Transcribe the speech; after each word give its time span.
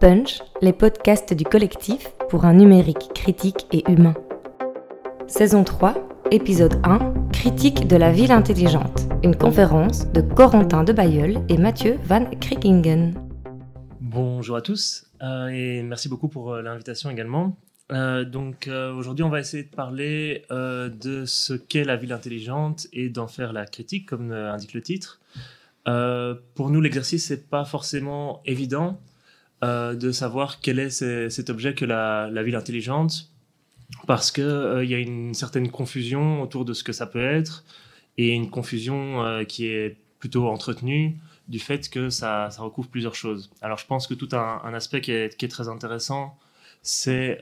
Punch, 0.00 0.42
les 0.62 0.72
podcasts 0.72 1.34
du 1.34 1.42
collectif 1.42 2.10
pour 2.28 2.44
un 2.44 2.54
numérique 2.54 3.10
critique 3.16 3.66
et 3.72 3.82
humain. 3.90 4.14
Saison 5.26 5.64
3, 5.64 5.94
épisode 6.30 6.80
1, 6.84 7.14
Critique 7.32 7.88
de 7.88 7.96
la 7.96 8.12
ville 8.12 8.30
intelligente, 8.30 9.08
une 9.24 9.34
conférence 9.34 10.06
de 10.12 10.20
Corentin 10.20 10.84
de 10.84 10.92
Bayeul 10.92 11.44
et 11.48 11.56
Mathieu 11.56 11.98
Van 12.04 12.24
Krickingen. 12.40 13.14
Bonjour 14.00 14.54
à 14.54 14.62
tous 14.62 15.04
euh, 15.20 15.48
et 15.48 15.82
merci 15.82 16.08
beaucoup 16.08 16.28
pour 16.28 16.52
euh, 16.52 16.62
l'invitation 16.62 17.10
également. 17.10 17.56
Euh, 17.90 18.24
donc 18.24 18.68
aujourd'hui 18.68 19.24
on 19.24 19.30
va 19.30 19.40
essayer 19.40 19.64
de 19.64 19.74
parler 19.74 20.44
de 20.50 21.24
ce 21.26 21.54
qu'est 21.54 21.84
la 21.84 21.96
ville 21.96 22.12
intelligente 22.12 22.86
et 22.92 23.08
d'en 23.08 23.26
faire 23.26 23.52
la 23.52 23.66
critique 23.66 24.06
comme 24.06 24.30
indique 24.30 24.74
le 24.74 24.82
titre. 24.82 25.20
pour 25.84 26.70
nous 26.70 26.80
l'exercice 26.80 27.32
n'est 27.32 27.36
pas 27.36 27.64
forcément 27.64 28.42
évident 28.44 29.00
euh, 29.64 29.94
de 29.94 30.12
savoir 30.12 30.60
quel 30.60 30.78
est 30.78 30.90
cet 30.90 31.50
objet 31.50 31.74
que 31.74 31.84
la, 31.84 32.42
ville 32.44 32.54
intelligente, 32.54 33.30
parce 34.06 34.30
qu'il 34.30 34.44
euh, 34.44 34.84
y 34.84 34.94
a 34.94 34.98
une 34.98 35.34
certaine 35.34 35.70
confusion 35.70 36.42
autour 36.42 36.64
de 36.64 36.72
ce 36.72 36.84
que 36.84 36.92
ça 36.92 37.06
peut 37.06 37.24
être, 37.24 37.64
et 38.18 38.28
une 38.28 38.50
confusion 38.50 39.24
euh, 39.24 39.44
qui 39.44 39.66
est 39.66 39.96
plutôt 40.20 40.48
entretenue 40.48 41.16
du 41.48 41.58
fait 41.58 41.88
que 41.88 42.08
ça, 42.10 42.48
recouvre 42.58 42.88
plusieurs 42.88 43.14
choses. 43.14 43.50
Alors 43.60 43.78
je 43.78 43.86
pense 43.86 44.06
que 44.06 44.14
tout 44.14 44.28
un, 44.32 44.74
aspect 44.74 45.00
qui 45.00 45.12
est, 45.12 45.36
qui 45.36 45.44
est, 45.44 45.48
très 45.48 45.68
intéressant, 45.68 46.38
c'est 46.82 47.40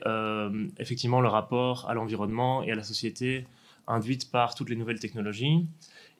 effectivement 0.79 1.21
le 1.21 1.27
rapport 1.27 1.89
à 1.89 1.93
l'environnement 1.93 2.63
et 2.63 2.71
à 2.71 2.75
la 2.75 2.83
société 2.83 3.45
induite 3.85 4.31
par 4.31 4.55
toutes 4.55 4.69
les 4.69 4.75
nouvelles 4.75 4.99
technologies. 4.99 5.67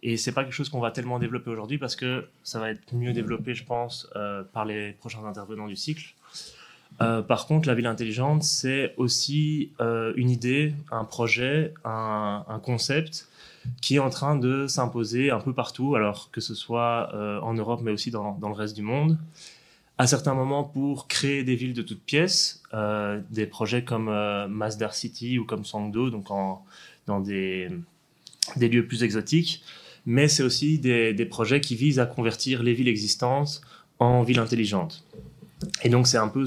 Et 0.03 0.17
c'est 0.17 0.31
pas 0.31 0.43
quelque 0.43 0.53
chose 0.53 0.69
qu'on 0.69 0.79
va 0.79 0.91
tellement 0.91 1.19
développer 1.19 1.49
aujourd'hui 1.49 1.77
parce 1.77 1.95
que 1.95 2.27
ça 2.43 2.59
va 2.59 2.69
être 2.69 2.93
mieux 2.93 3.13
développé, 3.13 3.55
je 3.55 3.63
pense, 3.63 4.07
euh, 4.15 4.43
par 4.43 4.65
les 4.65 4.91
prochains 4.93 5.25
intervenants 5.25 5.67
du 5.67 5.75
cycle. 5.75 6.13
Euh, 7.01 7.21
par 7.21 7.47
contre, 7.47 7.67
la 7.67 7.75
ville 7.75 7.87
intelligente, 7.87 8.43
c'est 8.43 8.93
aussi 8.97 9.71
euh, 9.81 10.13
une 10.15 10.29
idée, 10.29 10.73
un 10.91 11.03
projet, 11.03 11.73
un, 11.83 12.61
concept 12.63 13.27
qui 13.81 13.95
est 13.95 13.99
en 13.99 14.09
train 14.09 14.35
de 14.35 14.67
s'imposer 14.67 15.29
un 15.29 15.39
peu 15.39 15.53
partout, 15.53 15.95
alors 15.95 16.31
que 16.31 16.41
ce 16.41 16.55
soit 16.55 17.11
en 17.43 17.53
Europe, 17.53 17.81
mais 17.83 17.91
aussi 17.91 18.11
dans, 18.11 18.37
dans, 18.39 18.47
le 18.47 18.55
reste 18.55 18.75
du 18.75 18.81
monde. 18.81 19.17
À 19.97 20.07
certains 20.07 20.33
moments, 20.33 20.63
pour 20.63 21.07
créer 21.07 21.43
des 21.43 21.55
villes 21.55 21.73
de 21.73 21.81
toutes 21.81 22.01
pièces, 22.01 22.63
des 23.29 23.45
projets 23.45 23.83
comme 23.83 24.09
Masdar 24.47 24.93
City 24.93 25.37
ou 25.37 25.43
comme 25.43 25.65
Sangdo, 25.65 26.09
donc 26.09 26.31
en, 26.31 26.63
dans 27.07 27.19
des, 27.19 27.69
des 28.55 28.69
lieux 28.69 28.87
plus 28.87 29.03
exotiques, 29.03 29.63
mais 30.07 30.29
c'est 30.29 30.41
aussi 30.41 30.79
des, 30.79 31.27
projets 31.29 31.59
qui 31.59 31.75
visent 31.75 31.99
à 31.99 32.05
convertir 32.05 32.63
les 32.63 32.73
villes 32.73 32.87
existantes 32.87 33.61
en 33.99 34.23
villes 34.23 34.39
intelligentes. 34.39 35.03
Et 35.83 35.89
donc 35.89 36.07
c'est 36.07 36.17
un 36.17 36.29
peu 36.29 36.45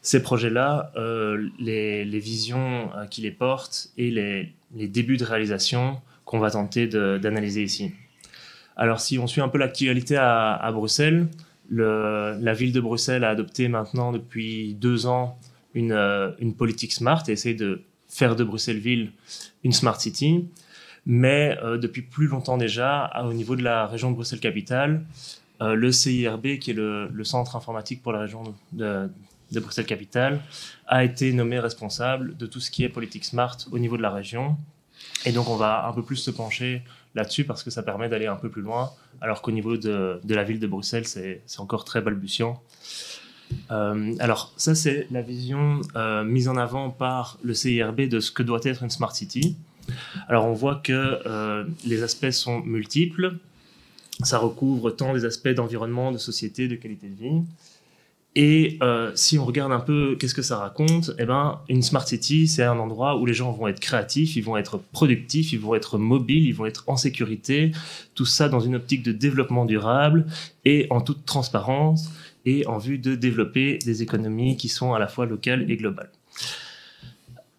ces 0.00 0.22
projets-là, 0.22 0.90
euh, 0.96 1.50
les, 1.58 2.18
visions 2.18 2.90
euh, 2.96 3.04
qui 3.04 3.20
les 3.20 3.30
portent 3.30 3.90
et 3.98 4.10
les, 4.10 4.54
débuts 4.88 5.18
de 5.18 5.24
réalisation 5.24 6.00
qu'on 6.24 6.38
va 6.38 6.50
tenter 6.50 6.86
d'analyser 6.86 7.62
ici. 7.62 7.92
Alors 8.74 9.00
si 9.00 9.18
on 9.18 9.26
suit 9.26 9.42
un 9.42 9.48
peu 9.48 9.58
l'actualité 9.58 10.16
à, 10.16 10.70
Bruxelles, 10.72 11.28
la 11.70 12.54
ville 12.54 12.72
de 12.72 12.80
Bruxelles 12.80 13.24
a 13.24 13.28
adopté 13.28 13.68
maintenant 13.68 14.12
depuis 14.12 14.72
deux 14.74 15.06
ans 15.06 15.38
une, 15.74 15.92
euh, 15.92 16.30
une 16.38 16.54
politique 16.54 16.92
smart 16.92 17.22
et 17.28 17.32
essaie 17.32 17.54
de 17.54 17.82
faire 18.08 18.34
de 18.34 18.44
Bruxelles-Ville 18.44 19.12
une 19.62 19.72
smart 19.72 20.00
city 20.00 20.46
mais 21.06 21.58
euh, 21.62 21.78
depuis 21.78 22.02
plus 22.02 22.26
longtemps 22.26 22.58
déjà, 22.58 23.10
au 23.24 23.32
niveau 23.32 23.56
de 23.56 23.62
la 23.62 23.86
région 23.86 24.10
de 24.10 24.16
Bruxelles-Capitale, 24.16 25.04
euh, 25.62 25.74
le 25.74 25.92
CIRB, 25.92 26.58
qui 26.58 26.70
est 26.70 26.74
le, 26.74 27.10
centre 27.24 27.56
informatique 27.56 28.02
pour 28.02 28.12
la 28.12 28.20
région 28.20 28.42
de, 28.72 29.10
Bruxelles-Capitale, 29.52 30.40
a 30.86 31.04
été 31.04 31.32
nommé 31.32 31.58
responsable 31.58 32.36
de 32.36 32.46
tout 32.46 32.60
ce 32.60 32.70
qui 32.70 32.84
est 32.84 32.88
politique 32.88 33.24
smart 33.24 33.56
au 33.72 33.78
niveau 33.78 33.96
de 33.96 34.02
la 34.02 34.10
région. 34.10 34.56
Et 35.26 35.32
donc 35.32 35.48
on 35.48 35.56
va 35.56 35.86
un 35.86 35.92
peu 35.92 36.02
plus 36.02 36.16
se 36.16 36.30
pencher 36.30 36.82
là-dessus 37.14 37.44
parce 37.44 37.62
que 37.62 37.70
ça 37.70 37.82
permet 37.82 38.08
d'aller 38.08 38.26
un 38.26 38.36
peu 38.36 38.48
plus 38.48 38.62
loin, 38.62 38.90
alors 39.20 39.42
qu'au 39.42 39.50
niveau 39.50 39.76
de, 39.76 40.20
la 40.28 40.44
ville 40.44 40.60
de 40.60 40.66
Bruxelles, 40.66 41.06
c'est 41.06 41.42
encore 41.58 41.84
très 41.84 42.00
balbutiant. 42.00 42.62
Euh, 43.72 44.14
alors 44.20 44.52
ça, 44.56 44.76
c'est 44.76 45.08
la 45.10 45.22
vision 45.22 45.80
mise 46.24 46.48
en 46.48 46.56
avant 46.56 46.90
par 46.90 47.38
le 47.42 47.54
CIRB 47.54 48.02
de 48.02 48.20
ce 48.20 48.30
que 48.30 48.42
doit 48.42 48.60
être 48.62 48.82
une 48.82 48.90
smart 48.90 49.14
city. 49.14 49.56
Alors 50.28 50.46
on 50.46 50.52
voit 50.52 50.76
que 50.76 51.20
euh, 51.26 51.64
les 51.84 52.02
aspects 52.02 52.30
sont 52.30 52.60
multiples. 52.60 53.36
Ça 54.22 54.38
recouvre 54.38 54.90
tant 54.90 55.14
des 55.14 55.24
aspects 55.24 55.48
d'environnement, 55.48 56.12
de 56.12 56.18
société, 56.18 56.68
de 56.68 56.76
qualité 56.76 57.08
de 57.08 57.14
vie. 57.14 57.42
Et 58.36 58.78
euh, 58.80 59.10
si 59.16 59.38
on 59.38 59.44
regarde 59.44 59.72
un 59.72 59.80
peu 59.80 60.16
qu'est-ce 60.18 60.34
que 60.34 60.42
ça 60.42 60.56
raconte, 60.56 61.10
eh 61.18 61.24
ben, 61.24 61.60
une 61.68 61.82
smart 61.82 62.06
city, 62.06 62.46
c'est 62.46 62.62
un 62.62 62.78
endroit 62.78 63.16
où 63.18 63.26
les 63.26 63.34
gens 63.34 63.50
vont 63.50 63.66
être 63.66 63.80
créatifs, 63.80 64.36
ils 64.36 64.44
vont 64.44 64.56
être 64.56 64.78
productifs, 64.92 65.52
ils 65.52 65.58
vont 65.58 65.74
être 65.74 65.98
mobiles, 65.98 66.46
ils 66.46 66.54
vont 66.54 66.66
être 66.66 66.84
en 66.86 66.96
sécurité. 66.96 67.72
Tout 68.14 68.26
ça 68.26 68.48
dans 68.48 68.60
une 68.60 68.76
optique 68.76 69.02
de 69.02 69.10
développement 69.10 69.64
durable 69.64 70.26
et 70.64 70.86
en 70.90 71.00
toute 71.00 71.24
transparence 71.24 72.12
et 72.46 72.66
en 72.68 72.78
vue 72.78 72.98
de 72.98 73.16
développer 73.16 73.78
des 73.78 74.02
économies 74.02 74.56
qui 74.56 74.68
sont 74.68 74.94
à 74.94 75.00
la 75.00 75.08
fois 75.08 75.26
locales 75.26 75.68
et 75.68 75.76
globales. 75.76 76.10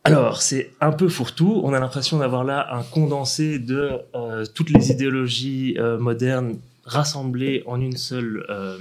Alors, 0.03 0.41
c'est 0.41 0.71
un 0.81 0.91
peu 0.91 1.09
fourre-tout. 1.09 1.61
On 1.63 1.73
a 1.73 1.79
l'impression 1.79 2.17
d'avoir 2.17 2.43
là 2.43 2.75
un 2.75 2.81
condensé 2.81 3.59
de 3.59 3.99
euh, 4.15 4.45
toutes 4.51 4.71
les 4.71 4.89
idéologies 4.89 5.75
euh, 5.77 5.99
modernes 5.99 6.57
rassemblées 6.85 7.61
en 7.67 7.79
une 7.79 7.97
seule, 7.97 8.43
euh, 8.49 8.79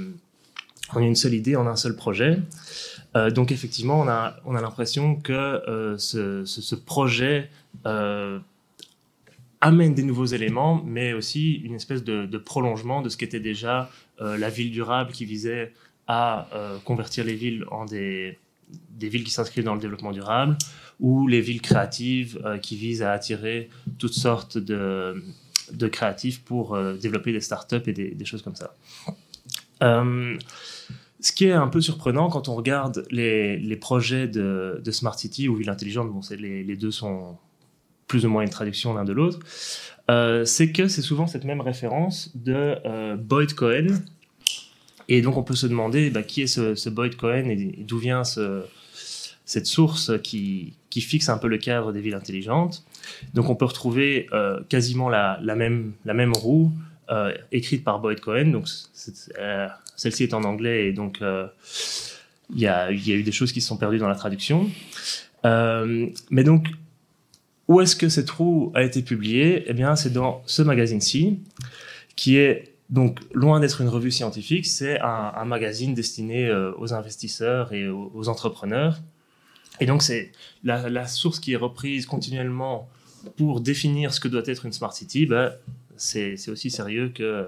en 0.94 1.00
une 1.00 1.14
seule 1.14 1.34
idée, 1.34 1.56
en 1.56 1.66
un 1.66 1.76
seul 1.76 1.94
projet. 1.94 2.38
donc, 3.34 3.52
effectivement, 3.52 4.00
on 4.00 4.08
a, 4.08 4.36
on 4.46 4.54
a 4.54 4.62
l'impression 4.62 5.16
que 5.16 5.96
ce, 5.98 6.74
projet 6.74 7.50
amène 9.60 9.94
des 9.94 10.04
nouveaux 10.04 10.26
éléments, 10.26 10.82
mais 10.86 11.12
aussi 11.12 11.54
une 11.56 11.74
espèce 11.74 12.02
de, 12.02 12.24
de 12.24 12.38
prolongement 12.38 13.02
de 13.02 13.08
ce 13.08 13.16
qu'était 13.16 13.40
déjà 13.40 13.90
la 14.20 14.48
ville 14.48 14.70
durable 14.70 15.10
qui 15.10 15.24
visait 15.24 15.72
à 16.06 16.48
convertir 16.84 17.24
les 17.24 17.34
villes 17.34 17.64
en 17.70 17.84
des, 17.84 18.38
des 18.90 19.08
villes 19.08 19.24
qui 19.24 19.32
s'inscrivent 19.32 19.64
dans 19.64 19.74
le 19.74 19.80
développement 19.80 20.12
durable 20.12 20.56
ou 21.00 21.26
les 21.26 21.40
villes 21.40 21.62
créatives 21.62 22.40
euh, 22.44 22.58
qui 22.58 22.76
visent 22.76 23.02
à 23.02 23.12
attirer 23.12 23.70
toutes 23.98 24.12
sortes 24.12 24.58
de, 24.58 25.22
créatifs 25.90 26.42
pour 26.42 26.74
euh, 26.74 26.94
développer 26.94 27.32
des 27.32 27.40
startups 27.40 27.82
et 27.86 27.92
des, 27.92 28.24
choses 28.24 28.42
comme 28.42 28.56
ça. 28.56 28.74
Euh, 29.82 30.36
ce 31.20 31.32
qui 31.32 31.46
est 31.46 31.52
un 31.52 31.68
peu 31.68 31.80
surprenant 31.80 32.28
quand 32.28 32.48
on 32.48 32.54
regarde 32.54 33.06
les, 33.10 33.76
projets 33.80 34.28
de, 34.28 34.82
Smart 34.90 35.18
City 35.18 35.48
ou 35.48 35.56
Ville 35.56 35.70
Intelligente, 35.70 36.10
bon, 36.12 36.20
les, 36.30 36.62
les, 36.62 36.76
deux 36.76 36.90
sont 36.90 37.38
plus 38.06 38.26
ou 38.26 38.28
moins 38.28 38.42
une 38.42 38.50
traduction 38.50 38.92
l'un 38.92 39.04
de 39.04 39.12
l'autre, 39.12 39.38
c'est 40.44 40.72
que 40.72 40.88
c'est 40.88 41.02
souvent 41.02 41.26
cette 41.26 41.44
même 41.44 41.62
référence 41.62 42.30
de 42.34 43.16
Boyd 43.16 43.54
Cohen. 43.54 43.86
Et 45.08 45.22
donc 45.22 45.36
on 45.36 45.42
peut 45.42 45.54
se 45.54 45.66
demander 45.66 46.10
bah, 46.10 46.22
qui 46.22 46.42
est 46.42 46.46
ce, 46.46 46.88
Boyd 46.90 47.16
Cohen 47.16 47.48
et 47.48 47.56
d'où 47.78 47.98
vient 47.98 48.24
ce, 48.24 48.64
cette 49.46 49.66
source 49.66 50.12
qui, 50.22 50.74
qui, 50.90 51.00
fixe 51.00 51.28
un 51.28 51.38
peu 51.38 51.48
le 51.48 51.58
cadre 51.58 51.92
des 51.92 52.00
villes 52.00 52.14
intelligentes. 52.14 52.84
Donc 53.34 53.48
on 53.48 53.54
peut 53.54 53.64
retrouver 53.64 54.28
euh, 54.32 54.60
quasiment 54.68 55.08
la, 55.08 55.38
même, 55.54 55.94
roue 56.34 56.72
euh, 57.10 57.32
écrite 57.52 57.84
par 57.84 58.00
Boyd 58.00 58.20
Cohen. 58.20 58.46
Donc 58.46 58.66
euh, 59.38 59.68
celle-ci 59.96 60.24
est 60.24 60.34
en 60.34 60.44
anglais 60.44 60.88
et 60.88 60.92
donc 60.92 61.20
il 61.22 62.60
y, 62.60 62.66
a, 62.66 62.90
eu 62.92 63.22
des 63.22 63.32
choses 63.32 63.52
qui 63.52 63.60
se 63.60 63.68
sont 63.68 63.76
perdues 63.76 63.98
dans 63.98 64.08
la 64.08 64.16
traduction. 64.16 64.68
mais 65.44 66.44
donc 66.44 66.68
où 67.68 67.80
est-ce 67.80 67.94
que 67.94 68.08
cette 68.08 68.30
roue 68.30 68.72
a 68.74 68.82
été 68.82 69.02
publiée? 69.02 69.64
Eh 69.66 69.74
bien 69.74 69.94
c'est 69.96 70.12
dans 70.12 70.42
ce 70.46 70.62
magazine-ci 70.62 71.38
qui 72.16 72.36
est 72.36 72.66
donc, 72.90 73.20
loin 73.32 73.60
d'être 73.60 73.82
une 73.82 73.88
revue 73.88 74.10
scientifique, 74.10 74.66
c'est 74.66 74.98
un, 75.00 75.44
magazine 75.44 75.94
destiné 75.94 76.52
aux 76.76 76.92
investisseurs 76.92 77.72
et 77.72 77.88
aux 77.88 78.28
entrepreneurs. 78.28 79.00
Et 79.80 79.86
donc, 79.86 80.02
c'est 80.02 80.32
la, 80.62 81.06
source 81.06 81.40
qui 81.40 81.52
est 81.52 81.56
reprise 81.56 82.06
continuellement 82.06 82.88
pour 83.36 83.60
définir 83.60 84.14
ce 84.14 84.20
que 84.20 84.28
doit 84.28 84.42
être 84.46 84.66
une 84.66 84.72
smart 84.72 84.92
city, 84.92 85.26
bah, 85.26 85.54
c'est 85.96 86.36
aussi 86.48 86.70
sérieux 86.70 87.10
que, 87.14 87.46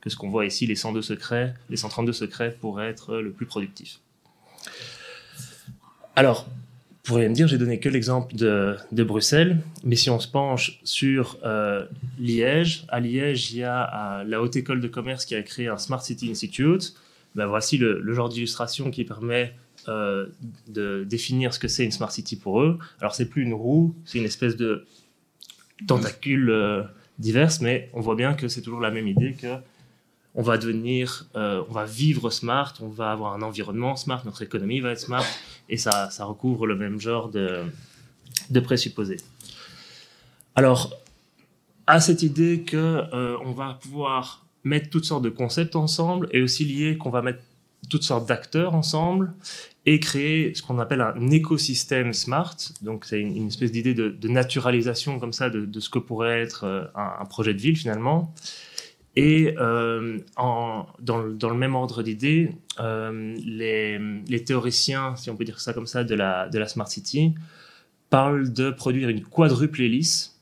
que 0.00 0.10
ce 0.10 0.16
qu'on 0.16 0.30
voit 0.30 0.46
ici, 0.46 0.66
les 0.66 0.76
102 0.76 1.02
secrets, 1.02 1.54
les 1.68 1.76
132 1.76 2.12
secrets 2.12 2.56
pour 2.58 2.80
être 2.80 3.16
le 3.16 3.30
plus 3.30 3.46
productif. 3.46 4.00
Alors, 6.16 6.46
vous 7.04 7.14
pourriez 7.14 7.28
me 7.28 7.34
dire, 7.34 7.48
j'ai 7.48 7.58
donné 7.58 7.80
que 7.80 7.88
l'exemple 7.88 8.34
de, 8.36 8.76
de, 8.92 9.02
Bruxelles, 9.02 9.58
mais 9.84 9.96
si 9.96 10.10
on 10.10 10.20
se 10.20 10.28
penche 10.28 10.80
sur 10.84 11.38
euh, 11.44 11.86
Liège, 12.18 12.84
à 12.88 13.00
Liège, 13.00 13.52
il 13.52 13.58
y 13.58 13.62
a 13.64 14.22
la 14.26 14.42
Haute 14.42 14.56
École 14.56 14.80
de 14.80 14.88
Commerce 14.88 15.24
qui 15.24 15.34
a 15.34 15.42
créé 15.42 15.68
un 15.68 15.78
Smart 15.78 16.02
City 16.02 16.30
Institute. 16.30 16.94
Ben, 17.34 17.46
voici 17.46 17.78
le, 17.78 18.00
le 18.00 18.12
genre 18.14 18.28
d'illustration 18.28 18.90
qui 18.90 19.04
permet 19.04 19.54
euh, 19.88 20.26
de 20.68 21.04
définir 21.04 21.54
ce 21.54 21.58
que 21.58 21.68
c'est 21.68 21.84
une 21.84 21.92
smart 21.92 22.10
city 22.10 22.36
pour 22.36 22.62
eux. 22.62 22.78
Alors 23.00 23.14
c'est 23.14 23.26
plus 23.26 23.42
une 23.42 23.54
roue, 23.54 23.94
c'est 24.04 24.18
une 24.18 24.24
espèce 24.24 24.56
de 24.56 24.86
tentacule 25.86 26.50
euh, 26.50 26.82
diverse, 27.18 27.60
mais 27.60 27.90
on 27.92 28.00
voit 28.00 28.16
bien 28.16 28.34
que 28.34 28.48
c'est 28.48 28.62
toujours 28.62 28.80
la 28.80 28.90
même 28.90 29.08
idée 29.08 29.34
que 29.34 29.56
on 30.34 30.42
va 30.42 30.58
devenir, 30.58 31.26
euh, 31.34 31.62
on 31.68 31.72
va 31.72 31.84
vivre 31.84 32.30
smart, 32.30 32.72
on 32.80 32.88
va 32.88 33.10
avoir 33.10 33.34
un 33.34 33.42
environnement 33.42 33.96
smart, 33.96 34.22
notre 34.24 34.42
économie 34.42 34.80
va 34.80 34.92
être 34.92 35.00
smart, 35.00 35.24
et 35.68 35.76
ça, 35.76 36.08
recouvre 36.20 36.66
le 36.66 36.76
même 36.76 37.00
genre 37.00 37.28
de, 37.28 37.64
de 38.50 38.60
présupposés. 38.60 39.16
Alors, 40.54 40.94
à 41.86 42.00
cette 42.00 42.22
idée 42.22 42.62
que 42.62 42.76
euh, 42.76 43.36
on 43.44 43.52
va 43.52 43.78
pouvoir 43.82 44.46
mettre 44.62 44.90
toutes 44.90 45.04
sortes 45.04 45.24
de 45.24 45.30
concepts 45.30 45.74
ensemble, 45.74 46.28
et 46.32 46.42
aussi 46.42 46.64
lié 46.64 46.96
qu'on 46.96 47.10
va 47.10 47.22
mettre 47.22 47.40
toutes 47.88 48.04
sortes 48.04 48.28
d'acteurs 48.28 48.74
ensemble, 48.74 49.32
et 49.86 49.98
créer 49.98 50.54
ce 50.54 50.62
qu'on 50.62 50.78
appelle 50.78 51.00
un 51.00 51.30
écosystème 51.30 52.12
smart. 52.12 52.56
Donc, 52.82 53.04
c'est 53.06 53.20
une, 53.20 53.46
espèce 53.46 53.72
d'idée 53.72 53.94
de, 53.94 54.28
naturalisation 54.28 55.18
comme 55.18 55.32
ça 55.32 55.48
de, 55.48 55.80
ce 55.80 55.88
que 55.88 55.98
pourrait 55.98 56.40
être 56.40 56.64
euh, 56.64 56.84
un, 56.94 57.24
projet 57.24 57.54
de 57.54 57.60
ville 57.60 57.76
finalement. 57.76 58.34
Et 59.16 59.54
euh, 59.58 60.18
en, 60.36 60.86
dans, 61.00 61.26
dans, 61.26 61.50
le, 61.50 61.56
même 61.56 61.74
ordre 61.74 62.02
d'idées, 62.02 62.52
euh, 62.78 63.34
les, 63.44 63.98
les, 64.28 64.44
théoriciens, 64.44 65.16
si 65.16 65.30
on 65.30 65.36
peut 65.36 65.44
dire 65.44 65.60
ça 65.60 65.72
comme 65.72 65.86
ça, 65.86 66.04
de 66.04 66.14
la, 66.14 66.48
de 66.48 66.58
la 66.58 66.68
Smart 66.68 66.86
City, 66.88 67.34
parlent 68.10 68.52
de 68.52 68.70
produire 68.70 69.08
une 69.08 69.22
quadruple 69.22 69.80
hélice. 69.80 70.36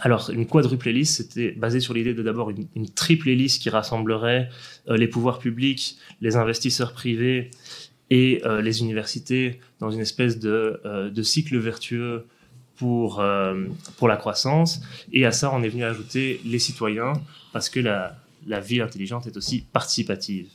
Alors, 0.00 0.30
une 0.30 0.46
quadruple 0.46 0.88
hélice, 0.88 1.18
c'était 1.18 1.52
basé 1.52 1.78
sur 1.78 1.92
l'idée 1.92 2.14
de 2.14 2.22
d'abord 2.22 2.50
une, 2.50 2.88
triple 2.88 3.28
hélice 3.28 3.58
qui 3.58 3.68
rassemblerait 3.68 4.48
les 4.88 5.06
pouvoirs 5.06 5.38
publics, 5.38 5.98
les 6.22 6.36
investisseurs 6.36 6.94
privés 6.94 7.50
et 8.12 8.42
euh, 8.44 8.60
les 8.60 8.82
universités 8.82 9.58
dans 9.80 9.90
une 9.90 10.00
espèce 10.00 10.38
de, 10.38 10.82
euh, 10.84 11.22
cycle 11.22 11.56
vertueux 11.56 12.26
pour, 12.76 13.20
euh, 13.20 13.64
pour 13.96 14.06
la 14.06 14.18
croissance. 14.18 14.82
Et 15.14 15.24
à 15.24 15.32
ça, 15.32 15.50
on 15.54 15.62
est 15.62 15.70
venu 15.70 15.82
ajouter 15.84 16.38
les 16.44 16.58
citoyens, 16.58 17.14
parce 17.54 17.70
que 17.70 17.80
la, 17.80 18.18
la 18.46 18.60
ville 18.60 18.82
intelligente 18.82 19.26
est 19.26 19.36
aussi 19.38 19.64
participative. 19.72 20.48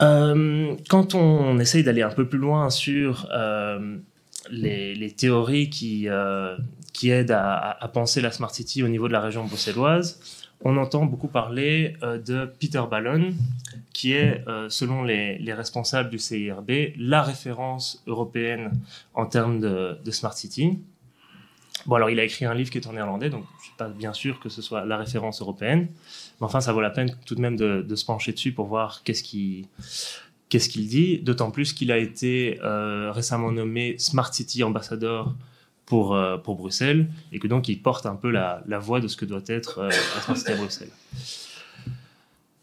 Quand 0.00 1.14
on 1.14 1.58
essaye 1.60 1.84
d'aller 1.84 2.02
un 2.02 2.10
peu 2.10 2.28
plus 2.28 2.40
loin 2.40 2.68
sur 2.68 3.28
les, 4.50 5.14
théories 5.16 5.70
qui, 5.70 6.08
qui 6.92 7.10
aident 7.10 7.30
à, 7.30 7.78
à, 7.80 7.88
penser 7.88 8.20
la 8.20 8.32
Smart 8.32 8.50
City 8.50 8.82
au 8.82 8.88
niveau 8.88 9.06
de 9.06 9.12
la 9.12 9.20
région 9.20 9.44
bruxelloise, 9.44 10.20
on 10.62 10.76
entend 10.76 11.04
beaucoup 11.06 11.28
parler 11.28 11.96
euh, 12.02 12.18
de 12.18 12.50
Peter 12.58 12.82
Ballon, 12.90 13.34
qui 13.92 14.12
est, 14.12 14.46
euh, 14.48 14.68
selon 14.68 15.02
les, 15.02 15.38
les, 15.38 15.54
responsables 15.54 16.10
du 16.10 16.18
CIRB, 16.18 16.70
la 16.98 17.22
référence 17.22 18.02
européenne 18.06 18.72
en 19.14 19.26
termes 19.26 19.60
de, 19.60 20.10
Smart 20.10 20.34
City. 20.34 20.78
Bon, 21.86 21.96
alors 21.96 22.10
il 22.10 22.18
a 22.18 22.24
écrit 22.24 22.44
un 22.44 22.54
livre 22.54 22.70
qui 22.70 22.78
est 22.78 22.86
en 22.86 22.94
néerlandais, 22.94 23.30
donc 23.30 23.44
je 23.52 23.56
ne 23.56 23.62
suis 23.62 23.76
pas 23.76 23.88
bien 23.88 24.12
sûr 24.12 24.40
que 24.40 24.48
ce 24.48 24.60
soit 24.60 24.84
la 24.84 24.96
référence 24.96 25.40
européenne, 25.40 25.88
mais 26.40 26.44
enfin 26.46 26.60
ça 26.60 26.72
vaut 26.72 26.80
la 26.80 26.90
peine 26.90 27.14
tout 27.26 27.34
de 27.34 27.40
même 27.40 27.56
de, 27.56 27.94
se 27.94 28.04
pencher 28.04 28.32
dessus 28.32 28.52
pour 28.52 28.66
voir 28.66 29.02
qu'est-ce 29.04 29.22
qu'il 29.22 29.68
dit, 30.50 31.18
d'autant 31.18 31.50
plus 31.50 31.72
qu'il 31.72 31.92
a 31.92 31.98
été 31.98 32.58
euh, 32.62 33.12
récemment 33.12 33.52
nommé 33.52 33.96
Smart 33.98 34.32
City 34.32 34.64
Ambassador 34.64 35.34
pour, 35.86 36.14
euh, 36.14 36.36
pour 36.36 36.56
Bruxelles, 36.56 37.08
et 37.32 37.38
que 37.38 37.46
donc 37.46 37.68
il 37.68 37.80
porte 37.80 38.06
un 38.06 38.16
peu 38.16 38.30
la, 38.30 38.62
la 38.66 38.78
voix 38.78 39.00
de 39.00 39.08
ce 39.08 39.16
que 39.16 39.24
doit 39.24 39.44
être 39.46 39.78
euh, 39.78 39.90
la 40.28 40.34
City 40.34 40.52
à 40.52 40.56
Bruxelles. 40.56 40.90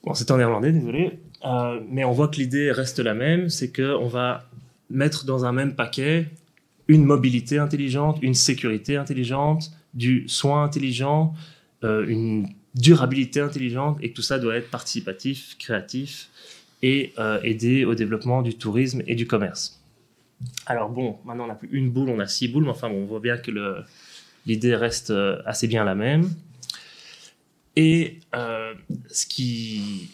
Bon, 0.04 0.14
c'est 0.14 0.30
en 0.30 0.38
néerlandais, 0.38 0.74
désolé, 0.74 1.20
euh, 1.46 1.80
mais 1.90 2.04
on 2.04 2.12
voit 2.12 2.28
que 2.28 2.36
l'idée 2.36 2.72
reste 2.72 3.00
la 3.00 3.14
même, 3.14 3.50
c'est 3.50 3.72
qu'on 3.72 4.08
va 4.08 4.46
mettre 4.90 5.26
dans 5.26 5.46
un 5.46 5.54
même 5.54 5.74
paquet 5.74 6.28
une 6.90 7.06
mobilité 7.06 7.58
intelligente, 7.58 8.20
une 8.22 8.34
sécurité 8.34 8.98
intelligente, 8.98 9.72
du 9.94 10.28
soin 10.28 10.66
intelligent, 10.66 11.34
euh, 11.86 12.06
une 12.06 12.50
durabilité 12.76 13.40
intelligente, 13.40 13.98
et 14.02 14.10
que 14.10 14.16
tout 14.16 14.22
ça 14.22 14.38
doit 14.38 14.56
être 14.58 14.70
participatif, 14.70 15.56
créatif, 15.58 16.30
et 16.82 17.14
aider 17.44 17.86
au 17.86 17.96
développement 17.96 18.42
du 18.42 18.56
tourisme 18.56 19.04
et 19.08 19.16
du 19.16 19.26
commerce. 19.26 19.82
Alors 20.66 20.90
bon, 20.90 21.18
maintenant 21.26 21.46
on 21.46 21.48
n'a 21.48 21.56
plus 21.56 21.70
une 21.72 21.92
boule, 21.92 22.10
on 22.10 22.20
a 22.20 22.28
six 22.28 22.48
boules, 22.48 22.64
mais 22.64 22.70
enfin 22.70 22.90
bon, 22.90 23.04
on 23.04 23.06
voit 23.06 23.20
bien 23.20 23.38
que 23.38 23.52
l'idée 24.46 24.76
reste 24.76 25.12
euh, 25.12 25.42
assez 25.46 25.68
bien 25.68 25.84
la 25.84 25.96
même. 25.96 26.30
Et 27.76 28.20
euh, 28.36 28.74
ce, 29.10 29.26
qui, 29.26 30.10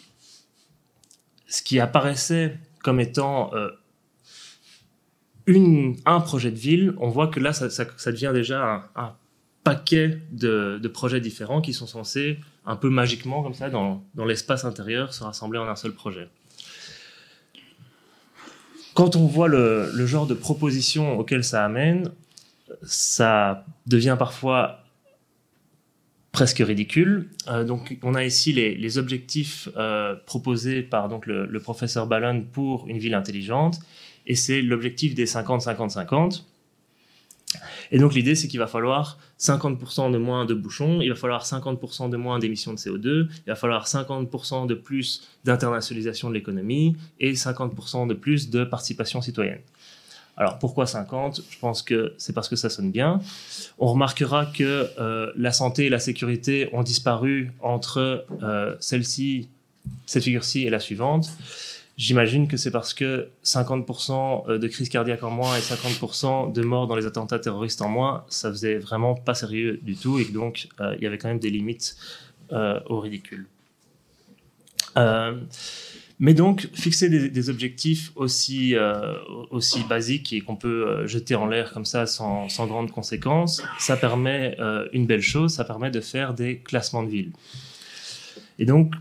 apparaissait 1.78 2.58
comme 2.82 3.00
étant 3.00 3.52
euh, 3.54 3.68
un 6.06 6.20
projet 6.20 6.50
de 6.50 6.56
ville, 6.56 6.94
on 6.98 7.08
voit 7.08 7.28
que 7.28 7.38
là, 7.38 7.52
ça, 7.52 7.68
devient 8.12 8.32
déjà 8.32 8.90
un, 8.96 9.14
paquet 9.62 10.22
de, 10.32 10.80
projets 10.88 11.20
différents 11.20 11.60
qui 11.60 11.74
sont 11.74 11.86
censés, 11.86 12.38
un 12.64 12.76
peu 12.76 12.88
magiquement 12.88 13.42
comme 13.42 13.54
ça, 13.54 13.68
dans 13.68 14.02
l'espace 14.26 14.64
intérieur, 14.64 15.12
se 15.12 15.22
rassembler 15.22 15.58
en 15.58 15.68
un 15.68 15.76
seul 15.76 15.92
projet 15.92 16.28
quand 18.94 19.16
on 19.16 19.26
voit 19.26 19.48
le, 19.48 20.06
genre 20.06 20.26
de 20.26 20.34
proposition 20.34 21.18
auquel 21.18 21.44
ça 21.44 21.64
amène, 21.64 22.10
ça 22.82 23.64
devient 23.86 24.16
parfois 24.18 24.84
presque 26.32 26.58
ridicule. 26.58 27.30
Euh, 27.48 27.64
donc, 27.64 27.98
on 28.02 28.14
a 28.14 28.24
ici 28.24 28.52
les, 28.52 28.74
les 28.74 28.98
objectifs 28.98 29.68
euh, 29.76 30.14
proposés 30.26 30.82
par 30.82 31.08
donc, 31.08 31.26
le, 31.26 31.46
le, 31.46 31.60
professeur 31.60 32.06
Ballon 32.06 32.44
pour 32.52 32.86
une 32.88 32.98
ville 32.98 33.14
intelligente, 33.14 33.80
et 34.26 34.36
c'est 34.36 34.62
l'objectif 34.62 35.14
des 35.14 35.26
50-50-50. 35.26 36.44
Et 37.90 37.98
donc 37.98 38.14
l'idée, 38.14 38.34
c'est 38.34 38.48
qu'il 38.48 38.60
va 38.60 38.66
falloir 38.66 39.18
50% 39.38 40.12
de 40.12 40.18
moins 40.18 40.44
de 40.44 40.54
bouchons, 40.54 41.00
il 41.00 41.08
va 41.08 41.16
falloir 41.16 41.44
50% 41.44 42.10
de 42.10 42.16
moins 42.16 42.38
d'émissions 42.38 42.72
de 42.72 42.78
CO2, 42.78 43.28
il 43.28 43.48
va 43.48 43.56
falloir 43.56 43.86
50% 43.86 44.66
de 44.66 44.74
plus 44.74 45.22
d'internationalisation 45.44 46.28
de 46.28 46.34
l'économie 46.34 46.96
et 47.18 47.32
50% 47.32 48.06
de 48.06 48.14
plus 48.14 48.50
de 48.50 48.64
participation 48.64 49.20
citoyenne. 49.20 49.60
Alors 50.36 50.58
pourquoi 50.58 50.86
50 50.86 51.42
Je 51.50 51.58
pense 51.58 51.82
que 51.82 52.14
c'est 52.16 52.32
parce 52.32 52.48
que 52.48 52.56
ça 52.56 52.70
sonne 52.70 52.90
bien. 52.90 53.20
On 53.78 53.88
remarquera 53.88 54.46
que 54.46 54.88
euh, 54.98 55.30
la 55.36 55.52
santé 55.52 55.86
et 55.86 55.90
la 55.90 55.98
sécurité 55.98 56.70
ont 56.72 56.82
disparu 56.82 57.52
entre 57.60 58.24
euh, 58.42 58.74
celle-ci, 58.80 59.48
cette 60.06 60.24
figure-ci 60.24 60.66
et 60.66 60.70
la 60.70 60.80
suivante. 60.80 61.30
J'imagine 62.00 62.48
que 62.48 62.56
c'est 62.56 62.70
parce 62.70 62.94
que 62.94 63.28
50% 63.44 64.48
euh, 64.48 64.58
de 64.58 64.68
crise 64.68 64.88
cardiaque 64.88 65.22
en 65.22 65.30
moins 65.30 65.54
et 65.54 65.60
50% 65.60 66.50
de 66.50 66.62
morts 66.62 66.86
dans 66.86 66.96
les 66.96 67.04
attentats 67.04 67.38
terroristes 67.38 67.82
en 67.82 67.90
moins, 67.90 68.24
ça 68.30 68.48
faisait 68.48 68.78
vraiment 68.78 69.14
pas 69.14 69.34
sérieux 69.34 69.78
du 69.82 69.96
tout 69.96 70.18
et 70.18 70.24
donc 70.24 70.68
euh, 70.80 70.94
il 70.96 71.04
y 71.04 71.06
avait 71.06 71.18
quand 71.18 71.28
même 71.28 71.38
des 71.38 71.50
limites 71.50 71.98
euh, 72.52 72.80
au 72.86 73.00
ridicule. 73.00 73.46
Mais 76.22 76.32
donc, 76.34 76.70
fixer 76.72 77.08
des, 77.10 77.50
objectifs 77.50 78.12
aussi, 78.14 78.74
aussi 79.50 79.82
basiques 79.84 80.34
et 80.34 80.42
qu'on 80.42 80.56
peut 80.56 81.06
jeter 81.06 81.34
en 81.34 81.46
l'air 81.46 81.72
comme 81.72 81.86
ça 81.86 82.04
sans, 82.04 82.50
sans 82.50 82.66
grandes 82.66 82.90
conséquences, 82.90 83.62
ça 83.78 83.96
permet 83.96 84.58
une 84.92 85.06
belle 85.06 85.22
chose, 85.22 85.54
ça 85.54 85.64
permet 85.64 85.90
de 85.90 86.02
faire 86.02 86.34
des 86.34 86.58
classements 86.58 87.02
de 87.02 87.08
villes. 87.08 87.32
Et 88.58 88.66
donc, 88.66 88.92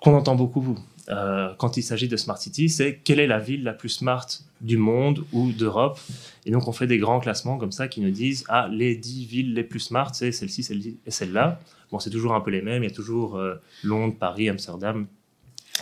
qu'on 0.00 0.14
entend 0.14 0.34
beaucoup 0.34 0.78
euh, 1.08 1.52
quand 1.58 1.76
il 1.76 1.82
s'agit 1.82 2.08
de 2.08 2.16
Smart 2.16 2.38
City, 2.38 2.68
c'est 2.68 3.00
quelle 3.02 3.18
est 3.18 3.26
la 3.26 3.38
ville 3.38 3.64
la 3.64 3.72
plus 3.72 3.88
smart 3.88 4.26
du 4.60 4.76
monde 4.76 5.24
ou 5.32 5.50
d'Europe. 5.52 5.98
Et 6.46 6.50
donc, 6.50 6.68
on 6.68 6.72
fait 6.72 6.86
des 6.86 6.98
grands 6.98 7.18
classements 7.18 7.58
comme 7.58 7.72
ça 7.72 7.88
qui 7.88 8.00
nous 8.00 8.10
disent 8.10 8.44
Ah, 8.48 8.68
les 8.70 8.94
10 8.94 9.26
villes 9.26 9.54
les 9.54 9.64
plus 9.64 9.80
smart, 9.80 10.14
c'est 10.14 10.30
celle-ci, 10.30 10.62
celle-ci 10.62 10.98
et 11.04 11.10
celle-là. 11.10 11.60
Bon, 11.90 11.98
c'est 11.98 12.10
toujours 12.10 12.34
un 12.34 12.40
peu 12.40 12.50
les 12.50 12.62
mêmes. 12.62 12.84
Il 12.84 12.88
y 12.88 12.92
a 12.92 12.94
toujours 12.94 13.36
euh, 13.36 13.56
Londres, 13.82 14.14
Paris, 14.18 14.48
Amsterdam, 14.48 15.06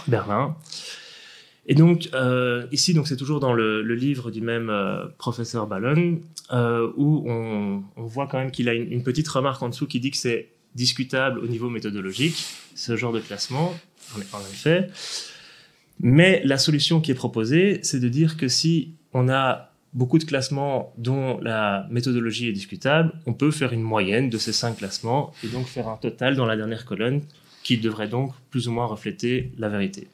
Berlin. 0.08 0.56
Et 1.66 1.74
donc, 1.74 2.08
euh, 2.14 2.66
ici, 2.72 2.98
c'est 3.04 3.16
toujours 3.16 3.38
dans 3.38 3.52
le, 3.52 3.82
livre 3.82 4.30
du 4.30 4.40
même 4.40 4.72
professeur 5.18 5.66
Ballon, 5.66 6.20
où 6.96 7.30
on, 7.30 7.82
voit 7.96 8.26
quand 8.26 8.38
même 8.38 8.50
qu'il 8.50 8.68
a 8.68 8.74
une, 8.74 9.02
petite 9.02 9.28
remarque 9.28 9.62
en 9.62 9.68
dessous 9.68 9.86
qui 9.86 10.00
dit 10.00 10.10
que 10.10 10.16
c'est 10.16 10.48
discutable 10.74 11.38
au 11.40 11.46
niveau 11.46 11.68
méthodologique, 11.68 12.44
ce 12.74 12.96
genre 12.96 13.12
de 13.12 13.20
classement, 13.20 13.74
en 14.16 14.40
effet. 14.40 14.88
Mais 16.00 16.40
la 16.44 16.58
solution 16.58 17.00
qui 17.00 17.10
est 17.10 17.14
proposée, 17.14 17.80
c'est 17.82 18.00
de 18.00 18.08
dire 18.08 18.36
que 18.36 18.48
si 18.48 18.92
on 19.12 19.28
a 19.28 19.70
beaucoup 19.92 20.18
de 20.18 20.24
classements 20.24 20.92
dont 20.96 21.38
la 21.40 21.86
méthodologie 21.90 22.48
est 22.48 22.52
discutable, 22.52 23.12
on 23.26 23.34
peut 23.34 23.50
faire 23.50 23.72
une 23.72 23.82
moyenne 23.82 24.30
de 24.30 24.38
ces 24.38 24.52
cinq 24.52 24.78
classements 24.78 25.32
et 25.44 25.48
donc 25.48 25.66
faire 25.66 25.88
un 25.88 25.96
total 25.96 26.36
dans 26.36 26.46
la 26.46 26.56
dernière 26.56 26.84
colonne 26.84 27.22
qui 27.62 27.76
devrait 27.76 28.08
donc 28.08 28.32
plus 28.50 28.68
ou 28.68 28.72
moins 28.72 28.86
refléter 28.86 29.52
la 29.58 29.68
vérité. 29.68 30.08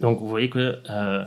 Donc 0.00 0.18
vous 0.18 0.28
voyez 0.28 0.48
que 0.48 0.78
euh, 0.90 1.24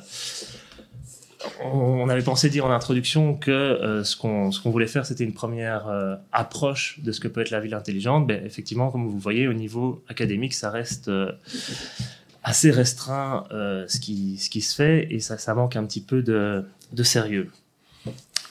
on 1.64 2.10
avait 2.10 2.22
pensé 2.22 2.50
dire 2.50 2.66
en 2.66 2.72
introduction 2.72 3.36
que 3.36 3.52
euh, 3.52 4.04
ce 4.04 4.16
qu'on 4.16 4.50
qu 4.50 4.70
voulait 4.70 4.88
faire, 4.88 5.06
c'était 5.06 5.24
une 5.24 5.34
première 5.34 5.88
euh, 5.88 6.16
approche 6.32 7.00
de 7.02 7.12
ce 7.12 7.20
que 7.20 7.28
peut 7.28 7.42
être 7.42 7.52
la 7.52 7.60
ville 7.60 7.74
intelligente. 7.74 8.28
Ben, 8.28 8.44
effectivement, 8.46 8.92
comme 8.92 9.08
vous 9.08 9.20
voyez, 9.20 9.48
au 9.48 9.54
niveau 9.54 10.04
académique, 10.08 10.54
ça 10.54 10.70
reste 10.70 11.08
euh, 11.08 11.32
assez 12.44 12.72
restreint 12.72 13.46
ce, 13.52 14.00
qui, 14.00 14.38
ce 14.38 14.50
qui 14.50 14.62
se 14.62 14.76
fait 14.76 15.08
et 15.12 15.20
ça, 15.20 15.38
ça 15.38 15.56
manque 15.56 15.76
un 15.76 15.86
petit 15.86 16.02
peu 16.02 16.22
de, 16.22 16.64
de 16.94 17.04
sérieux. 17.04 17.50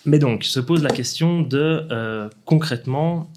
Mais 0.04 0.18
donc, 0.18 0.42
se 0.44 0.58
pose 0.58 0.82
la 0.82 0.90
question 0.90 1.42
de 1.42 2.28
concrètement, 2.44 3.30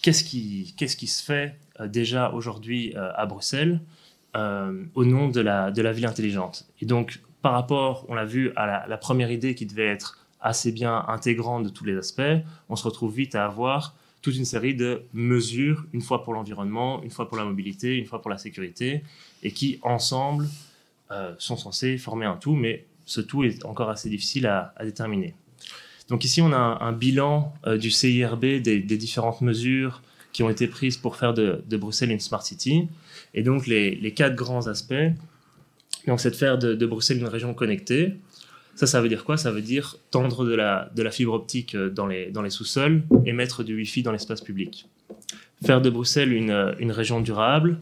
qu'est-ce 0.00 0.22
qui, 0.22 0.74
qui 0.76 1.06
se 1.08 1.24
fait 1.24 1.56
déjà 1.86 2.30
aujourd'hui 2.30 2.94
à 2.94 3.26
Bruxelles 3.26 3.80
au 4.36 5.04
nom 5.04 5.28
de 5.28 5.40
la, 5.40 5.72
de 5.72 5.82
la 5.82 5.92
ville 5.92 6.06
intelligente. 6.06 6.64
Et 6.80 6.86
donc, 6.86 7.20
par 7.42 7.52
rapport, 7.52 8.06
on 8.08 8.14
l'a 8.14 8.24
vu, 8.24 8.52
à 8.56 8.86
la, 8.88 8.96
première 8.96 9.30
idée 9.30 9.54
qui 9.54 9.66
devait 9.66 9.86
être 9.86 10.18
assez 10.40 10.72
bien 10.72 11.04
intégrante 11.08 11.64
de 11.64 11.68
tous 11.68 11.84
les 11.84 11.96
aspects, 11.96 12.22
on 12.68 12.76
se 12.76 12.84
retrouve 12.84 13.14
vite 13.14 13.34
à 13.34 13.44
avoir 13.44 13.94
toute 14.22 14.36
une 14.36 14.44
série 14.44 14.74
de 14.74 15.02
mesures, 15.12 15.84
une 15.92 16.00
fois 16.00 16.22
pour 16.22 16.32
l'environnement, 16.32 17.02
une 17.02 17.10
fois 17.10 17.28
pour 17.28 17.36
la 17.36 17.44
mobilité, 17.44 17.96
une 17.96 18.06
fois 18.06 18.22
pour 18.22 18.30
la 18.30 18.38
sécurité, 18.38 19.02
et 19.42 19.50
qui, 19.50 19.80
ensemble, 19.82 20.48
sont 21.38 21.56
censés 21.56 21.98
former 21.98 22.26
un 22.26 22.36
tout, 22.36 22.54
mais 22.54 22.86
ce 23.04 23.20
tout 23.20 23.44
est 23.44 23.64
encore 23.64 23.90
assez 23.90 24.08
difficile 24.08 24.46
à, 24.46 24.74
déterminer. 24.82 25.34
Donc 26.08 26.24
ici, 26.24 26.42
on 26.42 26.52
a 26.52 26.56
un, 26.56 26.92
bilan 26.92 27.54
euh, 27.66 27.78
du 27.78 27.90
CIRB 27.90 28.60
des, 28.60 28.80
différentes 28.80 29.40
mesures 29.40 30.02
qui 30.32 30.42
ont 30.42 30.50
été 30.50 30.66
prises 30.66 30.96
pour 30.96 31.16
faire 31.16 31.34
de, 31.34 31.62
Bruxelles 31.70 32.10
une 32.10 32.20
smart 32.20 32.42
city. 32.42 32.88
Et 33.34 33.42
donc 33.42 33.66
les, 33.66 34.12
quatre 34.14 34.34
grands 34.34 34.66
aspects, 34.66 34.94
donc 36.06 36.20
c'est 36.20 36.30
de 36.30 36.36
faire 36.36 36.58
de, 36.58 36.86
Bruxelles 36.86 37.18
une 37.18 37.28
région 37.28 37.54
connectée. 37.54 38.14
Ça, 38.74 38.86
ça 38.86 39.02
veut 39.02 39.08
dire 39.08 39.24
quoi? 39.24 39.36
Ça 39.36 39.50
veut 39.50 39.60
dire 39.60 39.96
tendre 40.10 40.46
de 40.46 40.54
la, 40.54 41.10
fibre 41.10 41.34
optique 41.34 41.74
euh, 41.74 41.90
dans 41.90 42.06
les, 42.06 42.50
sous-sols 42.50 43.02
et 43.26 43.32
mettre 43.32 43.62
du 43.64 43.76
Wi-Fi 43.76 44.02
dans 44.02 44.12
l'espace 44.12 44.40
public. 44.40 44.88
Faire 45.64 45.80
de 45.80 45.90
Bruxelles 45.90 46.32
une, 46.32 46.74
une 46.78 46.90
région 46.90 47.20
durable, 47.20 47.78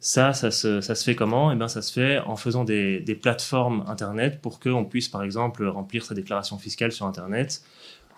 ça, 0.00 0.32
ça 0.32 0.50
se, 0.50 1.04
fait 1.04 1.14
comment? 1.14 1.50
Eh 1.50 1.56
bien, 1.56 1.68
ça 1.68 1.80
se 1.80 1.92
fait 1.92 2.18
en 2.18 2.36
faisant 2.36 2.64
des, 2.64 3.18
plateformes 3.20 3.84
Internet 3.86 4.40
pour 4.42 4.60
qu'on 4.60 4.84
puisse, 4.84 5.08
par 5.08 5.22
exemple, 5.22 5.64
remplir 5.66 6.04
sa 6.04 6.14
déclaration 6.14 6.58
fiscale 6.58 6.92
sur 6.92 7.06
Internet 7.06 7.62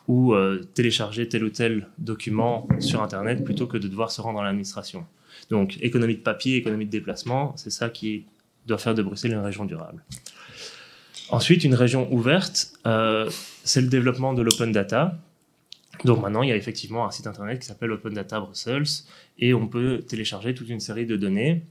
ou 0.09 0.35
euh, 0.35 0.65
télécharger 0.75 1.29
tel 1.29 1.45
ou 1.45 1.51
tel 1.51 1.89
document 1.99 2.69
sur 2.79 3.03
Internet 3.03 3.45
plutôt 3.45 3.67
que 3.67 3.77
de 3.77 3.89
devoir 3.89 4.11
se 4.11 4.21
rendre 4.21 4.41
à 4.41 4.45
l'administration. 4.45 5.05
Donc, 5.51 5.79
économie 5.81 6.17
de 6.17 6.23
papier, 6.23 6.57
économie 6.57 6.87
de 6.87 6.91
déplacement, 6.91 7.55
c'est 7.57 7.71
ça 7.71 7.89
qui 7.89 8.25
doit 8.67 8.79
faire 8.79 8.95
de 8.95 9.03
Bruxelles 9.03 9.33
une 9.33 9.39
région 9.39 9.65
durable. 9.65 10.05
Ensuite, 11.29 11.65
une 11.65 11.75
région 11.75 12.13
ouverte, 12.13 12.73
euh, 12.87 13.29
c'est 13.65 13.81
le 13.81 13.89
développement 13.89 14.33
de 14.33 14.43
l'open 14.43 14.71
data. 14.73 15.19
Donc 16.05 16.21
maintenant, 16.21 16.43
il 16.43 16.51
y 16.51 16.53
a 16.53 16.57
effectivement 16.57 17.07
un 17.07 17.11
site 17.11 17.27
internet 17.27 17.59
qui 17.59 17.67
s'appelle 17.67 17.91
Open 17.91 18.13
Data 18.13 18.39
Brussels 18.39 18.85
et 19.39 19.55
on 19.55 19.67
peut 19.67 20.05
télécharger 20.07 20.55
toute 20.55 20.69
une 20.69 20.81
série 20.81 21.07
de 21.07 21.17
données. 21.17 21.63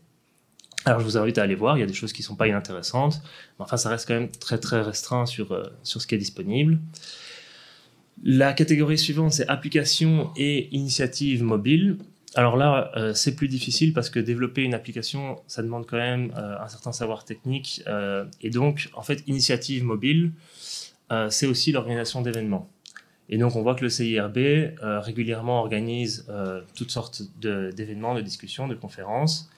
Alors 0.86 1.00
je 1.00 1.06
vous 1.06 1.18
invite 1.18 1.38
à 1.38 1.44
aller 1.44 1.56
voir, 1.56 1.78
il 1.78 1.82
y 1.82 1.84
a 1.84 1.88
des 1.88 1.94
choses 1.94 2.14
qui 2.14 2.22
ne 2.22 2.25
sont 2.25 2.36
pas 2.36 2.48
inintéressantes, 2.48 3.22
mais 3.58 3.66
enfin 3.66 3.78
ça 3.78 3.90
reste 3.90 4.08
quand 4.08 4.14
même 4.14 4.30
très 4.30 4.60
très 4.60 4.82
restreint 4.82 5.25
sur, 5.25 5.52
euh, 5.52 5.64
sur 5.84 6.00
ce 6.00 6.06
qui 6.06 6.14
est 6.14 6.20
disponible. 6.20 6.80
La 8.24 8.54
catégorie 8.54 8.98
suivante, 8.98 9.34
c'est 9.34 9.48
applications 9.48 10.32
et 10.38 10.74
initiatives 10.75 11.44
mobiles. 11.44 11.98
Alors 12.36 12.58
là, 12.58 12.92
euh, 12.98 13.13
c'est 13.13 13.36
plus 13.36 13.48
difficile 13.48 13.94
parce 13.94 14.10
que 14.10 14.20
développer 14.20 14.63
une 14.63 14.74
application, 14.74 15.42
ça 15.48 15.63
demande 15.63 15.86
quand 15.88 15.98
même 15.98 16.34
euh, 16.38 16.60
un 16.60 16.68
certain 16.68 16.92
savoir 16.92 17.25
technique. 17.25 17.82
et 18.42 18.50
donc, 18.50 18.89
en 18.94 19.04
fait, 19.04 19.24
initiative 19.27 19.84
mobile, 19.84 20.32
c'est 21.30 21.48
aussi 21.48 21.72
l'organisation 21.72 22.22
d'événements. 22.22 22.70
Et 23.30 23.38
donc, 23.38 23.56
on 23.56 23.62
voit 23.62 23.75
que 23.75 23.84
le 23.84 23.89
CIRB 23.89 24.38
euh, 24.38 25.00
régulièrement 25.00 25.60
organise 25.60 26.25
euh, 26.30 26.62
toutes 26.75 26.92
sortes 26.92 27.24
d'événements, 27.39 28.13
de, 28.13 28.22
discussions, 28.22 28.68
de 28.68 28.75
conférences. 28.75 29.50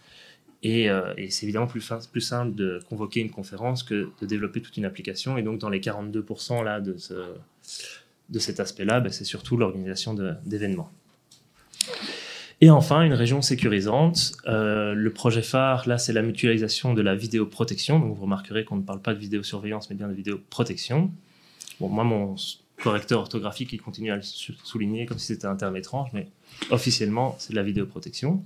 Euh, 0.66 1.14
et, 1.18 1.30
c'est 1.30 1.46
évidemment 1.46 1.68
plus, 1.68 1.82
simple 1.82 2.56
de 2.56 2.80
convoquer 2.90 3.20
une 3.20 3.30
conférence 3.30 3.84
que 3.84 4.10
de 4.22 4.26
développer 4.26 4.62
toute 4.62 4.78
une 4.78 4.86
application. 4.86 5.38
Et 5.38 5.44
donc, 5.44 5.60
dans 5.60 5.70
les 5.70 5.80
42% 5.80 6.64
là, 6.64 6.80
de 6.80 8.40
cet 8.40 8.60
aspect-là, 8.60 9.02
ben, 9.02 9.12
c'est 9.12 9.26
surtout 9.26 9.58
l'organisation 9.58 10.14
d'événements. 10.46 10.92
Et 12.60 12.72
enfin, 12.72 13.04
une 13.04 13.14
région 13.14 13.42
sécurisante. 13.42 14.34
le 14.46 15.10
projet 15.10 15.44
phare, 15.44 15.88
là, 15.88 15.98
c'est 15.98 16.14
la 16.14 16.24
mutualisation 16.24 16.94
de 16.94 17.02
la 17.02 17.16
vidéoprotection. 17.16 18.00
Donc, 18.00 18.16
vous 18.16 18.24
remarquerez 18.24 18.64
qu'on 18.66 18.78
ne 18.78 18.82
parle 18.82 19.02
pas 19.02 19.14
de 19.14 19.20
vidéosurveillance, 19.20 19.90
mais 19.90 19.96
bien 19.96 20.08
de 20.08 20.14
vidéoprotection. 20.14 21.12
Bon, 21.80 21.90
moi, 21.90 22.04
mon 22.04 22.36
correcteur 22.82 23.20
orthographique 23.20 23.70
qui 23.70 23.78
continue 23.78 24.12
à 24.12 24.16
le 24.16 24.22
souligner 24.22 25.06
comme 25.06 25.18
si 25.18 25.28
c'était 25.28 25.48
un 25.48 25.56
terme 25.56 25.78
étrange, 25.78 26.10
mais 26.14 26.28
officiellement, 26.70 27.36
c'est 27.40 27.52
de 27.52 27.56
la 27.56 27.64
vidéoprotection. 27.64 28.44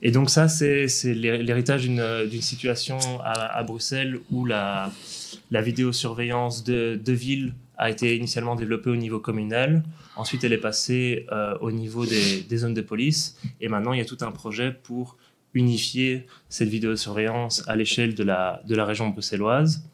Et 0.00 0.10
donc 0.10 0.30
ça, 0.30 0.48
c'est 0.48 0.86
l'héritage 1.14 1.82
d'une 1.82 2.42
situation 2.42 2.98
à, 3.22 3.62
Bruxelles 3.62 4.18
où 4.30 4.44
la, 4.44 4.90
la 5.50 5.62
vidéosurveillance 5.62 6.64
de 6.64 7.12
ville 7.12 7.54
a 7.78 7.90
été 7.90 8.16
initialement 8.16 8.54
développée 8.54 8.90
au 8.90 8.96
niveau 8.96 9.18
communal. 9.18 9.82
Ensuite, 10.16 10.44
elle 10.44 10.52
est 10.52 10.58
passée 10.58 11.26
euh, 11.32 11.56
au 11.60 11.70
niveau 11.70 12.04
des, 12.06 12.56
zones 12.56 12.74
de 12.74 12.82
police. 12.82 13.38
Et 13.60 13.68
maintenant, 13.68 13.92
il 13.92 13.98
y 13.98 14.02
a 14.02 14.04
tout 14.04 14.18
un 14.20 14.30
projet 14.30 14.72
pour 14.72 15.16
unifier 15.54 16.26
cette 16.48 16.68
vidéosurveillance 16.68 17.66
à 17.68 17.76
l'échelle 17.76 18.14
de 18.14 18.24
la, 18.24 18.62
de 18.66 18.74
la 18.74 18.84
région 18.84 19.08
bruxelloise. 19.08 19.84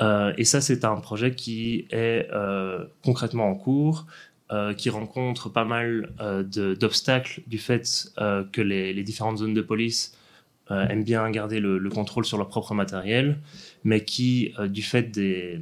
Euh, 0.00 0.32
et 0.36 0.44
ça, 0.44 0.60
c'est 0.60 0.84
un 0.84 0.96
projet 0.96 1.34
qui 1.34 1.86
est 1.90 2.28
euh, 2.32 2.84
concrètement 3.04 3.48
en 3.48 3.54
cours, 3.54 4.06
qui 4.78 4.88
rencontre 4.88 5.50
pas 5.50 5.66
mal 5.66 6.08
d'obstacles 6.80 7.42
du 7.46 7.58
fait 7.58 8.10
que 8.16 8.62
les, 8.62 9.02
différentes 9.02 9.36
zones 9.36 9.52
de 9.52 9.60
police 9.60 10.16
aiment 10.70 11.04
bien 11.04 11.30
garder 11.30 11.60
le, 11.60 11.90
contrôle 11.90 12.24
sur 12.24 12.38
leur 12.38 12.48
propre 12.48 12.72
matériel, 12.72 13.40
mais 13.84 14.06
qui, 14.06 14.54
du 14.70 14.80
fait 14.80 15.02
des, 15.02 15.60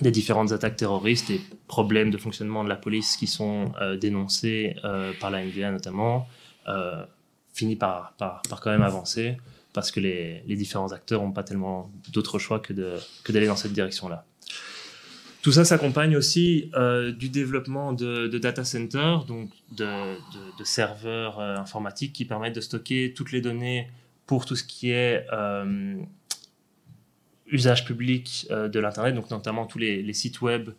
des, 0.00 0.10
différentes 0.10 0.52
attaques 0.52 0.76
terroristes 0.76 1.30
et 1.30 1.40
problèmes 1.66 2.10
de 2.10 2.18
fonctionnement 2.18 2.64
de 2.64 2.68
la 2.68 2.76
police 2.76 3.16
qui 3.16 3.26
sont 3.26 3.72
dénoncés 4.00 4.76
par 5.20 5.30
la 5.30 5.44
NBA 5.44 5.70
notamment, 5.70 6.26
finit 7.52 7.76
par, 7.76 8.14
par, 8.18 8.42
par, 8.48 8.60
quand 8.60 8.70
même 8.70 8.82
avancer 8.82 9.36
parce 9.72 9.90
que 9.90 10.00
les, 10.00 10.42
différents 10.48 10.92
acteurs 10.92 11.22
n'ont 11.22 11.32
pas 11.32 11.44
tellement 11.44 11.90
d'autre 12.12 12.38
choix 12.38 12.60
que 12.60 12.72
d'aller 12.72 13.46
dans 13.46 13.56
cette 13.56 13.72
direction-là. 13.72 14.24
Tout 15.42 15.52
ça 15.52 15.64
s'accompagne 15.64 16.16
aussi 16.16 16.70
euh, 16.74 17.12
du 17.12 17.30
développement 17.30 17.94
de, 17.94 18.28
data 18.38 18.64
centers, 18.64 19.24
donc 19.24 19.48
de, 19.72 20.16
serveurs 20.64 21.40
euh, 21.40 21.56
informatiques 21.56 22.12
qui 22.12 22.26
permettent 22.26 22.56
de 22.56 22.60
stocker 22.60 23.14
toutes 23.14 23.32
les 23.32 23.40
données 23.40 23.88
pour 24.26 24.44
tout 24.44 24.54
ce 24.54 24.64
qui 24.64 24.90
est 24.90 25.26
euh, 25.32 25.96
usage 27.50 27.84
public 27.84 28.46
de 28.50 28.78
l'Internet, 28.80 29.14
donc 29.14 29.30
notamment 29.30 29.66
tous 29.66 29.78
les, 29.78 30.12
sites 30.12 30.40
web 30.40 30.70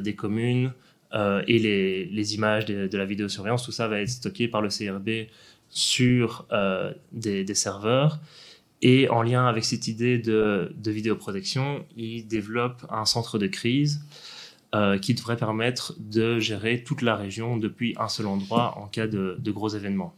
des 0.00 0.14
communes 0.14 0.72
et 1.12 1.58
les, 1.58 2.34
images 2.34 2.66
de, 2.66 2.96
la 2.96 3.04
vidéosurveillance. 3.04 3.64
Tout 3.64 3.72
ça 3.72 3.88
va 3.88 4.00
être 4.00 4.08
stocké 4.08 4.48
par 4.48 4.62
le 4.62 4.68
CRB 4.68 5.28
sur 5.74 6.46
euh, 6.52 6.92
des, 7.12 7.54
serveurs. 7.54 8.20
Et 8.80 9.08
en 9.10 9.22
lien 9.22 9.46
avec 9.46 9.64
cette 9.64 9.88
idée 9.88 10.18
de, 10.18 10.72
vidéoprotection, 10.86 11.84
il 11.96 12.26
développe 12.26 12.86
un 12.90 13.04
centre 13.04 13.38
de 13.38 13.46
crise 13.48 14.04
euh, 14.74 14.98
qui 14.98 15.14
devrait 15.14 15.36
permettre 15.36 15.94
de 15.98 16.38
gérer 16.38 16.82
toute 16.82 17.02
la 17.02 17.16
région 17.16 17.56
depuis 17.56 17.94
un 17.98 18.08
seul 18.08 18.26
endroit 18.26 18.78
en 18.78 18.86
cas 18.86 19.06
de, 19.06 19.38
gros 19.50 19.68
événements. 19.68 20.14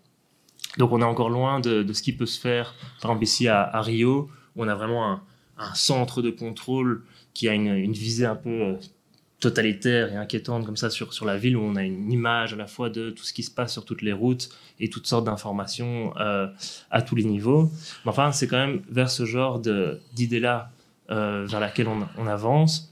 Donc 0.79 0.93
on 0.93 1.01
est 1.01 1.05
encore 1.05 1.31
loin 1.31 1.59
de, 1.61 1.91
ce 1.93 2.03
qui 2.03 2.13
peut 2.13 2.27
se 2.27 2.39
faire, 2.39 2.75
par 3.01 3.13
exemple 3.13 3.25
ici 3.25 3.49
à, 3.49 3.81
Rio, 3.81 4.29
où 4.57 4.65
on 4.65 4.69
a 4.69 4.75
vraiment 4.75 5.11
un, 5.11 5.23
centre 5.75 6.23
de 6.23 6.31
contrôle 6.31 7.05
qui 7.35 7.49
a 7.49 7.55
une, 7.55 7.93
visée 7.93 8.27
un 8.27 8.37
peu 8.37 8.63
euh, 8.63 8.75
totalitaire 9.41 10.13
et 10.13 10.17
inquiétante 10.17 10.65
comme 10.65 10.77
ça 10.77 10.91
sur, 10.91 11.13
sur 11.13 11.25
la 11.25 11.37
ville 11.37 11.57
où 11.57 11.61
on 11.61 11.77
a 11.77 11.83
une 11.83 12.11
image 12.11 12.55
à 12.55 12.57
la 12.57 12.67
fois 12.67 12.89
de 12.89 13.11
tout 13.11 13.25
ce 13.25 13.33
qui 13.33 13.43
se 13.43 13.51
passe 13.51 13.73
sur 13.73 13.85
toutes 13.85 14.03
les 14.03 14.13
routes 14.13 14.49
et 14.81 14.89
toutes 14.89 15.07
sortes 15.07 15.25
d'informations 15.25 16.15
euh, 16.19 16.49
à 16.91 17.03
tous 17.03 17.15
les 17.15 17.25
niveaux. 17.25 17.71
Mais 18.05 18.11
enfin, 18.11 18.33
c'est 18.33 18.49
quand 18.49 18.57
même 18.57 18.83
vers 18.89 19.11
ce 19.11 19.25
genre 19.25 19.61
d'idée-là 20.15 20.71
euh, 21.11 21.47
vers 21.47 21.61
laquelle 21.61 21.89
on, 21.89 22.27
avance, 22.27 22.91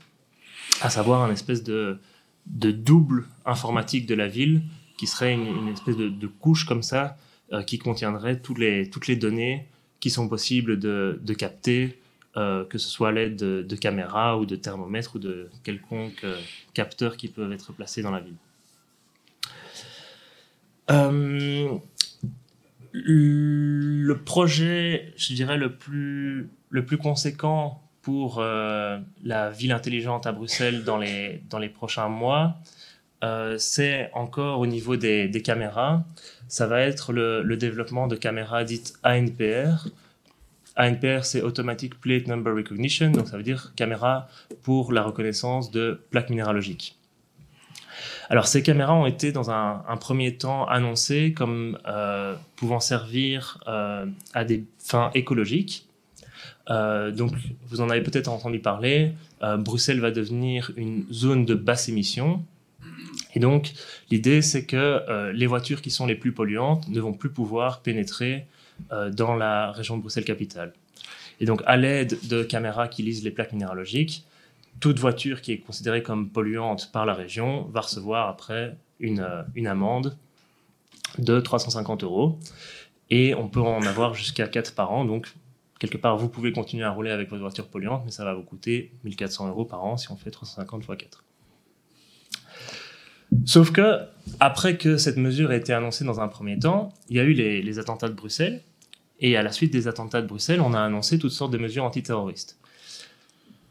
à 0.83 0.91
savoir 0.91 1.23
un 1.23 1.33
espèce 1.33 1.63
de, 1.63 1.99
de 2.47 2.71
double 2.71 3.27
informatique 3.47 4.07
de 4.07 4.15
la 4.15 4.29
ville 4.29 4.63
qui 4.99 5.07
serait 5.07 5.33
une, 5.35 5.69
espèce 5.69 5.97
de, 5.97 6.27
couche 6.27 6.65
comme 6.67 6.83
ça 6.83 7.17
qui 7.67 7.79
contiendrait 7.79 8.41
toutes 8.41 8.59
les, 8.59 8.89
toutes 8.91 9.07
les 9.07 9.17
données 9.17 9.69
qui 10.01 10.11
sont 10.11 10.29
possibles 10.29 10.79
de, 10.79 11.21
de 11.23 11.35
capter 11.35 11.99
euh, 12.37 12.65
que 12.65 12.79
ce 12.79 12.89
soit 12.89 13.11
à 13.11 13.13
l'aide 13.13 13.37
de, 13.37 13.77
caméras 13.77 14.39
ou 14.39 14.45
de 14.45 14.57
thermomètres 14.57 15.15
ou 15.15 15.19
de 15.21 15.49
quelconques 15.63 16.25
euh, 16.25 16.37
capteurs 16.73 17.17
qui 17.17 17.29
peuvent 17.29 17.53
être 17.53 17.73
placés 17.73 18.03
dans 18.03 18.11
la 18.11 18.19
ville. 18.19 18.35
Euh, 20.91 21.69
le 22.93 24.15
projet, 24.15 25.13
je 25.17 25.33
dirais, 25.33 25.57
le 25.57 25.77
plus, 25.77 26.49
le 26.71 26.85
plus 26.85 26.99
conséquent 26.99 27.81
pour 28.03 28.41
la 28.43 29.51
ville 29.51 29.73
intelligente 29.73 30.27
à 30.27 30.33
Bruxelles 30.33 30.85
dans 30.85 30.99
les, 30.99 31.41
dans 31.49 31.59
les 31.59 31.71
prochains 31.71 32.09
mois, 32.09 32.59
c'est 33.57 34.11
encore 34.13 34.61
au 34.61 34.67
niveau 34.67 34.97
des, 34.97 35.43
caméras. 35.43 36.05
Ça 36.49 36.67
va 36.67 36.83
être 36.83 37.15
le 37.15 37.57
développement 37.57 38.07
de 38.07 38.15
caméras 38.17 38.65
dites 38.65 38.99
ANPR, 39.05 39.89
ANPR, 40.77 41.25
c'est 41.25 41.43
Automatic 41.43 42.01
Plate 42.01 42.27
Number 42.27 42.55
Recognition, 42.55 43.11
donc 43.11 43.29
ça 43.29 43.37
veut 43.37 43.43
dire 43.43 43.73
caméra 43.77 44.29
pour 44.63 44.93
la 44.93 45.03
reconnaissance 45.03 45.71
de 45.71 46.01
plaques 46.11 46.31
minéralogiques. 46.31 46.99
Alors 48.29 48.47
ces 48.47 48.63
caméras 48.63 48.95
ont 48.95 49.07
été 49.07 49.33
dans 49.33 49.51
un, 49.51 49.97
premier 50.01 50.37
temps 50.37 50.67
annoncées 50.67 51.33
comme 51.33 51.79
euh, 51.87 52.35
pouvant 52.57 52.81
servir 52.81 53.63
euh, 53.69 54.07
à 54.33 54.45
des 54.45 54.65
fins 54.79 55.11
écologiques. 55.15 55.87
Euh, 56.71 57.11
donc 57.11 57.33
vous 57.69 57.81
en 57.81 57.91
avez 57.91 58.01
peut-être 58.03 58.29
entendu 58.29 58.59
parler, 58.59 59.13
Bruxelles 59.59 60.01
va 60.01 60.11
devenir 60.11 60.73
une 60.77 61.05
zone 61.13 61.45
de 61.45 61.55
basse 61.55 61.89
émission. 61.89 62.43
Et 63.35 63.41
donc 63.41 63.73
l'idée 64.11 64.43
c'est 64.43 64.65
que 64.65 65.31
les 65.33 65.47
voitures 65.47 65.83
qui 65.83 65.91
sont 65.91 66.07
les 66.07 66.15
plus 66.15 66.33
polluantes 66.33 66.89
ne 66.89 67.01
vont 67.01 67.13
plus 67.13 67.31
pouvoir 67.31 67.81
pénétrer 67.81 68.47
dans 69.13 69.35
la 69.35 69.73
région 69.73 69.97
de 69.97 70.03
Bruxelles-Capitale. 70.03 70.73
Et 71.41 71.47
donc 71.47 71.63
à 71.67 71.77
l'aide 71.77 72.19
de 72.29 72.43
caméras 72.43 72.89
qui 72.89 73.03
lisent 73.03 73.25
les 73.25 73.31
plaques 73.31 73.53
minéralogiques, 73.53 74.25
toute 74.81 74.99
voiture 74.99 75.41
qui 75.41 75.53
est 75.53 75.59
considérée 75.59 76.03
comme 76.03 76.31
polluante 76.31 76.91
par 76.93 77.07
la 77.07 77.15
région 77.15 77.63
va 77.73 77.81
recevoir 77.81 78.29
après 78.29 78.77
une, 79.01 79.21
euh, 79.21 79.43
une 79.55 79.67
amende 79.67 80.17
de 81.19 81.41
350 81.41 82.05
euros. 82.05 82.39
Et 83.11 83.35
on 83.35 83.49
peut 83.49 83.61
en 83.61 83.83
avoir 83.83 84.15
jusqu'à 84.15 84.49
4 84.49 84.75
par 84.75 84.93
an. 84.93 85.05
Donc, 85.05 85.33
quelque 85.79 85.99
part, 85.99 86.17
vous 86.17 86.29
pouvez 86.29 86.53
continuer 86.53 86.85
à 86.85 86.91
rouler 86.91 87.11
avec 87.11 87.29
votre 87.29 87.43
voiture 87.43 87.69
polluante, 87.69 88.03
mais 88.05 88.11
ça 88.11 88.25
va 88.25 88.35
vous 88.35 88.43
coûter 88.43 88.93
1400 89.05 89.49
euros 89.49 89.65
par 89.65 89.85
an 89.85 89.97
si 89.97 90.11
on 90.11 90.17
fait 90.17 90.31
350 90.31 90.83
x 90.83 90.97
4. 90.97 91.24
Sauf 93.45 93.73
que, 93.73 93.99
après 94.41 94.77
que 94.77 94.97
cette 94.97 95.17
mesure 95.17 95.53
ait 95.53 95.59
été 95.59 95.73
annoncée 95.73 96.05
dans 96.05 96.21
un 96.21 96.29
premier 96.29 96.59
temps, 96.59 96.93
il 97.09 97.17
y 97.17 97.21
a 97.21 97.25
eu 97.25 97.33
les, 97.33 97.79
attentats 97.79 98.09
de 98.09 98.15
Bruxelles. 98.15 98.63
Et 99.21 99.37
à 99.37 99.43
la 99.43 99.53
suite 99.53 99.73
des 99.73 99.87
attentats 99.89 100.23
de 100.23 100.27
Bruxelles, 100.27 100.61
on 100.61 100.75
a 100.75 100.81
annoncé 100.81 101.19
toutes 101.19 101.31
sortes 101.31 101.53
de 101.53 101.59
mesures 101.59 101.85
antiterroristes. 101.85 102.59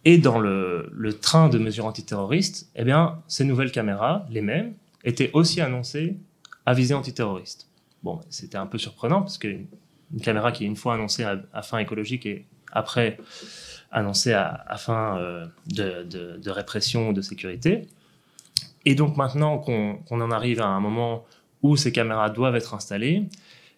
Et 0.05 0.17
dans 0.17 0.39
le, 0.39 1.17
train 1.21 1.49
de 1.49 1.57
mesures 1.57 1.85
antiterroristes, 1.85 2.69
eh 2.75 2.83
bien, 2.83 3.21
ces 3.27 3.45
nouvelles 3.45 3.71
caméras, 3.71 4.25
les 4.29 4.41
mêmes, 4.41 4.73
étaient 5.03 5.31
aussi 5.33 5.61
annoncées 5.61 6.17
à 6.65 6.73
visée 6.73 6.93
antiterroriste. 6.93 7.67
Bon, 8.03 8.19
c'était 8.29 8.57
un 8.57 8.65
peu 8.65 8.77
surprenant 8.77 9.21
parce 9.21 9.37
qu'une 9.37 9.67
une 10.13 10.21
caméra 10.21 10.51
qui 10.51 10.63
est 10.63 10.67
une 10.67 10.75
fois 10.75 10.93
annoncée 10.93 11.23
à, 11.23 11.61
fin 11.61 11.79
écologique 11.79 12.25
et 12.25 12.45
après 12.71 13.17
annoncée 13.91 14.33
à, 14.33 14.75
fin 14.77 15.17
euh, 15.17 15.45
de, 15.67 16.49
répression 16.49 17.09
ou 17.09 17.13
de 17.13 17.21
sécurité. 17.21 17.87
Et 18.85 18.95
donc 18.95 19.17
maintenant 19.17 19.57
qu'on 19.57 20.01
en 20.09 20.31
arrive 20.31 20.61
à 20.61 20.67
un 20.67 20.79
moment 20.79 21.25
où 21.61 21.77
ces 21.77 21.91
caméras 21.91 22.29
doivent 22.29 22.55
être 22.55 22.73
installées, 22.73 23.23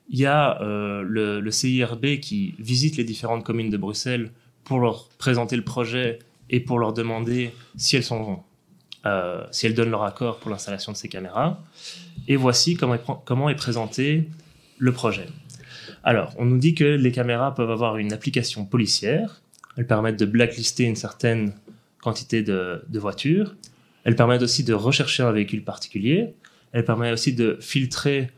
il 0.09 0.19
y 0.19 0.25
a 0.25 0.61
euh, 0.61 1.03
le, 1.03 1.51
CIRB 1.51 2.19
qui 2.19 2.55
visite 2.59 2.97
les 2.97 3.03
différentes 3.03 3.43
communes 3.43 3.69
de 3.69 3.77
Bruxelles 3.77 4.31
pour 4.63 4.79
leur 4.79 5.09
présenter 5.17 5.55
le 5.55 5.63
projet 5.63 6.19
et 6.49 6.59
pour 6.59 6.79
leur 6.79 6.93
demander 6.93 7.51
si 7.75 7.95
elles, 7.95 8.03
sont, 8.03 8.43
euh, 9.05 9.43
si 9.51 9.65
elles 9.65 9.73
donnent 9.73 9.91
leur 9.91 10.03
accord 10.03 10.39
pour 10.39 10.51
l'installation 10.51 10.91
de 10.91 10.97
ces 10.97 11.09
caméras. 11.09 11.59
Et 12.27 12.35
voici 12.35 12.75
comment 12.75 13.49
est, 13.49 13.55
présenté 13.55 14.29
le 14.77 14.91
projet. 14.91 15.27
Alors, 16.03 16.33
on 16.37 16.45
nous 16.45 16.57
dit 16.57 16.75
que 16.75 16.83
les 16.83 17.11
caméras 17.11 17.55
peuvent 17.55 17.71
avoir 17.71 17.97
une 17.97 18.13
application 18.13 18.65
policière. 18.65 19.41
Elles 19.77 19.87
permettent 19.87 20.19
de 20.19 20.25
blacklister 20.25 20.83
une 20.83 20.95
certaine 20.95 21.53
quantité 21.99 22.43
de 22.43 22.99
voitures. 22.99 23.55
Elles 24.05 24.15
permettent 24.15 24.43
aussi 24.43 24.63
de 24.63 24.73
rechercher 24.73 25.23
un 25.23 25.31
véhicule 25.31 25.63
particulier. 25.63 26.35
Elles 26.71 26.85
permettent 26.85 27.13
aussi 27.13 27.33
de 27.33 27.57
filtrer 27.59 28.29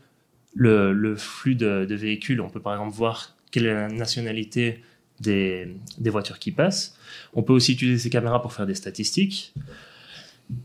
le, 0.55 1.15
flux 1.15 1.55
de, 1.55 1.85
de, 1.85 1.95
véhicules. 1.95 2.41
On 2.41 2.49
peut 2.49 2.61
par 2.61 2.73
exemple 2.73 2.95
voir 2.95 3.35
quelle 3.51 3.67
est 3.67 3.73
la 3.73 3.89
nationalité 3.89 4.81
des, 5.19 5.75
voitures 6.05 6.39
qui 6.39 6.51
passent. 6.51 6.97
On 7.33 7.43
peut 7.43 7.53
aussi 7.53 7.73
utiliser 7.73 7.99
ces 7.99 8.09
caméras 8.09 8.41
pour 8.41 8.53
faire 8.53 8.65
des 8.65 8.75
statistiques. 8.75 9.53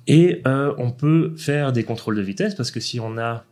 Et 0.06 0.40
euh, 0.46 0.72
on 0.78 0.92
peut 0.92 1.34
faire 1.36 1.72
des 1.72 1.82
contrôles 1.82 2.16
de 2.16 2.22
vitesse 2.22 2.54
parce 2.54 2.70
que 2.70 2.78
si 2.78 3.00
on 3.00 3.18
a, 3.18 3.44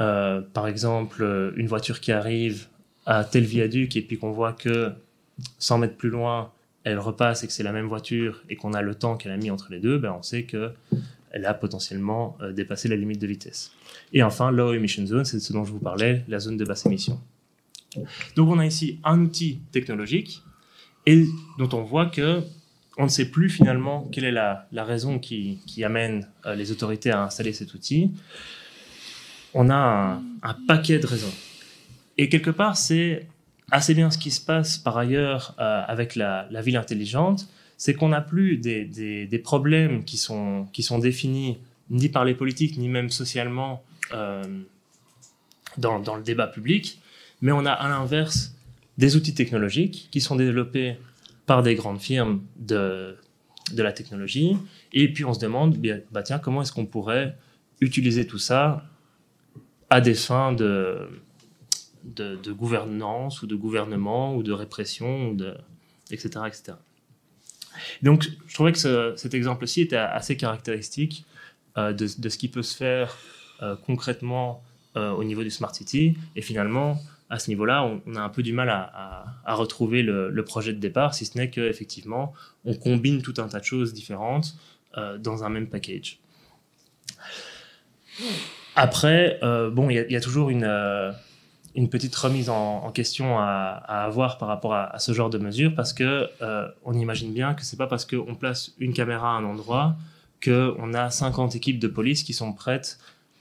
euh, 0.00 0.40
par 0.40 0.66
exemple, 0.68 1.52
une 1.56 1.66
voiture 1.66 2.00
qui 2.00 2.12
arrive 2.12 2.68
à 3.04 3.24
tel 3.24 3.44
viaduc 3.44 3.96
et 3.96 4.02
puis 4.02 4.18
qu'on 4.18 4.32
voit 4.32 4.52
que 4.52 4.92
100 5.58 5.78
mètres 5.78 5.96
plus 5.96 6.08
loin, 6.08 6.50
elle 6.86 7.00
repasse 7.00 7.42
et 7.42 7.48
que 7.48 7.52
c'est 7.52 7.64
la 7.64 7.72
même 7.72 7.88
voiture 7.88 8.44
et 8.48 8.54
qu'on 8.54 8.72
a 8.72 8.80
le 8.80 8.94
temps 8.94 9.16
qu'elle 9.16 9.32
a 9.32 9.36
mis 9.36 9.50
entre 9.50 9.72
les 9.72 9.80
deux, 9.80 9.98
ben 9.98 10.14
on 10.16 10.22
sait 10.22 10.44
qu'elle 10.44 10.70
a 11.44 11.52
potentiellement 11.52 12.38
euh, 12.40 12.52
dépassé 12.52 12.86
la 12.86 12.94
limite 12.94 13.20
de 13.20 13.26
vitesse. 13.26 13.72
Et 14.12 14.22
enfin, 14.22 14.52
low 14.52 14.72
emission 14.72 15.04
zone, 15.04 15.24
c'est 15.24 15.40
ce 15.40 15.52
dont 15.52 15.64
je 15.64 15.72
vous 15.72 15.80
parlais, 15.80 16.24
la 16.28 16.38
zone 16.38 16.56
de 16.56 16.64
basse 16.64 16.86
émission. 16.86 17.20
Donc 18.36 18.50
on 18.50 18.60
a 18.60 18.66
ici 18.66 19.00
un 19.02 19.20
outil 19.20 19.58
technologique 19.72 20.44
et 21.06 21.26
dont 21.58 21.68
on 21.72 21.82
voit 21.82 22.06
que 22.06 22.42
on 22.98 23.04
ne 23.04 23.08
sait 23.08 23.30
plus 23.30 23.50
finalement 23.50 24.08
quelle 24.12 24.24
est 24.24 24.32
la, 24.32 24.68
raison 24.72 25.18
qui, 25.18 25.60
amène 25.84 26.28
euh, 26.46 26.54
les 26.54 26.70
autorités 26.70 27.10
à 27.10 27.24
installer 27.24 27.52
cet 27.52 27.74
outil. 27.74 28.12
On 29.54 29.70
a 29.70 30.22
un, 30.42 30.54
paquet 30.68 31.00
de 31.00 31.06
raisons. 31.06 31.34
Et 32.16 32.28
quelque 32.28 32.50
part, 32.50 32.76
c'est 32.76 33.26
assez 33.70 33.94
bien 33.94 34.10
ce 34.10 34.18
qui 34.18 34.30
se 34.30 34.40
passe 34.40 34.78
par 34.78 34.96
ailleurs 34.96 35.54
euh, 35.58 35.82
avec 35.86 36.14
la, 36.14 36.48
ville 36.62 36.76
intelligente, 36.76 37.48
c'est 37.76 37.94
qu'on 37.94 38.08
n'a 38.08 38.20
plus 38.20 38.56
des, 38.58 39.40
problèmes 39.42 40.04
qui 40.04 40.16
sont, 40.16 40.66
qui 40.72 40.82
sont 40.82 40.98
définis 40.98 41.58
ni 41.90 42.08
par 42.08 42.24
les 42.24 42.34
politiques, 42.34 42.78
ni 42.78 42.88
même 42.88 43.10
socialement 43.10 43.82
euh, 44.12 44.42
dans, 45.78 46.00
dans, 46.00 46.16
le 46.16 46.22
débat 46.22 46.46
public, 46.46 47.00
mais 47.42 47.52
on 47.52 47.64
a 47.66 47.72
à 47.72 47.88
l'inverse 47.88 48.54
des 48.98 49.14
outils 49.14 49.34
technologiques 49.34 50.08
qui 50.10 50.20
sont 50.20 50.36
développés 50.36 50.96
par 51.44 51.62
des 51.62 51.74
grandes 51.74 52.00
firmes 52.00 52.42
de, 52.56 53.16
de 53.72 53.82
la 53.82 53.92
technologie. 53.92 54.56
Et 54.92 55.12
puis 55.12 55.24
on 55.24 55.34
se 55.34 55.40
demande, 55.40 55.78
bah 56.10 56.22
tiens, 56.22 56.38
comment 56.38 56.62
est-ce 56.62 56.72
qu'on 56.72 56.86
pourrait 56.86 57.36
utiliser 57.80 58.26
tout 58.26 58.38
ça 58.38 58.84
à 59.90 60.00
des 60.00 60.14
fins 60.14 60.52
de, 60.52 61.08
de, 62.06 62.52
gouvernance 62.52 63.42
ou 63.42 63.46
de 63.46 63.56
gouvernement 63.56 64.36
ou 64.36 64.42
de 64.42 64.52
répression, 64.52 65.36
etc., 66.10 66.40
etc. 66.46 66.72
Donc 68.02 68.28
je 68.46 68.54
trouvais 68.54 68.72
que 68.72 69.14
cet 69.16 69.34
exemple-ci 69.34 69.82
était 69.82 69.96
assez 69.96 70.36
caractéristique 70.36 71.24
euh, 71.78 71.92
de, 71.92 72.06
ce 72.06 72.38
qui 72.38 72.48
peut 72.48 72.62
se 72.62 72.76
faire 72.76 73.16
euh, 73.62 73.76
concrètement 73.86 74.62
euh, 74.96 75.10
au 75.10 75.24
niveau 75.24 75.42
du 75.42 75.50
Smart 75.50 75.74
City. 75.74 76.16
Et 76.34 76.42
finalement, 76.42 76.98
à 77.28 77.38
ce 77.38 77.50
niveau-là, 77.50 77.84
on, 78.06 78.14
a 78.14 78.20
un 78.20 78.28
peu 78.28 78.42
du 78.42 78.52
mal 78.52 78.70
à, 78.70 79.54
retrouver 79.54 80.02
le, 80.02 80.44
projet 80.44 80.72
de 80.72 80.78
départ, 80.78 81.14
si 81.14 81.26
ce 81.26 81.36
n'est 81.36 81.50
qu'effectivement, 81.50 82.32
on 82.64 82.74
combine 82.74 83.20
tout 83.20 83.34
un 83.38 83.48
tas 83.48 83.60
de 83.60 83.64
choses 83.64 83.92
différentes 83.92 84.56
dans 85.18 85.44
un 85.44 85.48
même 85.48 85.66
package. 85.66 86.20
Après, 88.76 89.40
bon, 89.42 89.90
il 89.90 90.06
y, 90.08 90.16
a 90.16 90.20
toujours 90.20 90.50
une, 90.50 90.64
une 91.76 91.88
petite 91.88 92.16
remise 92.16 92.50
en, 92.50 92.90
question 92.90 93.38
à, 93.38 93.82
avoir 93.86 94.38
par 94.38 94.48
rapport 94.48 94.74
à, 94.74 94.98
ce 94.98 95.12
genre 95.12 95.30
de 95.30 95.38
mesures, 95.38 95.74
parce 95.74 95.92
que 95.92 96.28
on 96.84 96.94
imagine 96.94 97.32
bien 97.32 97.54
que 97.54 97.62
c'est 97.62 97.76
pas 97.76 97.86
parce 97.86 98.04
qu'on 98.04 98.34
place 98.34 98.72
une 98.78 98.92
caméra 98.92 99.36
à 99.36 99.38
un 99.38 99.44
endroit 99.44 99.94
qu'on 100.42 100.94
a 100.94 101.10
50 101.10 101.54
équipes 101.56 101.78
de 101.78 101.88
police 101.88 102.22
qui 102.22 102.32
sont 102.32 102.52
prêtes 102.52 102.98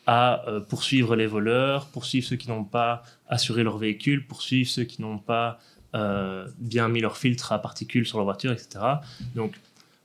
à 0.07 0.47
euh, 0.47 0.59
poursuivre 0.59 1.15
les 1.15 1.27
voleurs, 1.27 1.87
poursuivre 1.87 2.25
ceux 2.27 2.35
qui 2.35 2.49
n'ont 2.49 2.63
pas 2.63 3.03
assuré 3.27 3.63
leur 3.63 3.77
véhicule, 3.77 4.25
poursuivre 4.25 4.69
ceux 4.69 4.83
qui 4.83 5.01
n'ont 5.01 5.17
pas 5.17 5.59
euh, 5.95 6.47
bien 6.59 6.87
mis 6.89 7.01
leur 7.01 7.17
filtre 7.17 7.51
à 7.51 7.61
particules 7.61 8.05
sur 8.05 8.17
leur 8.19 8.25
voiture, 8.25 8.51
etc. 8.51 8.79
Donc, 9.33 9.53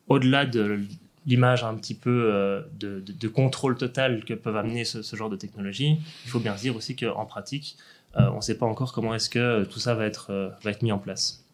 au-delà 0.09 0.47
de 0.47 0.81
l'image 1.27 1.65
un 1.65 1.75
petit 1.75 1.95
peu 1.95 2.31
euh, 2.33 2.63
de, 2.79 3.29
contrôle 3.29 3.77
total 3.77 4.25
que 4.25 4.33
peuvent 4.33 4.57
amener 4.57 4.85
ce, 4.85 5.17
genre 5.17 5.29
de 5.29 5.37
technologie, 5.37 5.99
il 6.25 6.31
faut 6.31 6.41
bien 6.41 6.57
se 6.57 6.63
dire 6.63 6.77
aussi 6.77 6.97
qu'en 6.97 7.27
pratique, 7.27 7.77
on 8.15 8.37
ne 8.37 8.41
sait 8.41 8.57
pas 8.57 8.67
encore 8.67 8.93
comment 8.93 9.15
est-ce 9.15 9.31
que 9.31 9.65
tout 9.65 9.79
ça 9.79 9.95
va 9.95 10.05
être, 10.05 10.53
va 10.63 10.71
être 10.71 10.83
mis 10.83 10.93
en 10.93 10.99
place. 10.99 11.45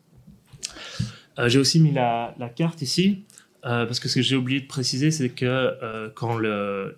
J'ai 1.46 1.58
aussi 1.58 1.80
mis 1.80 1.92
la, 1.92 2.34
carte 2.54 2.82
ici. 2.82 3.24
Euh, 3.66 3.84
parce 3.84 3.98
que 3.98 4.08
ce 4.08 4.16
que 4.16 4.22
j'ai 4.22 4.36
oublié 4.36 4.60
de 4.60 4.66
préciser, 4.66 5.10
c'est 5.10 5.28
que 5.28 5.44
euh, 5.44 6.08
quand 6.14 6.38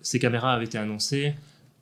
ces 0.01 0.19
caméras 0.19 0.53
avaient 0.53 0.65
été 0.65 0.77
annoncées, 0.77 1.33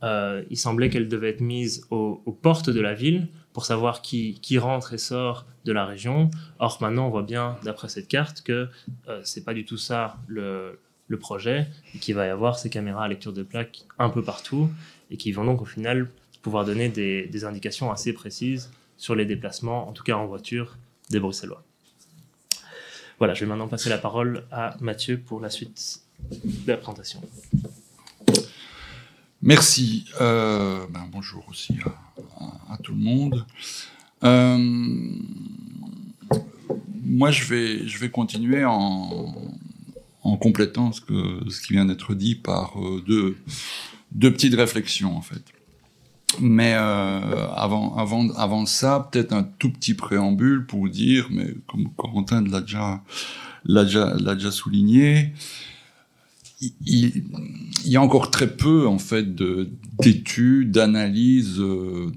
euh, 0.03 0.43
il 0.49 0.57
semblait 0.57 0.89
qu'elles 0.89 1.09
devaient 1.09 1.31
être 1.31 1.41
mises 1.41 1.85
aux, 1.89 2.15
portes 2.41 2.69
de 2.69 2.79
la 2.79 2.93
ville 2.93 3.27
pour 3.51 3.65
savoir 3.65 4.01
qui, 4.01 4.57
rentre 4.57 4.93
et 4.93 4.97
sort 4.97 5.45
de 5.65 5.73
la 5.73 5.85
région. 5.85 6.31
Or, 6.59 6.77
maintenant, 6.79 7.07
on 7.07 7.09
voit 7.09 7.23
bien, 7.23 7.57
d'après 7.63 7.89
cette 7.89 8.07
carte, 8.07 8.41
que 8.43 8.69
c'est 9.23 9.43
pas 9.43 9.53
du 9.53 9.65
tout 9.65 9.77
ça 9.77 10.17
le, 10.27 10.79
projet, 11.19 11.67
et 11.95 11.99
qu'il 11.99 12.15
va 12.15 12.27
y 12.27 12.29
avoir 12.29 12.57
ces 12.59 12.69
caméras 12.69 13.05
à 13.05 13.07
lecture 13.07 13.33
de 13.33 13.43
plaques 13.43 13.85
un 13.99 14.09
peu 14.09 14.21
partout, 14.21 14.69
et 15.09 15.17
qui 15.17 15.31
vont 15.31 15.43
donc 15.43 15.61
au 15.61 15.65
final 15.65 16.09
pouvoir 16.41 16.65
donner 16.65 16.89
des 16.89 17.45
indications 17.45 17.91
assez 17.91 18.13
précises 18.13 18.69
sur 18.97 19.15
les 19.15 19.25
déplacements, 19.25 19.87
en 19.87 19.93
tout 19.93 20.03
cas 20.03 20.15
en 20.15 20.25
voiture, 20.25 20.77
des 21.09 21.19
Bruxellois. 21.19 21.63
Voilà, 23.19 23.33
je 23.33 23.41
vais 23.41 23.45
maintenant 23.47 23.67
passer 23.67 23.89
la 23.89 23.97
parole 23.97 24.43
à 24.51 24.75
Mathieu 24.79 25.17
pour 25.17 25.39
la 25.39 25.49
suite 25.49 26.01
de 26.31 26.71
la 26.71 26.77
présentation. 26.77 27.21
Merci. 29.41 30.05
Euh, 30.19 30.85
ben, 30.89 31.07
bonjour 31.11 31.45
aussi 31.49 31.75
à, 32.69 32.77
tout 32.83 32.93
le 32.93 32.99
monde. 32.99 33.45
Euh, 34.23 34.57
moi, 37.03 37.31
je 37.31 37.45
vais, 37.45 37.87
je 37.87 37.97
vais 37.97 38.09
continuer 38.09 38.65
en, 38.65 39.33
en 40.23 40.37
complétant 40.37 40.91
ce, 40.91 41.01
que, 41.01 41.49
ce 41.49 41.61
qui 41.61 41.73
vient 41.73 41.85
d'être 41.85 42.13
dit 42.13 42.35
par 42.35 42.75
deux, 43.05 43.37
deux 44.11 44.31
petites 44.31 44.55
réflexions 44.55 45.15
en 45.15 45.21
fait. 45.21 45.43
Mais 46.39 46.73
euh, 46.75 47.47
avant, 47.55 47.95
avant, 47.95 48.29
avant 48.35 48.65
ça, 48.65 49.09
peut-être 49.11 49.33
un 49.33 49.43
tout 49.43 49.71
petit 49.71 49.93
préambule 49.93 50.65
pour 50.65 50.89
dire, 50.89 51.27
mais 51.31 51.55
comme 51.67 51.89
Corentin 51.95 52.43
l'a 52.43 52.61
déjà, 52.61 53.01
l'a 53.65 53.85
déjà, 53.85 54.13
l'a 54.19 54.35
déjà 54.35 54.51
souligné, 54.51 55.33
il, 56.85 57.23
y 57.85 57.95
a 57.95 58.01
encore 58.01 58.31
très 58.31 58.55
peu 58.55 58.87
en 58.87 58.99
fait 58.99 59.35
de, 59.35 59.69
d'études, 59.99 60.71
d'analyses 60.71 61.59
euh, 61.59 62.11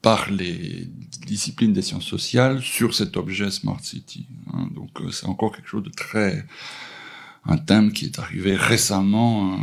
par 0.00 0.30
les 0.30 0.88
disciplines 1.26 1.72
des 1.72 1.82
sciences 1.82 2.04
sociales 2.04 2.60
sur 2.60 2.94
cet 2.94 3.16
objet 3.16 3.50
Smart 3.50 3.80
City. 3.82 4.26
Hein. 4.52 4.68
Donc 4.74 5.00
euh, 5.00 5.10
c'est 5.10 5.26
encore 5.26 5.54
quelque 5.54 5.68
chose 5.68 5.82
de 5.82 5.90
très 5.90 6.44
un 7.44 7.58
thème 7.58 7.92
qui 7.92 8.04
est 8.04 8.18
arrivé 8.18 8.54
récemment 8.54 9.54
euh, 9.54 9.56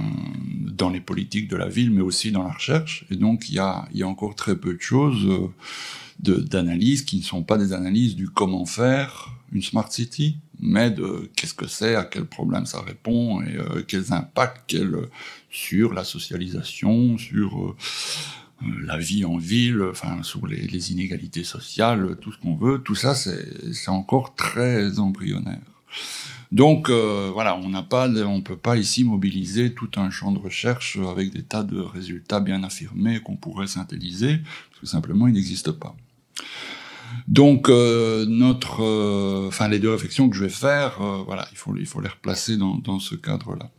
dans 0.72 0.90
les 0.90 1.00
politiques 1.00 1.48
de 1.48 1.56
la 1.56 1.68
ville, 1.68 1.92
mais 1.92 2.02
aussi 2.02 2.32
dans 2.32 2.44
la 2.44 2.52
recherche. 2.52 3.06
Et 3.10 3.16
donc, 3.16 3.50
il 3.50 3.56
y 3.56 3.60
a, 3.60 3.88
y 3.94 4.04
a 4.04 4.08
encore 4.08 4.36
très 4.36 4.56
peu 4.56 4.74
de 4.74 4.82
choses 4.82 5.26
euh, 5.26 6.42
d'analyses 6.42 7.04
qui 7.04 7.18
ne 7.18 7.24
sont 7.24 7.44
pas 7.44 7.58
des 7.58 7.74
analyses 7.74 8.16
du 8.16 8.30
comment 8.30 8.66
faire 8.66 9.34
une 9.52 9.62
smart 9.62 9.90
city, 9.92 10.38
mais 10.60 10.92
de 10.92 11.32
qu'est-ce 11.36 11.54
que 11.54 11.68
c'est, 11.68 11.96
à 11.96 12.04
quel 12.04 12.26
problème 12.26 12.66
ça 12.66 12.82
répond 12.82 13.42
et 13.42 13.56
euh, 13.56 13.82
quels 13.88 14.14
impacts 14.14 14.64
quel, 14.68 14.96
sur 15.50 15.94
la 15.94 16.04
socialisation, 16.04 17.18
sur 17.18 17.76
la 18.84 18.98
vie 18.98 19.24
en 19.24 19.38
ville, 19.38 19.82
enfin 19.90 20.22
sur 20.22 20.46
les, 20.46 20.68
les 20.68 20.92
inégalités 20.92 21.46
sociales, 21.46 22.18
tout 22.22 22.34
ce 22.34 22.38
qu'on 22.38 22.56
veut. 22.56 22.80
Tout 22.80 22.94
ça, 22.94 23.16
c'est 23.16 23.90
encore 23.90 24.36
très 24.36 25.00
embryonnaire. 25.00 25.62
Donc 26.52 26.90
euh, 26.90 27.30
voilà, 27.32 27.58
on 27.58 27.70
n'a 27.70 27.84
pas, 27.84 28.10
on 28.10 28.42
peut 28.42 28.58
pas 28.58 28.78
ici 28.78 29.04
mobiliser 29.04 29.74
tout 29.74 29.90
un 29.98 30.10
champ 30.10 30.32
de 30.32 30.40
recherche 30.40 30.98
avec 30.98 31.32
des 31.32 31.44
tas 31.44 31.64
de 31.64 31.80
résultats 31.80 32.40
bien 32.40 32.64
affirmés 32.64 33.20
qu'on 33.20 33.36
pourrait 33.36 33.68
synthétiser, 33.68 34.40
parce 34.70 34.82
que 34.82 34.88
simplement 34.88 35.28
il 35.28 35.34
n'existe 35.34 35.72
pas. 35.72 35.96
Donc 37.28 37.70
euh, 37.70 38.26
notre, 38.26 38.84
euh, 38.84 39.48
enfin 39.48 39.68
les 39.68 39.78
deux 39.78 39.92
réflexions 39.92 40.28
que 40.28 40.36
je 40.36 40.44
vais 40.44 40.50
faire, 40.50 41.00
voilà, 41.26 41.48
il 41.52 41.58
faut 41.58 41.76
il 41.78 41.86
faut 41.86 42.02
les 42.02 42.10
replacer 42.10 42.58
dans 42.58 43.00
ce 43.00 43.16
cadre-là. 43.16 43.70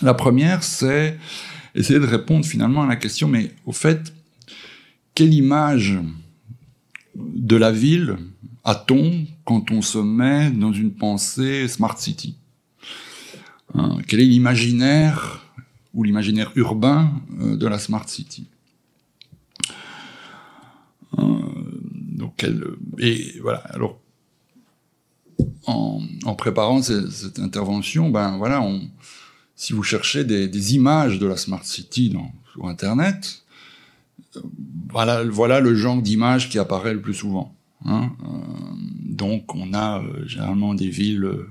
La 0.00 0.14
première, 0.14 0.64
c'est 0.64 1.18
essayer 1.76 2.00
de 2.00 2.06
répondre 2.06 2.44
finalement 2.44 2.82
à 2.82 2.86
la 2.86 2.96
question, 2.96 3.28
mais 3.28 3.52
au 3.66 3.72
fait, 3.72 4.12
quelle 5.14 5.32
image 5.32 5.98
de 7.14 7.56
la 7.56 7.70
ville 7.70 8.16
a-t-on 8.64 9.26
quand 9.44 9.70
on 9.70 9.82
se 9.82 9.98
met 9.98 10.50
dans 10.50 10.72
une 10.72 10.92
pensée 10.92 11.68
Smart 11.68 11.98
City 11.98 12.36
hein, 13.74 13.98
Quel 14.06 14.20
est 14.20 14.26
l'imaginaire 14.26 15.44
ou 15.94 16.04
l'imaginaire 16.04 16.52
urbain 16.54 17.12
euh, 17.40 17.56
de 17.56 17.66
la 17.66 17.78
Smart 17.78 18.08
City? 18.08 18.46
Euh, 21.18 21.24
donc 22.16 22.44
et 22.98 23.38
voilà. 23.40 23.58
Alors, 23.70 23.98
en, 25.66 26.34
préparant 26.36 26.82
cette, 26.82 27.38
intervention, 27.38 28.10
ben 28.10 28.36
voilà, 28.36 28.64
si 29.54 29.72
vous 29.72 29.82
cherchez 29.82 30.24
des, 30.24 30.74
images 30.74 31.18
de 31.18 31.26
la 31.26 31.36
Smart 31.36 31.64
City 31.64 32.14
sur 32.52 32.66
Internet, 32.66 33.42
euh, 34.36 34.40
voilà, 34.90 35.24
voilà 35.24 35.60
le 35.60 35.74
genre 35.74 36.00
d'image 36.00 36.48
qui 36.48 36.58
apparaît 36.58 36.94
le 36.94 37.00
plus 37.00 37.14
souvent. 37.14 37.54
Hein, 37.84 38.12
euh, 38.24 38.26
donc 39.22 39.54
on 39.54 39.72
a 39.72 40.02
euh, 40.02 40.26
généralement 40.26 40.74
des 40.74 40.88
villes 40.88 41.24
euh, 41.24 41.48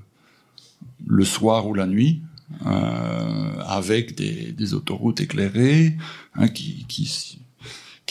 le 1.07 1.23
soir 1.23 1.67
ou 1.67 1.73
la 1.73 1.87
nuit, 1.87 2.21
avec 3.65 4.13
des, 4.15 4.73
autoroutes 4.73 5.21
éclairées 5.21 5.95
hein, 6.35 6.49
qui, 6.49 7.39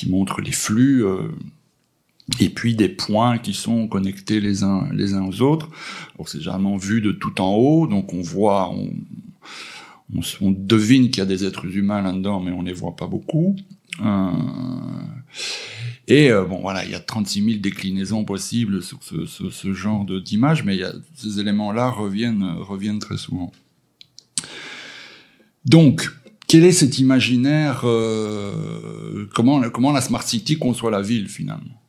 montrent 0.08 0.40
les 0.40 0.50
flux 0.50 1.04
et 2.40 2.48
puis 2.48 2.74
des 2.74 2.88
points 2.88 3.36
qui 3.36 3.52
sont 3.52 3.86
connectés 3.86 4.40
les 4.40 4.64
uns 4.64 4.88
les 4.92 5.12
uns 5.12 5.26
aux 5.26 5.42
autres. 5.42 5.68
C'est 6.24 6.40
généralement 6.40 6.78
vu 6.78 7.02
de 7.02 7.12
tout 7.12 7.38
en 7.42 7.52
haut, 7.54 7.86
donc 7.86 8.14
on 8.14 8.22
voit, 8.22 8.72
on, 10.40 10.50
devine 10.50 11.10
qu'il 11.10 11.18
y 11.18 11.26
a 11.26 11.26
des 11.26 11.44
êtres 11.44 11.66
humains 11.76 12.00
là-dedans, 12.00 12.40
mais 12.40 12.50
on 12.50 12.62
les 12.62 12.72
voit 12.72 12.96
pas 12.96 13.06
beaucoup. 13.06 13.56
Euh, 14.02 14.30
et 16.10 16.30
euh, 16.30 16.44
bon, 16.44 16.60
voilà, 16.60 16.84
il 16.84 16.90
y 16.90 16.94
a 16.94 17.00
36 17.00 17.44
000 17.44 17.58
déclinaisons 17.60 18.24
possibles 18.24 18.82
sur 18.82 18.98
ce, 19.02 19.72
genre 19.72 20.04
d'image, 20.04 20.64
mais 20.64 20.80
ces 21.14 21.40
éléments-là 21.40 21.88
reviennent, 21.88 22.56
reviennent 22.58 22.98
très 22.98 23.16
souvent. 23.16 23.52
Donc, 25.64 26.10
quel 26.50 26.64
est 26.64 26.72
cet 26.72 26.98
imaginaire 26.98 27.82
euh, 27.84 29.26
comment, 29.34 29.92
la 29.92 30.00
Smart 30.00 30.22
City 30.24 30.58
conçoit 30.58 30.90
la 30.90 31.00
ville, 31.00 31.28
finalement? 31.28 31.80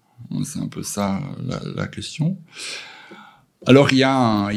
C'est 0.43 0.59
un 0.59 0.67
peu 0.67 0.83
ça 0.83 1.19
la, 1.75 1.87
question. 1.87 2.37
Alors, 3.65 3.91
il 3.91 3.97
y, 3.97 4.03
a, 4.03 4.51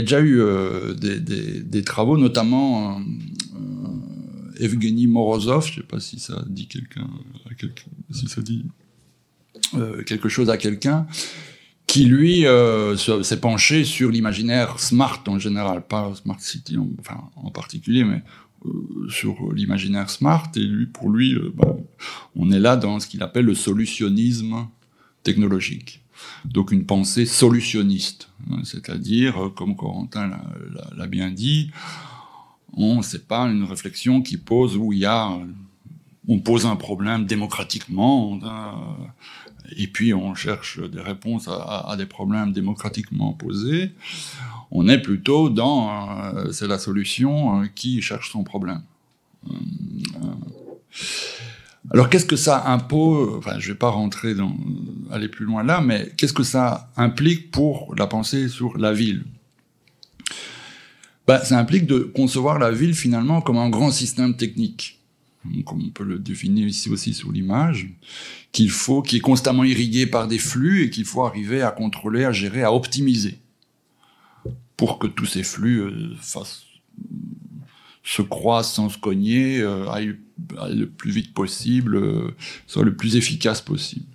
déjà 0.00 0.20
eu 0.20 0.40
euh, 0.40 0.94
des, 0.94 1.82
travaux, 1.82 2.16
notamment 2.16 2.98
euh, 2.98 4.60
Evgeny 4.60 5.08
Morozov, 5.08 5.66
je 5.66 5.72
ne 5.72 5.74
sais 5.76 5.82
pas 5.82 5.98
si 5.98 6.20
ça 6.20 6.44
dit 6.48 6.68
quelqu'un, 6.68 7.10
si 8.12 8.28
ça 8.28 8.40
dit 8.40 8.64
euh, 9.74 10.02
quelque 10.02 10.28
chose 10.28 10.50
à 10.50 10.56
quelqu'un 10.56 11.06
qui 11.86 12.04
lui 12.04 12.46
euh, 12.46 12.96
s'est 12.96 13.40
penché 13.40 13.84
sur 13.84 14.10
l'imaginaire 14.10 14.78
smart 14.78 15.22
en 15.26 15.38
général, 15.38 15.86
pas 15.86 16.14
smart 16.14 16.38
city 16.38 16.76
en, 16.76 17.50
particulier, 17.50 18.04
mais 18.04 18.22
euh, 18.66 19.08
sur 19.08 19.52
l'imaginaire 19.54 20.10
smart. 20.10 20.50
Et 20.56 20.60
lui, 20.60 20.86
pour 20.86 21.10
lui, 21.10 21.36
bah, 21.54 21.76
on 22.36 22.50
est 22.50 22.58
là 22.58 22.76
dans 22.76 23.00
ce 23.00 23.06
qu'il 23.06 23.22
appelle 23.22 23.46
le 23.46 23.54
solutionnisme 23.54 24.68
technologique. 25.22 26.04
Donc 26.44 26.72
une 26.72 26.84
pensée 26.84 27.26
solutionniste, 27.26 28.28
hein, 28.50 28.60
c'est-à-dire, 28.64 29.52
comme 29.56 29.76
Corentin 29.76 30.30
l'a 30.96 31.06
bien 31.06 31.30
dit, 31.30 31.70
on 32.74 33.02
c'est 33.02 33.26
pas 33.26 33.44
une 33.44 33.64
réflexion 33.64 34.20
qui 34.20 34.36
pose 34.36 34.76
où 34.76 34.92
il 34.92 34.98
y 34.98 35.06
a 35.06 35.38
on 36.28 36.38
pose 36.40 36.66
un 36.66 36.76
problème 36.76 37.24
démocratiquement, 37.24 38.38
et 39.76 39.86
puis 39.86 40.14
on 40.14 40.34
cherche 40.34 40.80
des 40.80 41.00
réponses 41.00 41.48
à, 41.48 41.94
des 41.96 42.06
problèmes 42.06 42.52
démocratiquement 42.52 43.32
posés, 43.32 43.92
on 44.70 44.88
est 44.88 45.00
plutôt 45.00 45.48
dans 45.48 46.34
euh, 46.34 46.52
c'est 46.52 46.66
la 46.66 46.78
solution 46.78 47.62
euh, 47.62 47.66
qui 47.74 48.02
cherche 48.02 48.30
son 48.32 48.44
problème. 48.44 48.82
Euh, 49.48 49.54
alors 51.90 52.10
qu'est-ce 52.10 52.26
que 52.26 52.36
ça 52.36 52.66
impose 52.66 53.36
Enfin, 53.38 53.58
je 53.58 53.68
vais 53.72 53.78
pas 53.78 53.88
rentrer 53.88 54.34
dans 54.34 54.54
aller 55.10 55.28
plus 55.28 55.46
loin 55.46 55.62
là, 55.62 55.80
mais 55.80 56.12
qu'est-ce 56.16 56.32
que 56.34 56.42
ça 56.42 56.90
implique 56.96 57.50
pour 57.50 57.94
la 57.96 58.06
pensée 58.06 58.48
sur 58.48 58.76
la 58.76 58.92
ville? 58.92 59.24
Ben, 61.26 61.38
ça 61.44 61.58
implique 61.58 61.86
de 61.86 61.98
concevoir 61.98 62.58
la 62.58 62.70
ville 62.70 62.94
finalement 62.94 63.40
comme 63.40 63.58
un 63.58 63.68
grand 63.68 63.90
système 63.90 64.36
technique. 64.36 64.98
Comme 65.64 65.82
on 65.82 65.90
peut 65.90 66.04
le 66.04 66.18
définir 66.18 66.66
ici 66.66 66.90
aussi 66.90 67.14
sur 67.14 67.32
l'image, 67.32 67.88
qu'il 68.52 68.70
faut, 68.70 69.02
qui 69.02 69.16
est 69.16 69.20
constamment 69.20 69.64
irrigué 69.64 70.06
par 70.06 70.26
des 70.26 70.38
flux 70.38 70.84
et 70.84 70.90
qu'il 70.90 71.04
faut 71.04 71.24
arriver 71.24 71.62
à 71.62 71.70
contrôler, 71.70 72.24
à 72.24 72.32
gérer, 72.32 72.62
à 72.62 72.72
optimiser 72.72 73.38
pour 74.76 74.98
que 74.98 75.06
tous 75.06 75.26
ces 75.26 75.42
flux 75.42 75.80
euh, 75.80 76.16
se 78.02 78.22
croisent 78.22 78.72
sans 78.72 78.88
se 78.88 78.96
cogner, 78.96 79.60
euh, 79.60 79.90
aillent, 79.90 80.16
le 80.70 80.86
plus 80.86 81.10
vite 81.10 81.34
possible, 81.34 81.96
euh, 81.96 82.34
soient 82.66 82.84
le 82.84 82.96
plus 82.96 83.16
efficace 83.16 83.60
possible. 83.60 84.06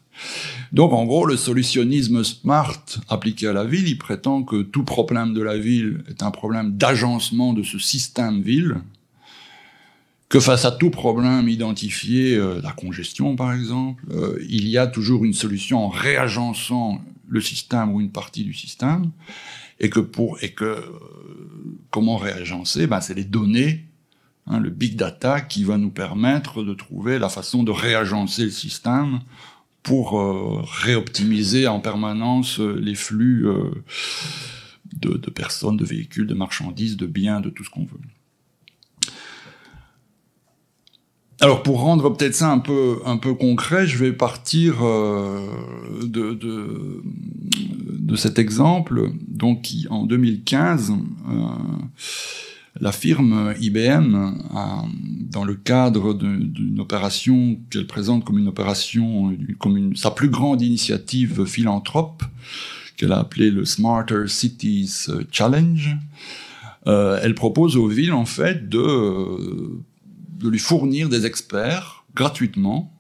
Donc 0.72 0.94
en 0.94 1.06
gros, 1.06 1.26
le 1.26 1.38
solutionnisme 1.38 2.24
smart 2.24 2.86
appliqué 3.10 3.48
à 3.48 3.54
la 3.54 3.66
ville, 3.66 3.88
il 3.88 3.98
prétend 3.98 4.44
que 4.44 4.62
tout 4.62 4.84
problème 4.84 5.34
de 5.34 5.42
la 5.42 5.58
ville 5.58 6.04
est 6.08 6.24
un 6.24 6.32
problème 6.32 6.78
d'agencement 6.78 7.54
de 7.54 7.64
ce 7.64 7.78
système 7.78 8.42
ville, 8.42 8.78
que 10.34 10.40
face 10.40 10.66
à 10.66 10.72
tout 10.72 10.90
problème 10.90 11.48
identifié, 11.48 12.36
euh, 12.36 12.60
la 12.64 12.72
congestion 12.72 13.36
par 13.36 13.54
exemple, 13.54 14.04
euh, 14.10 14.44
il 14.50 14.68
y 14.68 14.80
a 14.80 14.88
toujours 14.88 15.26
une 15.26 15.34
solution 15.34 15.86
en 15.86 15.90
réagençant 15.90 17.04
le 17.28 17.40
système 17.40 17.92
ou 17.94 18.02
une 18.02 18.10
partie 18.10 18.44
du 18.44 18.56
système, 18.56 19.12
et 19.80 19.92
que 19.92 20.00
pour 20.00 20.44
et 20.44 20.54
que 20.54 20.66
euh, 20.66 20.82
comment 21.92 22.18
réagencer, 22.18 22.88
ben 22.88 23.00
c'est 23.00 23.14
les 23.14 23.26
données, 23.26 23.86
hein, 24.48 24.60
le 24.60 24.72
big 24.72 24.96
data 24.96 25.40
qui 25.40 25.66
va 25.66 25.78
nous 25.78 25.92
permettre 25.92 26.64
de 26.64 26.74
trouver 26.74 27.20
la 27.20 27.30
façon 27.30 27.62
de 27.62 27.70
réagencer 27.70 28.46
le 28.46 28.50
système 28.50 29.20
pour 29.84 30.20
réoptimiser 30.82 31.68
en 31.68 31.80
permanence 31.80 32.58
les 32.58 32.96
flux 32.96 33.46
de, 34.94 35.18
de 35.18 35.30
personnes, 35.30 35.78
de 35.78 35.86
véhicules, 35.86 36.26
de 36.26 36.34
marchandises, 36.34 36.98
de 36.98 37.06
biens, 37.06 37.40
de 37.40 37.52
tout 37.52 37.64
ce 37.64 37.70
qu'on 37.70 37.86
veut. 37.86 38.00
Alors 41.44 41.62
pour 41.62 41.82
rendre 41.82 42.10
peut-être 42.16 42.36
ça 42.36 42.50
un 42.50 42.60
peu 42.60 43.00
un 43.06 43.18
peu 43.18 43.34
concret, 43.34 43.86
je 43.86 43.98
vais 43.98 44.14
partir 44.14 44.78
euh, 44.82 45.46
de, 46.02 46.34
de, 46.34 48.16
cet 48.16 48.40
exemple. 48.40 49.12
Donc 49.28 49.68
en 49.90 50.06
2015, 50.06 50.94
la 52.80 52.94
firme 52.94 53.54
IBM, 53.60 54.16
a, 54.56 54.86
dans 55.32 55.44
le 55.44 55.56
cadre 55.56 56.14
d'une 56.14 56.80
opération 56.80 57.60
qu'elle 57.70 57.88
présente 57.88 58.24
comme 58.24 58.38
une 58.38 58.48
opération, 58.48 59.36
comme 59.60 59.98
sa 59.98 60.12
plus 60.12 60.30
grande 60.30 60.62
initiative 60.62 61.44
philanthrope, 61.44 62.24
qu'elle 62.96 63.12
a 63.12 63.20
appelée 63.20 63.52
le 63.52 63.66
Smarter 63.66 64.28
Cities 64.28 65.08
Challenge, 65.30 65.98
euh, 66.88 67.20
elle 67.22 67.36
propose 67.36 67.76
aux 67.76 67.88
villes 67.88 68.14
en 68.14 68.26
fait 68.26 68.70
de, 68.70 69.84
de 70.44 70.50
lui 70.50 70.60
fournir 70.60 71.10
des 71.10 71.26
experts 71.26 72.04
gratuitement 72.16 72.92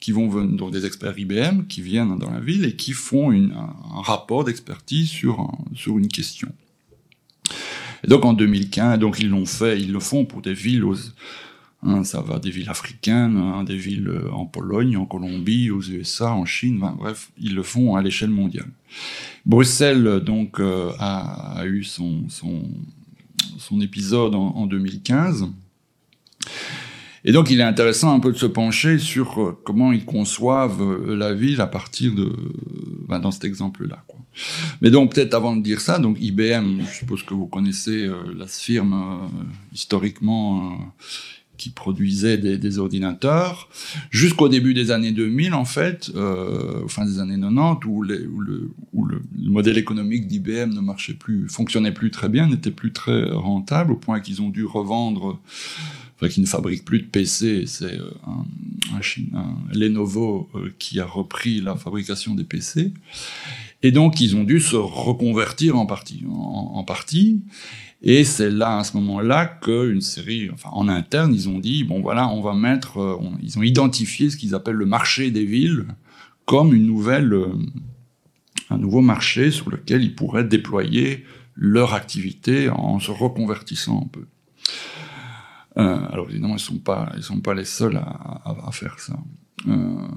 qui 0.00 0.12
vont 0.12 0.28
venir, 0.28 0.56
donc 0.56 0.72
des 0.72 0.86
experts 0.86 1.18
IBM 1.18 1.66
qui 1.68 1.82
viennent 1.82 2.18
dans 2.18 2.30
la 2.30 2.40
ville 2.40 2.64
et 2.64 2.74
qui 2.74 2.92
font 2.92 3.32
un, 3.32 3.74
rapport 4.02 4.44
d'expertise 4.44 5.08
sur, 5.08 5.50
sur 5.74 5.98
une 5.98 6.08
question. 6.08 6.52
Et 8.04 8.08
donc 8.08 8.24
en 8.24 8.32
2015, 8.32 8.98
donc 8.98 9.18
ils 9.20 9.28
l'ont 9.28 9.46
fait, 9.46 9.80
ils 9.80 9.92
le 9.92 10.00
font 10.00 10.24
pour 10.24 10.42
des 10.42 10.54
villes, 10.54 10.84
aux, 10.84 10.96
hein, 11.82 12.04
ça 12.04 12.20
va 12.20 12.38
des 12.38 12.50
villes 12.50 12.68
africaines, 12.68 13.36
hein, 13.36 13.64
des 13.64 13.76
villes 13.76 14.08
euh, 14.08 14.30
en 14.32 14.46
Pologne, 14.46 14.96
en 14.96 15.06
Colombie, 15.06 15.70
aux 15.70 15.82
USA, 15.82 16.32
en 16.32 16.44
Chine, 16.44 16.78
bref, 16.98 17.30
ils 17.38 17.54
le 17.54 17.62
font 17.62 17.96
à 17.96 18.02
l'échelle 18.02 18.30
mondiale. 18.30 18.68
Bruxelles 19.44 20.20
donc 20.24 20.60
euh, 20.60 20.92
a, 20.98 21.64
eu 21.66 21.84
son, 21.84 22.28
son, 22.28 23.80
épisode 23.80 24.34
en, 24.34 24.66
2015. 24.66 25.48
Et 27.26 27.32
donc, 27.32 27.50
il 27.50 27.60
est 27.60 27.64
intéressant 27.64 28.14
un 28.14 28.20
peu 28.20 28.32
de 28.32 28.38
se 28.38 28.46
pencher 28.46 28.98
sur 28.98 29.42
euh, 29.42 29.58
comment 29.64 29.92
ils 29.92 30.04
conçoivent 30.04 30.80
euh, 30.80 31.16
la 31.16 31.34
ville 31.34 31.60
à 31.60 31.66
partir 31.66 32.14
de, 32.14 32.32
ben, 33.08 33.18
dans 33.18 33.32
cet 33.32 33.44
exemple-là. 33.44 34.04
Mais 34.80 34.90
donc, 34.90 35.14
peut-être 35.14 35.34
avant 35.34 35.56
de 35.56 35.62
dire 35.62 35.80
ça, 35.80 35.98
donc 35.98 36.18
IBM, 36.20 36.82
je 36.82 36.98
suppose 36.98 37.22
que 37.22 37.34
vous 37.34 37.46
connaissez 37.46 38.06
euh, 38.06 38.14
la 38.36 38.46
firme 38.46 38.92
euh, 38.94 39.42
historiquement 39.72 40.72
euh, 40.72 40.74
qui 41.56 41.70
produisait 41.70 42.36
des, 42.36 42.78
ordinateurs, 42.78 43.70
jusqu'au 44.10 44.48
début 44.48 44.74
des 44.74 44.90
années 44.90 45.12
2000, 45.12 45.54
en 45.54 45.64
fait, 45.64 46.10
euh, 46.14 46.86
fin 46.86 47.06
des 47.06 47.18
années 47.18 47.40
90, 47.40 47.86
où, 47.86 48.02
les, 48.02 48.26
où, 48.26 48.40
le, 48.40 48.70
où 48.92 49.06
le, 49.06 49.22
le, 49.40 49.50
modèle 49.50 49.78
économique 49.78 50.26
d'IBM 50.26 50.74
ne 50.74 50.80
marchait 50.80 51.14
plus, 51.14 51.48
fonctionnait 51.48 51.92
plus 51.92 52.10
très 52.10 52.28
bien, 52.28 52.46
n'était 52.46 52.70
plus 52.70 52.92
très 52.92 53.24
rentable, 53.30 53.92
au 53.92 53.96
point 53.96 54.20
qu'ils 54.20 54.42
ont 54.42 54.50
dû 54.50 54.66
revendre 54.66 55.40
enfin, 56.16 56.28
qui 56.28 56.40
ne 56.40 56.46
fabrique 56.46 56.84
plus 56.84 57.00
de 57.00 57.06
PC, 57.06 57.64
c'est 57.66 57.98
euh, 57.98 58.10
un, 58.26 58.44
un, 58.96 59.38
un, 59.38 59.56
Lenovo 59.72 60.48
euh, 60.54 60.70
qui 60.78 61.00
a 61.00 61.04
repris 61.04 61.60
la 61.60 61.76
fabrication 61.76 62.34
des 62.34 62.44
PC. 62.44 62.92
Et 63.82 63.92
donc, 63.92 64.20
ils 64.20 64.36
ont 64.36 64.44
dû 64.44 64.60
se 64.60 64.76
reconvertir 64.76 65.76
en 65.76 65.86
partie. 65.86 66.24
En, 66.28 66.82
partie. 66.84 67.42
Et 68.02 68.24
c'est 68.24 68.50
là, 68.50 68.78
à 68.78 68.84
ce 68.84 68.96
moment-là, 68.96 69.46
qu'une 69.46 70.00
série, 70.00 70.50
enfin, 70.52 70.70
en 70.72 70.88
interne, 70.88 71.34
ils 71.34 71.48
ont 71.48 71.58
dit, 71.58 71.84
bon 71.84 72.00
voilà, 72.00 72.28
on 72.28 72.40
va 72.40 72.54
mettre, 72.54 72.98
euh, 72.98 73.16
ils 73.42 73.58
ont 73.58 73.62
identifié 73.62 74.30
ce 74.30 74.36
qu'ils 74.36 74.54
appellent 74.54 74.76
le 74.76 74.86
marché 74.86 75.30
des 75.30 75.44
villes 75.44 75.86
comme 76.46 76.72
une 76.72 76.86
nouvelle, 76.86 77.34
un 78.70 78.78
nouveau 78.78 79.00
marché 79.00 79.50
sur 79.50 79.68
lequel 79.68 80.04
ils 80.04 80.14
pourraient 80.14 80.44
déployer 80.44 81.24
leur 81.56 81.94
activité 81.94 82.68
en 82.68 83.00
se 83.00 83.10
reconvertissant 83.10 84.02
un 84.04 84.08
peu. 84.08 84.26
Euh, 85.78 85.98
alors 86.10 86.30
évidemment, 86.30 86.56
ils 86.56 86.60
sont 86.60 86.78
pas, 86.78 87.12
sont 87.20 87.40
pas 87.40 87.54
les 87.54 87.64
seuls 87.64 87.96
à, 87.96 88.70
faire 88.72 88.98
ça. 88.98 89.18
Euh, 89.68 90.08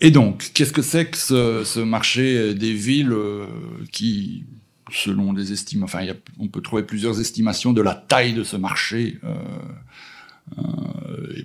et 0.00 0.10
donc, 0.10 0.50
qu'est-ce 0.52 0.72
que 0.72 0.82
c'est 0.82 1.10
que 1.10 1.16
ce, 1.16 1.80
marché 1.80 2.54
des 2.54 2.72
villes 2.72 3.12
euh, 3.12 3.46
qui, 3.92 4.44
selon 4.90 5.32
des 5.32 5.52
estimations, 5.52 5.98
enfin, 5.98 6.12
on 6.38 6.48
peut 6.48 6.60
trouver 6.60 6.82
plusieurs 6.82 7.20
estimations 7.20 7.72
de 7.72 7.82
la 7.82 7.94
taille 7.94 8.34
de 8.34 8.44
ce 8.44 8.56
marché. 8.56 9.18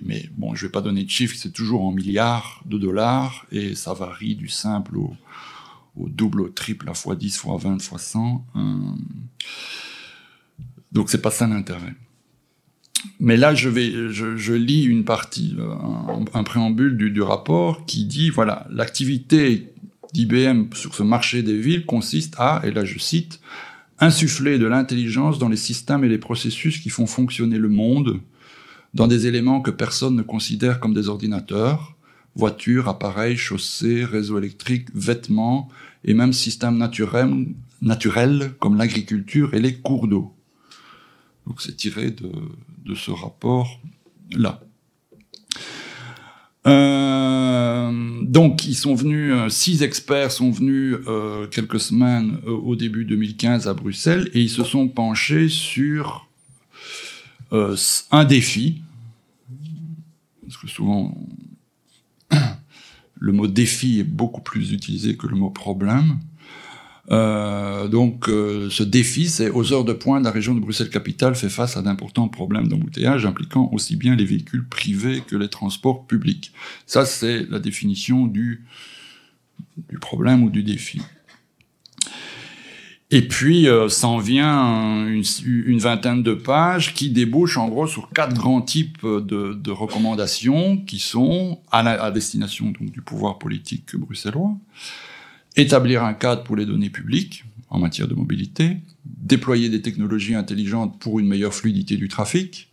Mais 0.04 0.28
bon, 0.36 0.54
je 0.54 0.66
vais 0.66 0.72
pas 0.72 0.80
donner 0.80 1.04
de 1.04 1.10
chiffres, 1.10 1.36
c'est 1.36 1.52
toujours 1.52 1.84
en 1.84 1.92
milliards 1.92 2.62
de 2.66 2.78
dollars 2.78 3.46
et 3.50 3.74
ça 3.74 3.94
varie 3.94 4.36
du 4.36 4.48
simple 4.48 4.96
au, 4.96 5.12
au 5.96 6.08
double, 6.08 6.40
au 6.42 6.48
triple, 6.48 6.88
à 6.88 6.94
fois 6.94 7.16
10, 7.16 7.36
fois 7.36 7.56
20, 7.56 7.82
fois 7.82 7.98
100. 7.98 8.46
Donc 10.92 11.10
c'est 11.10 11.22
pas 11.22 11.30
ça 11.30 11.46
l'intérêt. 11.46 11.94
Mais 13.18 13.36
là, 13.36 13.54
je, 13.54 13.68
vais, 13.68 14.58
lis 14.58 14.84
une 14.84 15.04
partie, 15.04 15.56
un, 15.58 16.24
un 16.34 16.44
préambule 16.44 16.96
du, 16.96 17.10
du, 17.10 17.22
rapport 17.22 17.84
qui 17.84 18.04
dit, 18.04 18.30
voilà, 18.30 18.66
l'activité 18.70 19.72
d'IBM 20.12 20.72
sur 20.74 20.94
ce 20.94 21.02
marché 21.02 21.42
des 21.42 21.58
villes 21.58 21.86
consiste 21.86 22.34
à, 22.38 22.60
et 22.64 22.70
là 22.70 22.84
je 22.84 22.98
cite, 22.98 23.40
insuffler 23.98 24.58
de 24.58 24.66
l'intelligence 24.66 25.38
dans 25.38 25.48
les 25.48 25.56
systèmes 25.56 26.04
et 26.04 26.08
les 26.08 26.18
processus 26.18 26.78
qui 26.78 26.90
font 26.90 27.06
fonctionner 27.06 27.58
le 27.58 27.68
monde, 27.68 28.20
dans 28.94 29.06
des 29.06 29.26
éléments 29.26 29.60
que 29.60 29.70
personne 29.70 30.16
ne 30.16 30.22
considère 30.22 30.80
comme 30.80 30.92
des 30.92 31.08
ordinateurs, 31.08 31.96
voitures, 32.34 32.88
appareils, 32.88 33.36
chaussées, 33.36 34.04
réseaux 34.04 34.38
électriques, 34.38 34.88
vêtements, 34.94 35.68
et 36.04 36.14
même 36.14 36.32
systèmes 36.32 36.76
naturels, 36.76 37.46
naturels 37.80 38.52
comme 38.58 38.76
l'agriculture 38.76 39.54
et 39.54 39.60
les 39.60 39.76
cours 39.76 40.08
d'eau. 40.08 40.34
Donc 41.46 41.60
c'est 41.60 41.76
tiré 41.76 42.10
de, 42.10 42.94
ce 42.94 43.10
rapport-là. 43.10 44.60
Euh, 46.64 48.22
donc 48.22 48.66
ils 48.66 48.76
sont 48.76 48.94
venus, 48.94 49.32
euh, 49.34 49.48
six 49.48 49.82
experts 49.82 50.30
sont 50.30 50.52
venus 50.52 50.96
euh, 51.08 51.48
quelques 51.48 51.80
semaines 51.80 52.38
au 52.46 52.76
début 52.76 53.04
2015 53.04 53.66
à 53.66 53.74
Bruxelles 53.74 54.30
et 54.32 54.40
ils 54.40 54.50
se 54.50 54.62
sont 54.62 54.86
penchés 54.86 55.48
sur 55.48 56.28
un 57.50 58.24
défi, 58.24 58.80
parce 60.42 60.56
que 60.56 60.68
souvent 60.68 61.14
le 63.18 63.32
mot 63.32 63.46
défi 63.46 64.00
est 64.00 64.04
beaucoup 64.04 64.40
plus 64.40 64.72
utilisé 64.72 65.16
que 65.16 65.26
le 65.26 65.36
mot 65.36 65.50
problème. 65.50 66.18
Euh, 67.10 67.88
donc, 67.88 68.28
euh, 68.28 68.68
ce 68.70 68.82
défi, 68.82 69.28
c'est 69.28 69.50
aux 69.50 69.72
heures 69.72 69.84
de 69.84 69.92
pointe, 69.92 70.22
la 70.24 70.30
région 70.30 70.54
de 70.54 70.60
Bruxelles-Capitale 70.60 71.34
fait 71.34 71.48
face 71.48 71.76
à 71.76 71.82
d'importants 71.82 72.28
problèmes 72.28 72.68
d'embouteillage 72.68 73.26
impliquant 73.26 73.68
aussi 73.72 73.96
bien 73.96 74.14
les 74.14 74.24
véhicules 74.24 74.66
privés 74.66 75.22
que 75.26 75.36
les 75.36 75.48
transports 75.48 76.06
publics. 76.06 76.52
Ça, 76.86 77.04
c'est 77.04 77.44
la 77.50 77.58
définition 77.58 78.26
du, 78.26 78.64
problème 80.00 80.44
ou 80.44 80.50
du 80.50 80.62
défi. 80.62 81.00
Et 83.10 83.28
puis, 83.28 83.68
euh, 83.68 83.88
s'en 83.88 84.18
vient 84.18 85.06
une, 85.06 85.78
vingtaine 85.78 86.22
de 86.22 86.32
pages 86.32 86.94
qui 86.94 87.10
débouchent 87.10 87.58
en 87.58 87.68
gros 87.68 87.86
sur 87.86 88.10
quatre 88.10 88.34
grands 88.34 88.62
types 88.62 89.04
de, 89.04 89.70
recommandations 89.70 90.78
qui 90.78 90.98
sont 90.98 91.60
à, 91.70 91.80
à 91.80 92.10
destination 92.10 92.66
donc, 92.66 92.90
du 92.90 93.02
pouvoir 93.02 93.38
politique 93.38 93.96
bruxellois 93.96 94.56
établir 95.56 96.04
un 96.04 96.14
cadre 96.14 96.42
pour 96.42 96.56
les 96.56 96.66
données 96.66 96.90
publiques 96.90 97.44
en 97.70 97.78
matière 97.78 98.08
de 98.08 98.14
mobilité, 98.14 98.76
déployer 99.04 99.68
des 99.68 99.80
technologies 99.80 100.34
intelligentes 100.34 100.98
pour 100.98 101.18
une 101.20 101.26
meilleure 101.26 101.54
fluidité 101.54 101.96
du 101.96 102.08
trafic, 102.08 102.68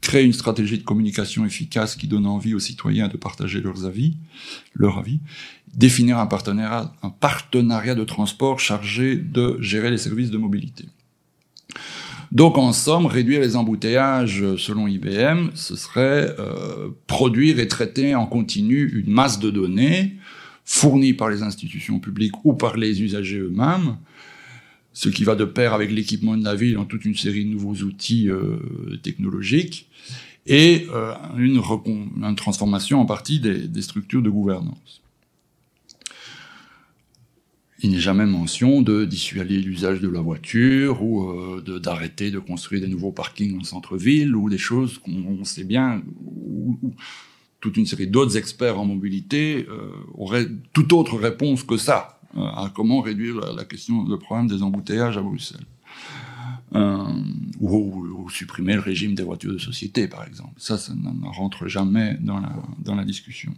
créer 0.00 0.24
une 0.24 0.32
stratégie 0.32 0.78
de 0.78 0.82
communication 0.82 1.44
efficace 1.44 1.94
qui 1.94 2.08
donne 2.08 2.26
envie 2.26 2.54
aux 2.54 2.58
citoyens 2.58 3.08
de 3.08 3.16
partager 3.16 3.60
leurs 3.60 3.84
avis, 3.84 4.16
leur 4.74 4.98
avis, 4.98 5.20
définir 5.74 6.18
un 6.18 6.26
partenariat, 6.26 7.94
de 7.94 8.04
transport 8.04 8.58
chargé 8.58 9.16
de 9.16 9.56
gérer 9.60 9.90
les 9.90 9.98
services 9.98 10.30
de 10.30 10.38
mobilité. 10.38 10.86
Donc 12.32 12.58
en 12.58 12.72
somme, 12.72 13.06
réduire 13.06 13.40
les 13.40 13.56
embouteillages 13.56 14.56
selon 14.56 14.86
IBM, 14.86 15.50
ce 15.54 15.74
serait 15.74 16.34
euh, 16.38 16.88
produire 17.08 17.58
et 17.58 17.66
traiter 17.66 18.14
en 18.14 18.26
continu 18.26 18.88
une 18.88 19.12
masse 19.12 19.40
de 19.40 19.50
données 19.50 20.16
fournis 20.70 21.14
par 21.14 21.28
les 21.28 21.42
institutions 21.42 21.98
publiques 21.98 22.44
ou 22.44 22.54
par 22.54 22.76
les 22.76 23.02
usagers 23.02 23.38
eux-mêmes, 23.38 23.96
ce 24.92 25.08
qui 25.08 25.24
va 25.24 25.34
de 25.34 25.44
pair 25.44 25.74
avec 25.74 25.90
l'équipement 25.90 26.36
de 26.36 26.44
la 26.44 26.54
ville 26.54 26.78
en 26.78 26.84
toute 26.84 27.04
une 27.04 27.16
série 27.16 27.44
de 27.44 27.50
nouveaux 27.50 27.82
outils 27.82 28.30
euh, 28.30 28.56
technologiques, 29.02 29.88
et 30.46 30.86
euh, 30.94 31.12
une, 31.36 31.60
transformation 32.36 33.00
en 33.00 33.04
partie 33.04 33.40
des, 33.40 33.82
structures 33.82 34.22
de 34.22 34.30
gouvernance. 34.30 35.02
Il 37.82 37.90
n'est 37.90 37.98
jamais 37.98 38.26
mention 38.26 38.80
de 38.80 39.04
dissuader 39.04 39.58
l'usage 39.58 40.00
de 40.00 40.08
la 40.08 40.20
voiture 40.20 41.02
ou 41.02 41.30
euh, 41.30 41.80
d'arrêter 41.80 42.30
de, 42.30 42.38
construire 42.38 42.80
des 42.80 42.88
nouveaux 42.88 43.12
parkings 43.12 43.58
en 43.58 43.64
centre-ville 43.64 44.36
ou 44.36 44.48
des 44.48 44.58
choses 44.58 44.98
qu'on 44.98 45.44
sait 45.44 45.64
bien, 45.64 46.00
toute 47.60 47.76
une 47.76 47.86
série 47.86 48.06
d'autres 48.06 48.36
experts 48.36 48.78
en 48.78 48.84
mobilité 48.84 49.66
euh, 49.68 49.90
auraient 50.14 50.48
toute 50.72 50.92
autre 50.92 51.16
réponse 51.16 51.62
que 51.62 51.76
ça 51.76 52.20
euh, 52.36 52.40
à 52.40 52.72
comment 52.74 53.00
réduire 53.00 53.40
la, 53.54 53.64
question, 53.64 54.04
le 54.04 54.18
problème 54.18 54.46
des 54.46 54.62
embouteillages 54.62 55.16
à 55.16 55.22
Bruxelles. 55.22 55.66
Euh, 56.76 57.04
ou, 57.58 58.28
supprimer 58.30 58.74
le 58.74 58.80
régime 58.80 59.16
des 59.16 59.24
voitures 59.24 59.52
de 59.52 59.58
société, 59.58 60.06
par 60.06 60.24
exemple. 60.24 60.52
Ça, 60.56 60.78
ça 60.78 60.94
ne 60.94 61.26
rentre 61.26 61.66
jamais 61.66 62.16
dans 62.20 62.38
la, 62.38 62.52
dans 62.78 62.94
la 62.94 63.04
discussion. 63.04 63.52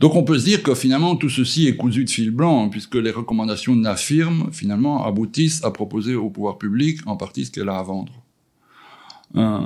Donc 0.00 0.14
on 0.14 0.24
peut 0.24 0.38
se 0.38 0.44
dire 0.44 0.62
que 0.62 0.74
finalement 0.74 1.16
tout 1.16 1.28
ceci 1.28 1.66
est 1.68 1.76
cousu 1.76 2.04
de 2.04 2.10
fil 2.10 2.30
blanc, 2.30 2.70
puisque 2.70 2.94
les 2.94 3.10
recommandations 3.10 3.76
de 3.76 3.84
la 3.84 3.96
firme 3.96 4.48
finalement 4.52 5.04
aboutissent 5.04 5.62
à 5.64 5.70
proposer 5.70 6.14
au 6.14 6.30
pouvoir 6.30 6.58
public 6.58 7.00
en 7.06 7.16
partie 7.16 7.44
ce 7.44 7.50
qu'elle 7.50 7.68
a 7.68 7.78
à 7.78 7.82
vendre. 7.82 8.21
Euh, 9.36 9.58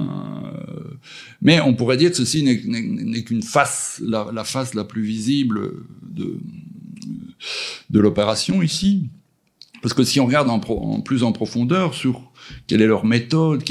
mais 1.43 1.61
on 1.61 1.75
pourrait 1.75 1.97
dire 1.97 2.11
que 2.11 2.17
ceci 2.17 2.43
n'est 2.43 3.23
qu'une 3.23 3.43
face, 3.43 4.01
la, 4.05 4.45
face 4.45 4.75
la 4.75 4.85
plus 4.85 5.03
visible 5.03 5.73
de, 6.03 6.39
de 7.91 8.01
l'opération 8.01 8.63
ici. 8.63 9.09
Parce 9.83 9.95
que 9.95 10.05
si 10.05 10.21
on 10.21 10.27
regarde 10.27 10.49
en, 10.51 10.59
plus 11.01 11.23
en 11.23 11.33
profondeur 11.33 11.95
sur 11.95 12.33
quelle 12.67 12.83
est 12.83 12.87
leur 12.87 13.05
méthode, 13.05 13.63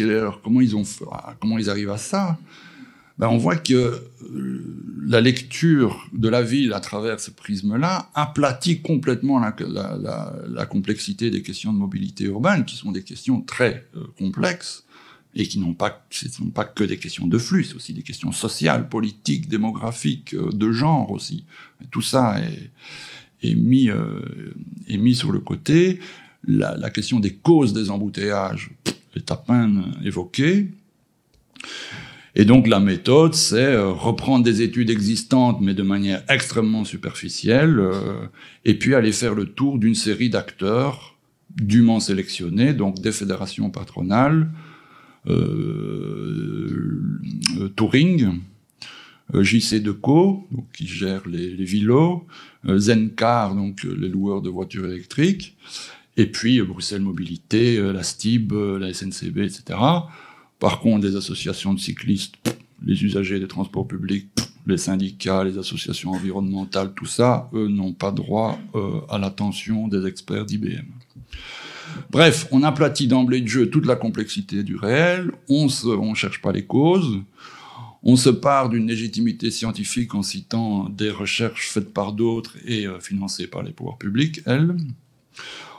comment, 0.44 0.62
ils 0.62 0.76
ont, 0.76 0.84
comment 1.42 1.58
ils 1.58 1.70
arrivent 1.70 1.90
à 1.90 1.98
ça, 1.98 2.38
ben 3.18 3.28
on 3.30 3.38
voit 3.38 3.56
que 3.56 3.74
euh, 3.74 4.82
la 5.06 5.22
lecture 5.22 6.08
de 6.14 6.28
la 6.28 6.42
ville 6.42 6.74
à 6.74 6.82
travers 6.82 7.20
ce 7.20 7.32
prisme-là 7.32 8.10
aplatit 8.14 8.82
complètement 8.82 9.40
la, 9.40 9.56
la, 9.68 10.34
la, 10.48 10.66
complexité 10.66 11.32
des 11.32 11.42
questions 11.42 11.72
de 11.72 11.78
mobilité 11.78 12.26
urbaine, 12.26 12.66
qui 12.66 12.76
sont 12.76 12.92
des 12.92 13.04
questions 13.04 13.42
très 13.42 13.88
euh, 13.96 14.04
complexes 14.18 14.85
et 15.36 15.48
qui 15.48 15.60
n'ont 15.60 15.74
pas, 15.74 16.06
ce 16.10 16.30
sont 16.30 16.50
pas 16.50 16.66
que 16.66 16.84
des 16.84 16.98
questions 16.98 17.28
de 17.28 17.38
flux, 17.38 17.66
c'est 17.66 17.76
aussi 17.76 17.94
des 17.94 18.04
questions 18.04 18.32
sociales, 18.32 18.88
politiques, 18.88 19.50
démographiques, 19.50 20.34
euh, 20.34 20.50
de 20.52 20.72
genre 20.72 21.12
aussi. 21.12 21.46
tout 21.92 22.02
ça 22.02 22.38
est, 23.44 23.56
mis, 23.56 23.90
est 24.88 24.98
mis 24.98 25.14
sur 25.14 25.32
le 25.32 25.40
côté. 25.40 26.00
La, 26.48 26.90
question 26.90 27.20
des 27.20 27.34
causes 27.34 27.74
des 27.74 27.90
embouteillages 27.92 28.72
est 29.16 29.32
à 29.32 29.36
peine 29.36 29.94
évoquée. 30.04 30.70
Et 32.38 32.44
donc 32.44 32.68
la 32.68 32.82
méthode, 32.82 33.34
c'est 33.34 33.64
euh, 33.64 33.92
reprendre 33.92 34.44
des 34.44 34.62
études 34.62 34.90
existantes, 34.90 35.62
mais 35.62 35.74
de 35.74 35.84
manière 35.84 36.22
extrêmement 36.28 36.84
superficielle, 36.84 37.80
euh, 37.80 38.28
et 38.66 38.74
puis 38.74 38.94
aller 38.94 39.14
faire 39.14 39.34
le 39.34 39.46
tour 39.46 39.80
d'une 39.80 39.96
série 39.96 40.30
d'acteurs 40.30 41.16
dûment 41.56 42.02
sélectionnés, 42.02 42.74
donc 42.74 43.00
des 43.00 43.14
fédérations 43.14 43.70
patronales, 43.70 44.42
euh, 44.42 44.44
euh 44.44 44.65
Touring, 47.76 48.40
JC 49.34 49.82
Deco, 49.82 50.48
qui 50.74 50.88
gère 50.88 51.28
les, 51.28 51.52
les 51.52 51.66
villos, 51.66 52.26
Zencar, 52.68 53.56
donc 53.56 53.84
les 53.84 54.10
loueurs 54.10 54.42
de 54.42 54.50
voitures 54.50 54.86
électriques, 54.86 55.58
et 56.18 56.28
puis 56.28 56.62
Bruxelles 56.62 57.02
Mobilité, 57.02 57.78
la 57.92 58.04
STIB, 58.04 58.54
la 58.80 58.94
SNCB, 58.94 59.40
etc. 59.40 59.80
Par 60.60 60.80
contre, 60.80 61.02
des 61.02 61.16
associations 61.16 61.74
de 61.74 61.80
cyclistes, 61.80 62.36
les 62.86 63.04
usagers 63.04 63.40
des 63.40 63.48
transports 63.48 63.88
publics, 63.88 64.30
les 64.68 64.78
syndicats, 64.78 65.44
les 65.44 65.58
associations 65.58 66.12
environnementales, 66.12 66.94
tout 66.96 67.06
ça, 67.06 67.50
eux 67.54 67.68
n'ont 67.68 67.94
pas 67.94 68.12
droit 68.12 68.58
euh, 68.74 69.02
à 69.10 69.18
l'attention 69.18 69.88
des 69.88 70.06
experts 70.08 70.46
d'IBM. 70.46 70.86
Bref, 72.12 72.48
on 72.52 72.64
aplatit 72.64 73.08
d'emblée 73.08 73.42
de 73.42 73.48
jeu 73.48 73.70
toute 73.70 73.86
la 73.86 73.96
complexité 73.96 74.64
du 74.64 74.76
réel, 74.76 75.32
on 75.50 75.66
ne 75.66 76.16
cherche 76.16 76.42
pas 76.42 76.52
les 76.52 76.66
causes, 76.66 77.20
on 78.04 78.16
se 78.16 78.30
part 78.30 78.70
d'une 78.70 78.88
légitimité 78.88 79.50
scientifique 79.50 80.14
en 80.14 80.22
citant 80.22 80.88
des 80.90 81.10
recherches 81.10 81.70
faites 81.70 81.92
par 81.92 82.14
d'autres 82.14 82.56
et 82.64 82.86
euh, 82.86 83.00
financées 83.00 83.48
par 83.48 83.64
les 83.64 83.72
pouvoirs 83.72 83.98
publics, 83.98 84.42
elles. 84.46 84.78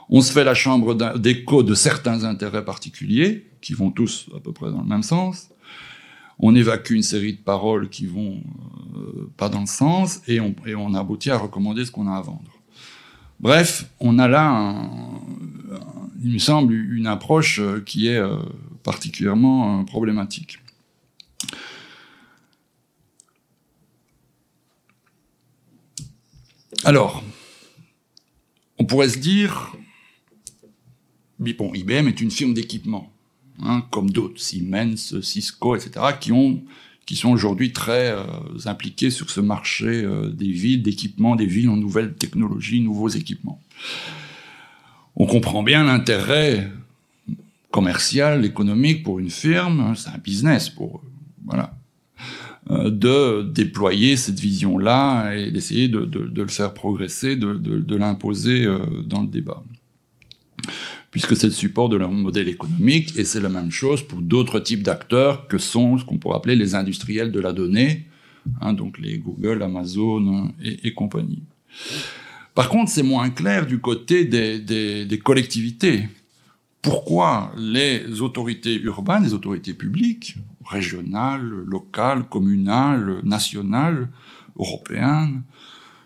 On 0.09 0.21
se 0.21 0.31
fait 0.31 0.43
la 0.43 0.53
chambre 0.53 0.93
d'écho 1.17 1.63
de 1.63 1.73
certains 1.73 2.25
intérêts 2.25 2.63
particuliers, 2.65 3.45
qui 3.61 3.73
vont 3.73 3.91
tous 3.91 4.29
à 4.35 4.39
peu 4.39 4.51
près 4.51 4.69
dans 4.69 4.81
le 4.81 4.87
même 4.87 5.03
sens. 5.03 5.49
On 6.39 6.53
évacue 6.53 6.93
une 6.93 7.03
série 7.03 7.33
de 7.33 7.41
paroles 7.41 7.89
qui 7.89 8.05
vont 8.05 8.41
euh, 8.95 9.31
pas 9.37 9.49
dans 9.49 9.61
le 9.61 9.65
sens, 9.65 10.21
et 10.27 10.39
on, 10.39 10.53
et 10.65 10.75
on 10.75 10.93
aboutit 10.93 11.31
à 11.31 11.37
recommander 11.37 11.85
ce 11.85 11.91
qu'on 11.91 12.07
a 12.07 12.15
à 12.15 12.21
vendre. 12.21 12.56
Bref, 13.39 13.85
on 13.99 14.17
a 14.17 14.27
là, 14.27 14.89
il 16.23 16.33
me 16.33 16.39
semble, 16.39 16.73
une 16.73 17.07
approche 17.07 17.59
euh, 17.59 17.81
qui 17.85 18.07
est 18.07 18.17
euh, 18.17 18.37
particulièrement 18.83 19.85
problématique. 19.85 20.59
Alors, 26.83 27.23
on 28.77 28.85
pourrait 28.85 29.09
se 29.09 29.17
dire, 29.17 29.75
IBM 31.39 32.07
est 32.07 32.21
une 32.21 32.31
firme 32.31 32.53
d'équipement, 32.53 33.11
hein, 33.59 33.85
comme 33.91 34.09
d'autres, 34.09 34.39
Siemens, 34.39 35.21
Cisco, 35.21 35.75
etc., 35.75 36.05
qui, 36.19 36.31
ont, 36.31 36.63
qui 37.07 37.15
sont 37.15 37.29
aujourd'hui 37.29 37.71
très 37.71 38.11
euh, 38.11 38.23
impliqués 38.65 39.09
sur 39.09 39.31
ce 39.31 39.39
marché 39.39 40.03
euh, 40.03 40.29
des 40.29 40.51
villes, 40.51 40.83
d'équipements, 40.83 41.35
des 41.35 41.45
villes 41.45 41.69
en 41.69 41.77
nouvelles 41.77 42.13
technologies, 42.13 42.81
nouveaux 42.81 43.07
équipements. 43.07 43.59
On 45.15 45.25
comprend 45.25 45.63
bien 45.63 45.85
l'intérêt 45.85 46.69
commercial, 47.71 48.45
économique 48.45 49.03
pour 49.03 49.19
une 49.19 49.29
firme, 49.29 49.79
hein, 49.79 49.93
c'est 49.95 50.09
un 50.09 50.17
business 50.17 50.69
pour 50.69 50.97
eux, 50.97 51.09
voilà, 51.45 51.73
euh, 52.71 52.91
de 52.91 53.49
déployer 53.53 54.17
cette 54.17 54.39
vision-là 54.39 55.33
et 55.33 55.49
d'essayer 55.49 55.87
de, 55.87 55.99
le 56.13 56.47
faire 56.47 56.73
progresser, 56.73 57.37
de 57.37 57.95
l'imposer 57.95 58.67
dans 59.05 59.21
le 59.21 59.27
débat 59.27 59.63
puisque 61.11 61.35
c'est 61.35 61.47
le 61.47 61.53
support 61.53 61.89
de 61.89 61.97
leur 61.97 62.11
modèle 62.11 62.47
économique, 62.47 63.17
et 63.17 63.23
c'est 63.23 63.39
la 63.39 63.49
même 63.49 63.71
chose 63.71 64.01
pour 64.01 64.21
d'autres 64.21 64.59
types 64.59 64.83
d'acteurs 64.83 65.47
que 65.47 65.57
sont 65.57 65.97
ce 65.97 66.05
qu'on 66.05 66.17
pourrait 66.17 66.37
appeler 66.37 66.55
les 66.55 66.75
industriels 66.75 67.31
de 67.31 67.39
la 67.39 67.53
donnée, 67.53 68.07
hein, 68.61 68.73
donc 68.73 68.97
les 68.99 69.17
Google, 69.17 69.63
Amazon 69.63 70.51
et, 70.61 70.93
compagnie. 70.93 71.43
Par 72.55 72.69
contre, 72.69 72.91
c'est 72.91 73.03
moins 73.03 73.29
clair 73.29 73.65
du 73.65 73.79
côté 73.79 74.25
des, 74.25 75.19
collectivités. 75.23 76.09
Pourquoi 76.81 77.51
les 77.57 78.21
autorités 78.21 78.75
urbaines, 78.81 79.23
les 79.23 79.33
autorités 79.33 79.73
publiques, 79.73 80.35
régionales, 80.65 81.47
locales, 81.65 82.23
communales, 82.29 83.21
nationales, 83.23 84.09
européennes, 84.57 85.43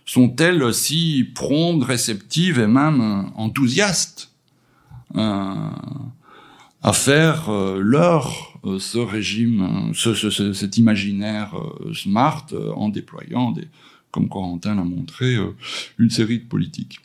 sont-elles 0.06 0.74
si 0.74 1.30
promptes, 1.36 1.84
réceptives 1.84 2.60
et 2.60 2.68
même 2.68 3.32
enthousiastes 3.36 4.31
à 5.16 6.94
faire 6.94 7.50
euh, 7.50 7.80
leur 7.80 8.60
euh, 8.66 8.80
ce 8.80 8.98
régime, 8.98 9.92
ce, 9.94 10.14
ce, 10.14 10.54
cet 10.54 10.78
imaginaire 10.78 11.56
smart 11.94 12.48
en 12.76 12.90
déployant, 12.90 13.54
comme 14.12 14.30
Corentin 14.30 14.76
l'a 14.76 14.84
montré, 14.84 15.36
une 15.98 16.10
série 16.10 16.40
de 16.40 16.46
politiques. 16.46 17.00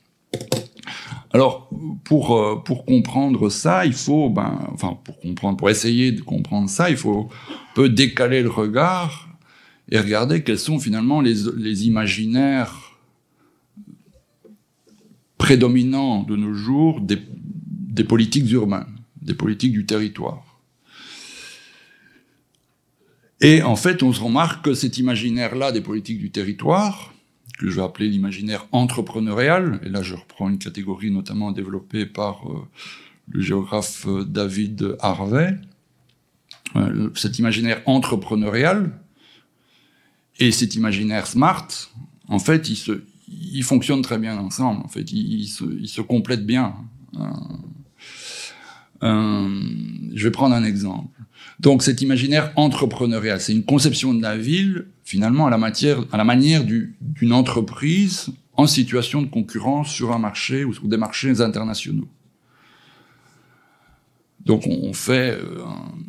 Alors, 1.32 1.70
pour, 2.04 2.62
pour 2.64 2.84
comprendre 2.84 3.48
ça, 3.48 3.86
il 3.86 3.92
faut, 3.92 4.30
ben, 4.30 4.58
enfin, 4.72 4.98
pour 5.04 5.18
comprendre, 5.20 5.56
pour 5.56 5.70
essayer 5.70 6.12
de 6.12 6.20
comprendre 6.20 6.68
ça, 6.68 6.90
il 6.90 6.96
faut 6.96 7.28
peu 7.74 7.88
décaler 7.88 8.42
le 8.42 8.50
regard 8.50 9.28
et 9.90 9.98
regarder 9.98 10.42
quels 10.42 10.58
sont 10.58 10.78
finalement 10.78 11.20
les, 11.20 11.34
les 11.56 11.86
imaginaires 11.86 12.86
prédominants 15.38 16.22
de 16.22 16.36
nos 16.36 16.54
jours 16.54 17.00
des, 17.00 17.18
des 17.96 18.04
politiques 18.04 18.50
urbaines, 18.52 18.94
des 19.22 19.35
politiques 19.35 19.72
du 19.72 19.87
territoire. 19.87 20.61
Et 23.40 23.62
en 23.62 23.76
fait, 23.76 24.02
on 24.02 24.12
se 24.12 24.20
remarque 24.20 24.66
que 24.66 24.74
cet 24.74 24.98
imaginaire-là 24.98 25.72
des 25.72 25.80
politiques 25.80 26.18
du 26.18 26.30
territoire, 26.30 27.14
que 27.59 27.70
je 27.70 27.76
vais 27.76 27.82
appeler 27.82 28.09
l'imaginaire 28.09 28.66
entrepreneurial, 28.70 29.80
et 29.82 29.88
là 29.88 30.02
je 30.02 30.14
reprends 30.14 30.50
une 30.50 30.59
catégorie 30.59 31.11
notamment 31.11 31.52
développée 31.52 32.04
par 32.04 32.46
euh, 32.50 32.61
le 33.28 33.40
géographe 33.40 34.06
euh, 34.06 34.24
David 34.24 34.96
Harvey, 35.00 35.56
euh, 36.76 37.11
cet 37.14 37.38
imaginaire 37.38 37.80
entrepreneurial 37.87 38.92
et 40.38 40.52
cet 40.52 40.74
imaginaire 40.74 41.26
smart, 41.26 41.68
en 42.28 42.38
fait, 42.38 42.68
ils, 42.68 43.62
fonctionnent 43.62 44.02
très 44.02 44.18
bien 44.18 44.37
ensemble, 44.37 44.82
en 44.85 44.88
fait, 44.88 45.11
ils, 45.12 45.46
se, 45.46 45.64
ils 45.64 45.88
se, 45.88 46.02
complètent 46.02 46.44
bien. 46.44 46.74
Euh, 49.02 49.61
je 50.14 50.24
vais 50.24 50.30
prendre 50.30 50.54
un 50.54 50.64
exemple. 50.64 51.09
Donc 51.61 51.82
cet 51.82 52.03
imaginaire 52.03 52.53
entrepreneurial, 52.57 53.40
c'est 53.40 53.53
une 53.53 53.64
conception 53.64 54.14
de 54.14 54.22
la 54.22 54.36
ville 54.36 54.86
finalement 55.05 55.47
à 55.47 55.51
la, 55.51 55.59
matière, 55.59 56.05
à 56.12 56.16
la 56.16 56.24
manière 56.24 56.64
d'une 56.64 57.32
entreprise 57.32 58.28
en 58.55 58.66
situation 58.66 59.22
de 59.22 59.26
concurrence 59.26 59.90
sur 59.90 60.12
un 60.12 60.18
marché 60.18 60.64
ou 60.64 60.72
sur 60.72 60.88
des 60.88 60.97
marchés 60.97 61.40
internationaux. 61.40 62.09
Donc 64.44 64.66
on, 64.66 64.92
fait 64.92 65.32
euh, 65.32 65.64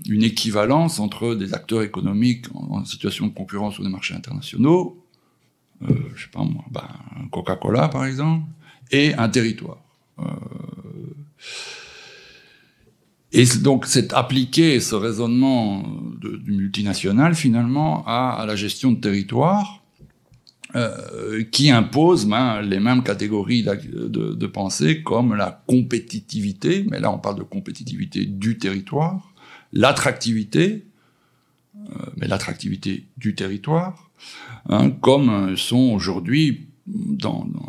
une 0.08 0.24
équivalence 0.24 1.00
entre 1.00 1.34
des 1.34 1.56
acteurs 1.56 1.82
économiques 1.82 2.46
en, 2.54 2.86
situation 2.86 3.26
de 3.28 3.34
concurrence 3.34 3.76
sur 3.76 3.84
des 3.84 3.90
marchés 3.90 4.14
internationaux, 4.14 5.04
euh, 5.82 5.88
je 6.16 6.24
sais 6.24 6.30
pas 6.32 6.44
moi, 6.44 6.64
ben, 6.70 6.88
Coca-Cola 7.32 7.88
par 7.88 8.06
exemple, 8.06 8.46
et 8.92 9.16
un 9.16 9.28
territoire. 9.30 9.80
Euh, 10.20 10.24
et 13.38 13.46
donc, 13.62 13.86
c'est 13.86 14.14
appliquer 14.14 14.80
ce 14.80 14.96
raisonnement 14.96 15.84
du 16.20 16.52
multinational, 16.52 17.36
finalement, 17.36 18.04
à, 18.08 18.44
la 18.48 18.56
gestion 18.56 18.92
de 18.92 19.00
territoire. 19.00 19.84
euh, 20.76 21.44
qui 21.50 21.72
impose 21.72 22.26
ben, 22.26 22.62
les 22.62 22.82
mêmes 22.82 23.02
catégories 23.02 23.64
de, 23.64 24.34
de, 24.34 24.48
pensée 24.48 25.02
comme 25.02 25.34
la 25.34 25.64
compétitivité, 25.66 26.86
mais 26.90 27.00
là 27.00 27.10
on 27.10 27.20
parle 27.20 27.38
de 27.38 27.44
compétitivité 27.44 28.26
du 28.26 28.58
territoire, 28.58 29.34
l'attractivité, 29.72 30.84
euh, 31.76 32.06
mais 32.18 32.28
l'attractivité 32.28 33.06
du 33.16 33.34
territoire, 33.34 34.12
hein, 34.68 34.90
comme 34.90 35.56
sont 35.56 35.94
aujourd'hui 35.94 36.67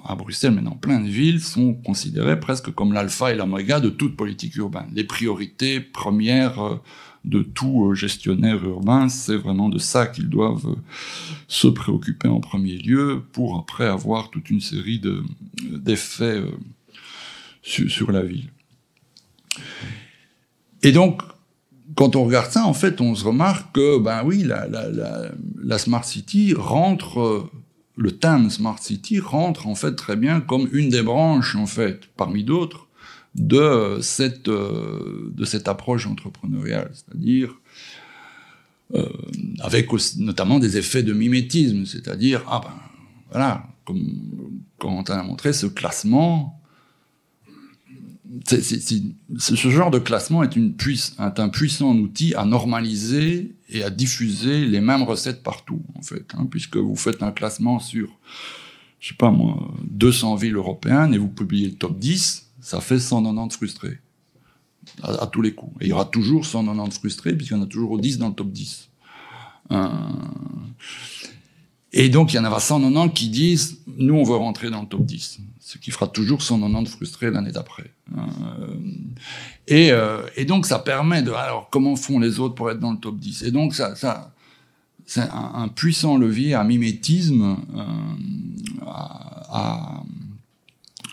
à 0.04 0.14
Bruxelles, 0.14 0.52
mais 0.52 0.62
dans 0.62 0.76
plein 0.76 1.00
de 1.00 1.08
villes, 1.08 1.40
sont 1.40 1.74
considérés 1.74 2.38
presque 2.38 2.70
comme 2.72 2.92
l'alpha 2.92 3.32
et 3.32 3.36
l'oméga 3.36 3.80
de 3.80 3.88
toute 3.88 4.16
politique 4.16 4.56
urbaine. 4.56 4.88
Les 4.94 5.04
priorités 5.04 5.80
premières 5.80 6.60
euh, 6.60 6.76
de 7.24 7.42
tout 7.42 7.86
euh, 7.86 7.94
gestionnaire 7.94 8.64
urbain, 8.64 9.08
c'est 9.08 9.36
vraiment 9.36 9.68
de 9.68 9.78
ça 9.78 10.06
qu'ils 10.06 10.28
doivent 10.28 10.68
euh, 10.68 10.76
se 11.46 11.68
préoccuper 11.68 12.28
en 12.28 12.40
premier 12.40 12.76
lieu 12.76 13.22
pour 13.32 13.58
après 13.58 13.86
avoir 13.86 14.30
toute 14.30 14.50
une 14.50 14.60
série 14.60 15.00
d'effets 15.62 16.40
euh, 16.40 16.50
sur, 17.62 18.10
la 18.10 18.22
ville. 18.22 18.50
Et 20.82 20.92
donc, 20.92 21.22
quand 21.96 22.16
on 22.16 22.24
regarde 22.24 22.50
ça, 22.50 22.64
en 22.64 22.72
fait, 22.72 23.00
on 23.00 23.14
se 23.14 23.24
remarque 23.24 23.74
que, 23.74 23.98
ben 23.98 24.22
oui, 24.24 24.44
la 24.44 25.78
Smart 25.78 26.04
City 26.04 26.54
rentre, 26.54 27.50
le 27.98 28.12
thème 28.12 28.48
Smart 28.48 28.78
City 28.78 29.18
rentre 29.18 29.66
en 29.66 29.74
fait 29.74 29.94
très 29.96 30.16
bien 30.16 30.40
comme 30.40 30.68
une 30.72 30.88
des 30.88 31.02
branches, 31.02 31.56
en 31.56 31.66
fait, 31.66 32.08
parmi 32.16 32.44
d'autres, 32.44 32.86
de 33.34 33.98
cette, 34.00 34.48
euh, 34.48 35.32
approche 35.66 36.06
entrepreneuriale, 36.06 36.90
c'est-à-dire 36.94 37.54
euh, 38.94 39.06
avec 39.60 39.88
notamment 40.16 40.58
des 40.60 40.78
effets 40.78 41.02
de 41.02 41.12
mimétisme, 41.12 41.84
c'est-à-dire, 41.84 42.42
ah 42.48 42.60
ben 42.64 42.74
voilà, 43.30 43.66
comme 43.84 44.00
Quentin 44.78 45.18
a 45.18 45.22
montré, 45.22 45.52
ce 45.52 45.66
classement, 45.66 46.57
ce 48.46 49.68
genre 49.70 49.90
de 49.90 49.98
classement 49.98 50.42
est, 50.42 50.56
un 51.18 51.48
puissant 51.48 51.94
outil 51.94 52.34
à 52.34 52.44
normaliser 52.44 53.54
et 53.70 53.82
à 53.82 53.90
diffuser 53.90 54.66
les 54.66 54.80
mêmes 54.80 55.02
recettes 55.02 55.42
partout, 55.42 55.82
en 55.94 56.02
fait, 56.02 56.26
hein, 56.34 56.46
puisque 56.50 56.76
vous 56.76 56.96
faites 56.96 57.22
un 57.22 57.32
classement 57.32 57.78
sur, 57.78 58.08
je 59.00 59.08
sais 59.08 59.14
pas 59.14 59.30
moi, 59.30 59.72
200 59.84 60.36
villes 60.36 60.56
européennes 60.56 61.14
et 61.14 61.18
vous 61.18 61.28
publiez 61.28 61.68
le 61.68 61.74
top 61.74 61.98
10, 61.98 62.50
ça 62.60 62.80
fait 62.80 62.98
190 62.98 63.56
frustrés. 63.56 63.98
À, 65.02 65.26
tous 65.26 65.42
les 65.42 65.52
coups. 65.52 65.76
Et 65.80 65.84
il 65.84 65.88
y 65.88 65.92
aura 65.92 66.06
toujours 66.06 66.46
190 66.46 66.98
frustrés, 66.98 67.34
puisqu'il 67.34 67.58
y 67.58 67.60
en 67.60 67.62
a 67.62 67.66
toujours 67.66 67.98
10 67.98 68.16
dans 68.18 68.28
le 68.28 68.34
top 68.34 68.50
10. 68.50 68.88
Euh, 69.70 69.86
et 71.92 72.08
donc, 72.08 72.32
il 72.32 72.36
y 72.36 72.38
en 72.38 72.44
aura 72.44 72.60
190 72.60 73.12
qui 73.14 73.28
disent, 73.28 73.78
nous, 73.86 74.14
on 74.14 74.24
veut 74.24 74.36
rentrer 74.36 74.70
dans 74.70 74.82
le 74.82 74.88
top 74.88 75.04
10. 75.04 75.38
Ce 75.60 75.78
qui 75.78 75.90
fera 75.90 76.06
toujours 76.06 76.42
190 76.42 76.90
frustrés 76.90 77.30
l'année 77.30 77.52
d'après. 77.52 77.90
Euh, 78.16 78.20
et, 79.66 79.92
euh, 79.92 80.22
et, 80.36 80.44
donc, 80.44 80.66
ça 80.66 80.78
permet 80.78 81.22
de, 81.22 81.30
alors, 81.30 81.68
comment 81.70 81.96
font 81.96 82.18
les 82.18 82.40
autres 82.40 82.54
pour 82.54 82.70
être 82.70 82.80
dans 82.80 82.92
le 82.92 82.98
top 82.98 83.18
10? 83.18 83.42
Et 83.42 83.50
donc, 83.50 83.74
ça, 83.74 83.94
c'est 85.06 85.20
un, 85.20 85.68
puissant 85.68 86.18
levier 86.18 86.54
à 86.54 86.64
mimétisme, 86.64 87.56
à, 88.86 90.02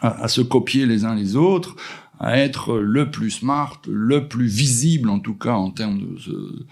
à, 0.01 0.27
se 0.27 0.41
copier 0.41 0.85
les 0.85 1.05
uns 1.05 1.15
les 1.15 1.35
autres, 1.35 1.75
à 2.19 2.37
être 2.37 2.77
le 2.77 3.11
plus 3.11 3.31
smart, 3.31 3.81
le 3.87 4.27
plus 4.27 4.47
visible 4.47 5.09
en 5.09 5.19
tout 5.19 5.35
cas 5.35 5.53
en 5.53 5.71
termes 5.71 5.99
de... 5.99 6.65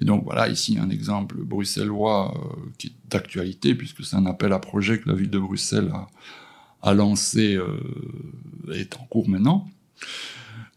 Et 0.00 0.04
donc 0.04 0.24
voilà 0.24 0.48
ici 0.48 0.78
un 0.80 0.90
exemple 0.90 1.36
bruxellois 1.36 2.34
euh, 2.34 2.70
qui 2.78 2.88
est 2.88 3.10
d'actualité 3.10 3.74
puisque 3.74 4.04
c'est 4.04 4.16
un 4.16 4.26
appel 4.26 4.52
à 4.52 4.58
projet 4.58 5.00
que 5.00 5.08
la 5.08 5.14
ville 5.14 5.30
de 5.30 5.38
Bruxelles 5.38 5.92
a, 6.82 6.94
lancé 6.94 7.56
euh, 7.56 7.80
est 8.72 8.96
en 8.96 9.04
cours 9.04 9.28
maintenant. 9.28 9.68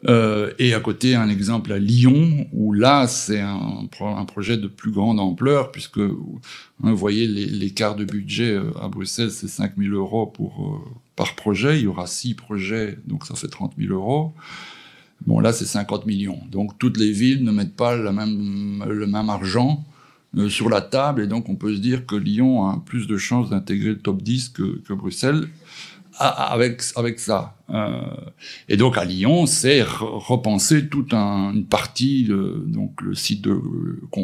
Euh, 0.08 0.52
et 0.58 0.74
à 0.74 0.80
côté, 0.80 1.16
un 1.16 1.30
exemple 1.30 1.72
à 1.72 1.78
Lyon, 1.78 2.48
où 2.54 2.74
là, 2.74 3.08
c'est 3.08 3.40
un, 3.40 3.88
projet 4.26 4.58
de 4.58 4.68
plus 4.68 4.92
grande 4.92 5.20
ampleur, 5.20 5.72
puisque 5.72 6.00
hein, 6.00 6.10
vous 6.80 6.98
voyez 6.98 7.28
l'écart 7.28 7.96
de 7.96 8.04
budget 8.04 8.52
euh, 8.52 8.72
à 8.82 8.88
Bruxelles, 8.88 9.32
c'est 9.32 9.48
5 9.48 9.74
000 9.78 9.94
euros 9.94 10.26
pour, 10.26 10.84
par 11.16 11.36
projet. 11.36 11.80
Il 11.80 11.84
y 11.84 11.88
aura 11.88 12.08
6 12.08 12.34
projets, 12.34 12.98
donc 13.06 13.26
ça 13.26 13.36
fait 13.36 13.48
30 13.48 13.74
000 13.78 13.94
euros. 13.94 14.34
Bon, 15.28 15.40
là, 15.40 15.54
c'est 15.54 15.66
50 15.66 16.06
millions. 16.06 16.40
Donc 16.52 16.78
toutes 16.80 16.98
les 16.98 17.12
villes 17.12 17.44
ne 17.44 17.52
mettent 17.52 17.76
pas 17.76 17.96
la 17.96 18.12
même, 18.12 18.84
le 18.88 19.08
même 19.08 19.30
argent 19.30 19.86
sur 20.48 20.70
la 20.70 20.82
table, 20.82 21.24
et 21.24 21.28
donc 21.28 21.50
on 21.50 21.56
peut 21.56 21.76
se 21.76 21.82
dire 21.82 22.06
que 22.06 22.16
Lyon 22.16 22.66
a 22.66 22.82
plus 22.86 23.06
de 23.06 23.18
chances 23.18 23.50
d'intégrer 23.50 23.90
le 23.90 24.00
top 24.00 24.22
10 24.22 24.50
que, 24.50 24.80
que 24.80 24.94
Bruxelles 24.94 25.50
avec, 26.22 26.82
avec 26.96 27.20
ça. 27.20 27.56
Euh, 27.70 28.02
et 28.70 28.78
donc 28.78 28.98
à 28.98 29.06
Lyon, 29.06 29.46
c'est 29.46 29.82
repenser 29.82 30.88
toute 30.88 31.14
une 31.14 31.66
partie, 31.66 32.26
de, 32.26 32.64
donc 32.68 33.02
le 33.02 33.16
site 33.16 33.42
de 33.42 33.60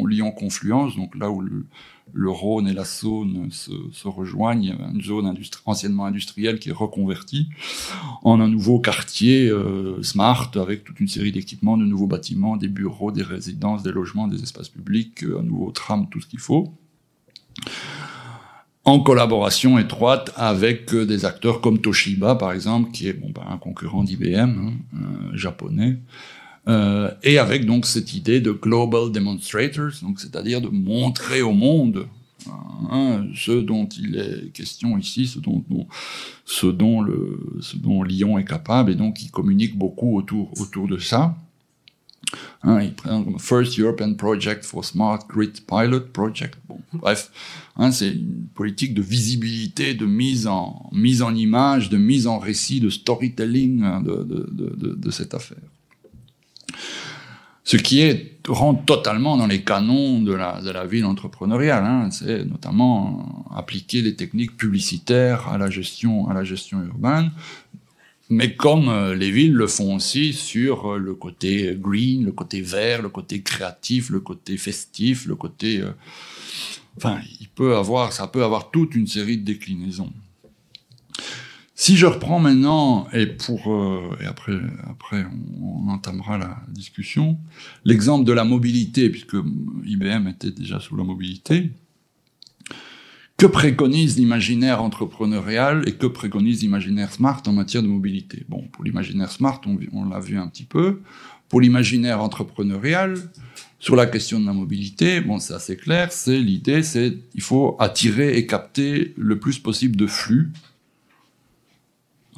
Lyon 0.06 0.30
Confluence, 0.30 0.96
donc 0.96 1.14
là 1.16 1.30
où 1.30 1.40
le, 1.40 1.66
le 2.12 2.30
Rhône 2.30 2.68
et 2.68 2.72
la 2.72 2.84
Saône 2.84 3.48
se, 3.50 4.08
rejoignent, 4.08 4.76
une 4.94 5.02
zone 5.02 5.34
anciennement 5.66 6.06
industrielle 6.06 6.58
qui 6.58 6.70
est 6.70 6.72
reconvertie 6.72 7.48
en 8.22 8.40
un 8.40 8.48
nouveau 8.48 8.80
quartier 8.80 9.48
euh, 9.48 10.02
smart 10.02 10.50
avec 10.56 10.84
toute 10.84 11.00
une 11.00 11.08
série 11.08 11.32
d'équipements, 11.32 11.76
de 11.76 11.84
nouveaux 11.84 12.06
bâtiments, 12.06 12.56
des 12.56 12.68
bureaux, 12.68 13.12
des 13.12 13.22
résidences, 13.22 13.82
des 13.82 13.92
logements, 13.92 14.28
des 14.28 14.42
espaces 14.42 14.68
publics, 14.68 15.22
un 15.22 15.42
nouveau 15.42 15.70
tram, 15.70 16.08
tout 16.10 16.20
ce 16.20 16.26
qu'il 16.26 16.40
faut 16.40 16.72
en 18.88 19.00
collaboration 19.00 19.78
étroite 19.78 20.32
avec 20.34 20.94
euh, 20.94 21.04
des 21.04 21.26
acteurs 21.26 21.60
comme 21.60 21.78
Toshiba, 21.78 22.36
par 22.36 22.52
exemple, 22.52 22.90
qui 22.90 23.06
est 23.08 23.12
bon, 23.12 23.30
ben, 23.34 23.42
un 23.46 23.58
concurrent 23.58 24.02
d'IBM, 24.02 24.38
hein, 24.38 24.72
euh, 24.94 25.36
japonais, 25.36 25.98
euh, 26.68 27.10
et 27.22 27.38
avec 27.38 27.64
donc 27.64 27.86
cette 27.86 28.12
idée 28.12 28.40
de 28.40 28.50
global 28.52 29.10
demonstrators, 29.10 29.92
donc 30.02 30.20
c'est-à-dire 30.20 30.60
de 30.60 30.68
montrer 30.68 31.40
au 31.40 31.52
monde 31.52 32.06
hein, 32.90 33.26
ce 33.34 33.52
dont 33.52 33.86
il 33.86 34.16
est 34.16 34.52
question 34.52 34.98
ici, 34.98 35.26
ce 35.26 36.66
dont, 36.66 37.02
Lyon 38.02 38.38
est 38.38 38.44
capable, 38.44 38.92
et 38.92 38.94
donc 38.96 39.22
il 39.22 39.30
communique 39.30 39.78
beaucoup 39.78 40.18
autour, 40.18 40.88
de 40.88 40.98
ça. 40.98 41.36
Hein, 42.62 42.82
il 42.82 42.92
présente 42.92 43.24
comme 43.24 43.38
First 43.38 43.78
European 43.78 44.12
Project 44.12 44.62
for 44.64 44.84
Smart 44.84 45.20
Grid 45.26 45.60
Pilot 45.66 46.00
Project. 46.12 46.58
Bref, 46.92 47.30
hein, 47.76 47.90
c'est 47.92 48.10
une 48.10 48.46
politique 48.54 48.92
de 48.92 49.00
visibilité, 49.00 49.94
de 49.94 50.04
mise 50.04 50.46
en, 50.46 50.90
image, 50.92 51.88
de 51.88 51.96
mise 51.96 52.26
en 52.26 52.38
récit, 52.38 52.80
de 52.80 52.90
storytelling 52.90 54.02
de, 54.02 55.10
cette 55.10 55.32
affaire. 55.32 55.56
Ce 57.68 57.76
qui 57.76 58.00
est, 58.00 58.38
rentre 58.48 58.86
totalement 58.86 59.36
dans 59.36 59.46
les 59.46 59.60
canons 59.60 60.22
de 60.22 60.32
la, 60.32 60.86
ville 60.86 61.04
entrepreneuriale. 61.04 61.84
Hein, 61.84 62.10
c'est 62.10 62.46
notamment 62.46 63.46
appliquer 63.54 64.00
les 64.00 64.16
techniques 64.16 64.56
publicitaires 64.56 65.48
à 65.48 65.58
la 65.58 65.68
gestion, 65.68 66.30
à 66.30 66.32
la 66.32 66.44
gestion 66.44 66.82
urbaine, 66.82 67.30
mais 68.30 68.54
comme 68.54 68.88
euh, 68.88 69.14
les 69.14 69.30
villes 69.30 69.52
le 69.52 69.66
font 69.66 69.96
aussi 69.96 70.32
sur 70.32 70.94
euh, 70.94 70.98
le 70.98 71.12
côté 71.12 71.76
green, 71.78 72.24
le 72.24 72.32
côté 72.32 72.62
vert, 72.62 73.02
le 73.02 73.10
côté 73.10 73.42
créatif, 73.42 74.08
le 74.08 74.20
côté 74.20 74.56
festif, 74.56 75.26
le 75.26 75.36
côté... 75.36 75.82
Euh, 75.82 75.90
enfin, 76.96 77.20
il 77.40 77.50
peut 77.50 77.76
avoir, 77.76 78.14
ça 78.14 78.28
peut 78.28 78.44
avoir 78.44 78.70
toute 78.70 78.94
une 78.94 79.06
série 79.06 79.36
de 79.36 79.44
déclinaisons. 79.44 80.10
Si 81.80 81.96
je 81.96 82.06
reprends 82.06 82.40
maintenant, 82.40 83.06
et 83.12 83.22
et 83.22 84.26
après, 84.26 85.26
on, 85.62 85.88
entamera 85.88 86.36
la 86.36 86.60
discussion, 86.70 87.38
l'exemple 87.84 88.24
de 88.24 88.32
la 88.32 88.42
mobilité, 88.42 89.08
puisque 89.10 89.36
IBM 89.84 90.26
était 90.26 90.50
déjà 90.50 90.80
sous 90.80 90.96
la 90.96 91.04
mobilité, 91.04 91.70
que 93.36 93.46
préconise 93.46 94.18
l'imaginaire 94.18 94.82
entrepreneurial 94.82 95.84
et 95.86 95.92
que 95.92 96.08
préconise 96.08 96.62
l'imaginaire 96.62 97.12
smart 97.12 97.40
en 97.46 97.52
matière 97.52 97.84
de 97.84 97.88
mobilité? 97.88 98.44
Bon, 98.48 98.64
pour 98.72 98.82
l'imaginaire 98.82 99.30
smart, 99.30 99.60
on, 99.92 100.04
l'a 100.04 100.18
vu 100.18 100.36
un 100.36 100.48
petit 100.48 100.64
peu. 100.64 101.00
Pour 101.48 101.60
l'imaginaire 101.60 102.20
entrepreneurial, 102.20 103.14
sur 103.78 103.94
la 103.94 104.06
question 104.06 104.40
de 104.40 104.46
la 104.46 104.52
mobilité, 104.52 105.20
bon, 105.20 105.38
c'est 105.38 105.54
assez 105.54 105.76
clair, 105.76 106.10
c'est 106.10 106.40
l'idée, 106.40 106.82
c'est 106.82 107.16
il 107.36 107.40
faut 107.40 107.76
attirer 107.78 108.36
et 108.36 108.46
capter 108.48 109.14
le 109.16 109.38
plus 109.38 109.60
possible 109.60 109.94
de 109.94 110.08
flux, 110.08 110.50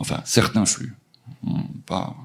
enfin 0.01 0.21
certains 0.25 0.67
flux, 0.67 0.95
hein, 1.47 1.63
pas 1.87 2.17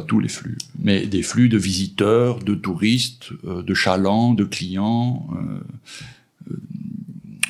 tous 0.00 0.20
les 0.20 0.28
flux, 0.28 0.56
mais 0.78 1.06
des 1.06 1.22
flux 1.22 1.48
de 1.48 1.58
visiteurs, 1.58 2.38
de 2.38 2.54
touristes, 2.54 3.30
euh, 3.44 3.62
de 3.62 3.74
chalands, 3.74 4.32
de 4.32 4.44
clients, 4.44 5.28
euh, 5.34 6.50
euh, 6.50 6.56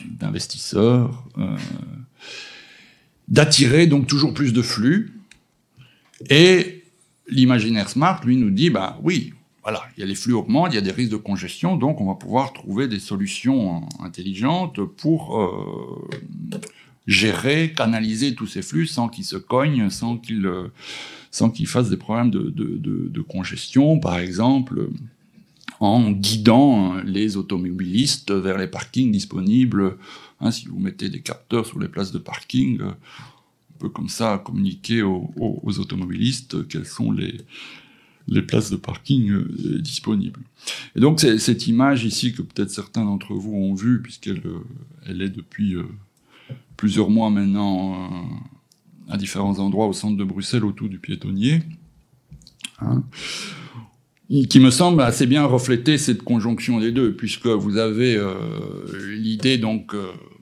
d'investisseurs, 0.07 1.25
d'attirer 3.29 3.87
donc 3.87 4.07
toujours 4.07 4.35
plus 4.35 4.53
de 4.53 4.63
flux. 4.63 5.21
Et 6.31 6.85
l'imaginaire 7.29 7.89
smart, 7.89 8.21
lui, 8.25 8.37
nous 8.37 8.51
dit, 8.51 8.71
bah 8.71 8.99
oui, 9.03 9.33
voilà, 9.63 9.83
il 9.97 10.01
y 10.01 10.03
a 10.05 10.07
les 10.07 10.15
flux 10.15 10.33
augmentent, 10.33 10.73
il 10.73 10.77
y 10.77 10.79
a 10.79 10.83
des 10.83 10.93
risques 10.93 11.13
de 11.13 11.17
congestion, 11.17 11.77
donc 11.77 12.01
on 12.01 12.07
va 12.07 12.15
pouvoir 12.15 12.53
trouver 12.53 12.89
des 12.89 13.01
solutions 13.01 13.89
intelligentes 14.01 14.85
pour 14.85 15.39
gérer, 17.07 17.73
canaliser 17.73 18.35
tous 18.35 18.47
ces 18.47 18.63
flux 18.63 18.87
sans 18.87 19.09
qu'ils 19.09 19.25
se 19.25 19.37
cognent, 19.37 19.91
sans 19.91 20.19
qu'ils 20.19 20.47
euh, 20.47 20.69
sans 21.31 21.51
qu'ils 21.51 21.67
fassent 21.67 21.89
des 21.89 21.97
problèmes 21.97 22.31
de, 22.31 22.51
de, 22.51 23.21
congestion, 23.23 23.99
par 23.99 24.19
exemple 24.19 24.89
en 25.81 26.11
guidant 26.11 26.97
les 27.05 27.39
automobilistes 27.39 28.31
vers 28.33 28.59
les 28.59 28.67
parkings 28.67 29.11
disponibles. 29.11 29.97
Hein, 30.41 30.51
si 30.51 30.67
vous 30.67 30.79
mettez 30.79 31.09
des 31.09 31.23
capteurs 31.23 31.67
sur 31.67 31.79
les 31.79 31.89
places 31.89 32.13
de 32.13 32.19
parking, 32.19 32.81
euh, 32.83 32.91
on 33.75 33.79
peut 33.79 33.89
comme 33.89 34.11
ça 34.11 34.43
communiquer 34.45 35.03
aux, 35.03 35.33
automobilistes 35.65 36.69
quelles 36.69 36.87
sont 36.87 37.11
les, 37.11 37.41
les 38.29 38.43
places 38.43 38.71
de 38.71 38.77
parking 38.77 39.31
euh, 39.31 39.79
disponibles. 39.81 40.41
Et 40.95 41.01
donc 41.01 41.19
cette 41.21 41.67
image 41.67 42.05
ici 42.05 42.35
que 42.35 42.43
peut-être 42.43 42.71
certains 42.71 43.05
d'entre 43.05 43.33
vous 43.33 43.55
ont 43.55 43.75
vue, 43.75 44.03
puisqu'elle 44.03 44.43
elle 45.07 45.23
est 45.23 45.31
depuis 45.31 45.77
plusieurs 46.83 47.11
mois 47.11 47.31
maintenant 47.31 48.11
à 49.09 49.17
différents 49.17 49.61
endroits 49.61 49.87
au 49.87 49.93
centre 49.93 50.17
de 50.17 50.25
Bruxelles 50.25 50.65
autour 50.65 50.89
du 50.89 50.99
piétonnier, 50.99 51.61
hein, 52.81 53.05
qui 54.51 54.59
me 54.59 54.73
semble 54.73 55.01
assez 55.03 55.27
bien 55.27 55.45
refléter 55.45 55.97
cette 55.97 56.25
conjonction 56.25 56.81
des 56.81 56.91
deux, 56.91 57.15
puisque 57.15 57.47
vous 57.47 57.77
avez 57.77 58.21
l'idée 59.17 59.59
donc 59.59 59.95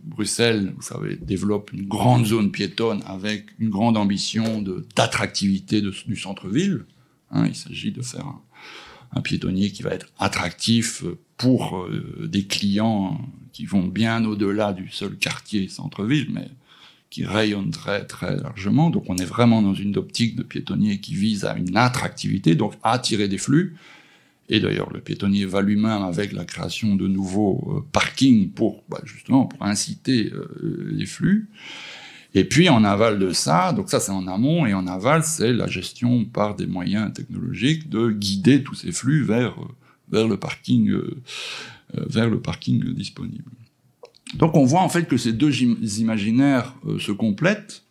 Bruxelles, 0.03 0.73
vous 0.77 0.81
savez, 0.81 1.17
développe 1.17 1.75
une 1.75 1.87
grande 1.87 2.25
zone 2.25 2.51
piétonne 2.51 3.03
avec 3.05 3.49
une 3.59 3.69
grande 3.69 3.99
ambition 3.99 4.65
d'attractivité 4.97 5.83
du 5.83 6.17
centre-ville. 6.17 6.87
Hein, 7.33 7.49
il 7.49 7.55
s'agit 7.55 7.93
de 7.93 8.01
faire 8.01 8.25
un, 9.13 9.21
piétonnier 9.21 9.73
qui 9.73 9.83
va 9.83 9.91
être 9.91 10.07
attractif 10.19 11.05
pour 11.37 11.81
euh, 11.81 12.27
des 12.27 12.47
clients 12.47 13.21
qui 13.53 13.67
vont 13.67 13.87
bien 13.87 14.25
au-delà 14.25 14.73
du 14.73 14.91
seul 14.91 15.17
quartier 15.17 15.69
centre-ville, 15.69 16.29
mais 16.33 16.49
qui 17.11 17.25
rayonnent 17.25 17.71
très 17.71 18.07
très 18.07 18.37
largement. 18.37 18.91
Donc 18.91 19.05
on 19.09 19.17
est 19.17 19.25
vraiment 19.25 19.63
dans 19.63 19.75
une 19.75 19.97
optique 19.97 20.37
de 20.37 20.43
piétonnier 20.43 21.01
qui 21.01 21.15
vise 21.15 21.45
à 21.45 21.57
une 21.57 21.77
attractivité, 21.77 22.55
donc 22.55 22.75
à 22.83 22.93
attirer 22.93 23.29
des 23.29 23.39
flux. 23.39 23.77
Et 24.49 24.59
d'ailleurs, 24.59 24.93
le 24.93 25.01
piétonnier 25.01 25.45
va 25.45 25.63
lui-même 25.63 26.03
avec 26.03 26.33
la 26.33 26.45
création 26.45 26.97
de 26.97 27.07
nouveaux 27.07 27.77
euh, 27.77 27.87
parkings 27.93 28.51
pour 28.51 28.83
bah, 28.89 29.01
justement 29.05 29.47
pour 29.47 29.65
inciter 29.65 30.33
euh, 30.33 30.91
les 30.93 31.07
flux. 31.07 31.49
Et 32.35 32.45
puis 32.45 32.69
en 32.69 32.85
aval 32.85 33.19
de 33.19 33.33
ça, 33.33 33.73
donc 33.73 33.91
ça 33.91 33.99
c'est 33.99 34.13
en 34.13 34.29
amont, 34.29 34.65
et 34.65 34.75
en 34.75 34.87
aval 34.87 35.25
c'est 35.25 35.53
la 35.53 35.67
gestion 35.67 36.25
par 36.25 36.55
des 36.55 36.67
moyens 36.67 37.13
technologiques 37.13 37.89
de 37.89 38.11
guider 38.11 38.63
tous 38.63 38.77
ces 38.77 38.93
flux 38.93 39.25
vers, 39.25 39.57
vers, 40.11 40.29
le, 40.29 40.37
parking, 40.37 40.91
euh, 40.91 41.01
euh, 41.01 41.21
vers 41.95 42.29
le 42.29 42.41
parking 42.41 42.83
disponible. 42.95 43.51
Donc 44.35 44.57
on 44.57 44.65
voit 44.65 44.83
en 44.83 44.89
fait 44.89 45.09
que 45.09 45.17
ces 45.17 45.33
deux 45.33 45.63
imaginaires 45.63 46.75
euh, 46.87 46.99
se 46.99 47.13
complètent, 47.13 47.85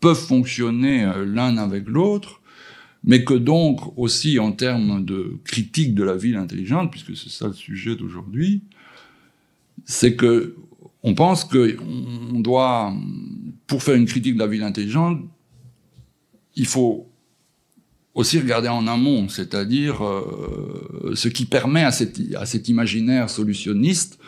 peuvent 0.00 0.20
fonctionner 0.20 1.10
l'un 1.24 1.56
avec 1.56 1.88
l'autre, 1.88 2.42
mais 3.02 3.24
que 3.24 3.34
donc 3.34 3.96
aussi 3.96 4.38
en 4.38 4.52
termes 4.52 5.04
de 5.04 5.38
critique 5.44 5.94
de 5.94 6.04
la 6.04 6.16
ville 6.16 6.36
intelligente, 6.36 6.90
puisque 6.90 7.16
c'est 7.16 7.30
ça 7.30 7.46
le 7.46 7.54
sujet 7.54 7.96
d'aujourd'hui, 7.96 8.62
c'est 9.84 10.16
que 10.16 10.56
on 11.02 11.14
pense 11.14 11.44
qu'on 11.44 12.40
doit 12.40 12.92
pour 13.66 13.82
faire 13.82 13.94
une 13.94 14.06
critique 14.06 14.34
de 14.34 14.40
la 14.40 14.48
ville 14.48 14.64
intelligente, 14.64 15.20
il 16.56 16.66
faut 16.66 17.08
aussi 18.16 18.40
regarder 18.40 18.68
en 18.68 18.86
amont, 18.86 19.28
c'est-à-dire 19.28 20.02
euh, 20.02 21.12
ce 21.14 21.28
qui 21.28 21.44
permet 21.44 21.84
à, 21.84 21.92
cet 21.92 22.68
imaginaire 22.68 23.28
solutionniste 23.28 24.18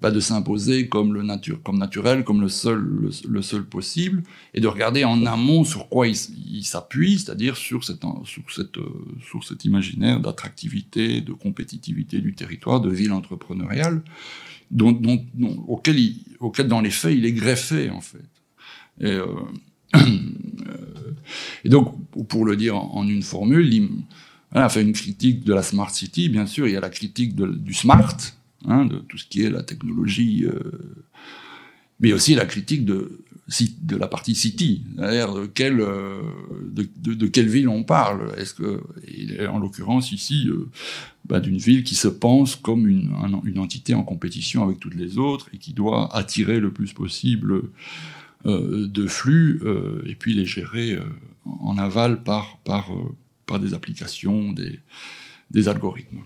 bah, 0.00 0.12
de 0.12 0.20
s'imposer 0.20 0.88
comme, 0.88 1.12
le 1.12 1.24
naturel, 1.24 2.22
comme 2.22 2.40
le 2.40 2.48
seul, 2.48 3.10
le, 3.28 3.42
seul 3.42 3.64
possible, 3.64 4.22
et 4.54 4.60
de 4.60 4.68
regarder 4.68 5.04
en 5.04 5.26
amont 5.26 5.64
sur 5.64 5.88
quoi 5.88 6.06
il, 6.06 6.64
s'appuie, 6.64 7.18
c'est-à-dire 7.18 7.56
sur, 7.56 7.82
cette, 7.82 8.04
sur, 8.24 9.44
cet 9.44 9.64
imaginaire 9.64 10.20
d'attractivité, 10.20 11.20
de 11.20 11.32
compétitivité 11.32 12.20
du 12.20 12.34
territoire, 12.34 12.80
de 12.80 12.88
ville 12.88 13.12
entrepreneuriale, 13.12 14.02
dont, 14.70 14.96
auquel, 15.66 16.68
dans 16.68 16.80
les 16.80 16.90
faits 16.90 17.16
il 17.16 17.26
est 17.26 17.32
greffé 17.32 17.90
en 17.90 18.00
fait. 18.00 18.30
Euh, 19.02 19.26
et, 21.64 21.68
donc, 21.68 21.94
pour 22.28 22.44
le 22.44 22.56
dire 22.56 22.76
en, 22.76 23.06
une 23.06 23.22
formule, 23.22 23.72
il 23.72 23.88
a 24.52 24.68
fait 24.68 24.82
une 24.82 24.92
critique 24.92 25.44
de 25.44 25.54
la 25.54 25.62
smart 25.62 25.90
city. 25.90 26.28
Bien 26.28 26.46
sûr, 26.46 26.66
il 26.66 26.72
y 26.72 26.76
a 26.76 26.80
la 26.80 26.90
critique 26.90 27.34
du 27.34 27.74
smart, 27.74 28.16
hein, 28.66 28.86
de 28.86 28.96
tout 28.96 29.18
ce 29.18 29.26
qui 29.26 29.42
est 29.42 29.50
la 29.50 29.62
technologie, 29.62 30.44
euh, 30.44 30.60
mais 32.00 32.12
aussi 32.12 32.34
la 32.34 32.46
critique 32.46 32.84
de, 32.84 33.20
la 33.90 34.06
partie 34.06 34.34
city, 34.34 34.82
c'est-à-dire 34.96 35.34
de 35.34 35.46
quelle, 35.46 35.80
euh, 35.80 36.22
de, 36.72 37.26
quelle 37.26 37.48
ville 37.48 37.68
on 37.68 37.84
parle. 37.84 38.32
Est-ce 38.38 38.54
que, 38.54 38.80
en 39.48 39.58
l'occurrence 39.58 40.12
ici, 40.12 40.48
euh, 40.48 40.68
bah, 41.26 41.40
d'une 41.40 41.58
ville 41.58 41.84
qui 41.84 41.94
se 41.94 42.08
pense 42.08 42.56
comme 42.56 42.86
une, 42.86 43.10
entité 43.58 43.94
en 43.94 44.02
compétition 44.02 44.64
avec 44.64 44.80
toutes 44.80 44.94
les 44.94 45.18
autres 45.18 45.48
et 45.52 45.58
qui 45.58 45.72
doit 45.72 46.14
attirer 46.14 46.60
le 46.60 46.72
plus 46.72 46.92
possible 46.92 47.62
de 48.44 49.06
flux 49.06 49.60
euh, 49.64 50.02
et 50.06 50.14
puis 50.14 50.34
les 50.34 50.44
gérer 50.44 50.92
euh, 50.92 51.04
en 51.46 51.78
aval 51.78 52.22
par, 52.22 52.58
des 53.60 53.74
applications, 53.74 54.52
des, 54.52 55.68
algorithmes. 55.68 56.20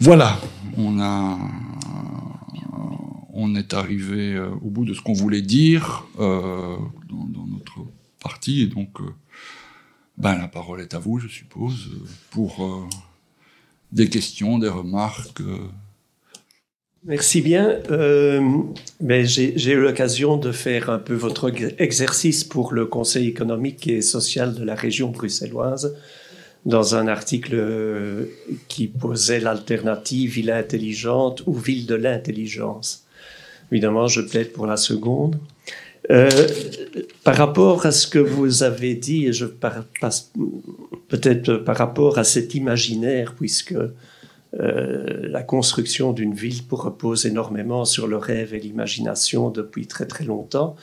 Voilà, 0.00 0.38
on, 0.76 0.98
est 3.54 3.72
arrivé 3.72 4.38
au 4.60 4.68
bout 4.68 4.84
de 4.84 4.92
ce 4.92 5.00
qu'on 5.00 5.14
voulait 5.14 5.40
dire 5.42 6.04
dans, 6.18 6.90
dans, 7.08 7.46
notre 7.46 7.86
partie, 8.20 8.62
et 8.62 8.66
donc 8.66 8.98
ben, 10.18 10.36
la 10.36 10.48
parole 10.48 10.80
est 10.82 10.92
à 10.92 10.98
vous, 10.98 11.18
je 11.20 11.28
suppose, 11.28 11.92
pour 12.30 12.88
des 13.92 14.10
questions, 14.10 14.58
des 14.58 14.68
remarques. 14.68 15.40
Merci 17.06 17.42
bien. 17.42 17.80
Euh, 17.90 18.40
J'ai 19.00 19.72
eu 19.72 19.80
l'occasion 19.80 20.36
de 20.36 20.52
faire 20.52 20.88
un 20.88 20.98
peu 20.98 21.14
votre 21.14 21.52
exercice 21.78 22.44
pour 22.44 22.72
le 22.72 22.86
Conseil 22.86 23.28
économique 23.28 23.86
et 23.88 24.00
social 24.00 24.54
de 24.54 24.64
la 24.64 24.74
région 24.74 25.10
bruxelloise 25.10 25.96
dans 26.64 26.94
un 26.94 27.08
article 27.08 28.26
qui 28.68 28.86
posait 28.86 29.40
l'alternative 29.40 30.30
ville 30.30 30.50
intelligente 30.50 31.42
ou 31.46 31.52
ville 31.52 31.84
de 31.84 31.94
l'intelligence. 31.94 33.04
Évidemment, 33.70 34.06
je 34.06 34.22
plaide 34.22 34.52
pour 34.52 34.66
la 34.66 34.78
seconde. 34.78 35.36
Euh, 36.10 36.28
par 37.22 37.36
rapport 37.36 37.86
à 37.86 37.92
ce 37.92 38.06
que 38.06 38.18
vous 38.18 38.62
avez 38.62 38.94
dit, 38.94 39.32
je 39.32 39.46
peut-être 41.08 41.56
par 41.56 41.76
rapport 41.76 42.18
à 42.18 42.24
cet 42.24 42.54
imaginaire, 42.54 43.34
puisque 43.34 43.74
euh, 44.60 45.28
la 45.28 45.42
construction 45.42 46.12
d'une 46.12 46.34
ville 46.34 46.60
repose 46.70 47.26
énormément 47.26 47.84
sur 47.84 48.06
le 48.06 48.16
rêve 48.16 48.54
et 48.54 48.60
l'imagination 48.60 49.50
depuis 49.50 49.86
très 49.86 50.06
très 50.06 50.24
longtemps. 50.24 50.76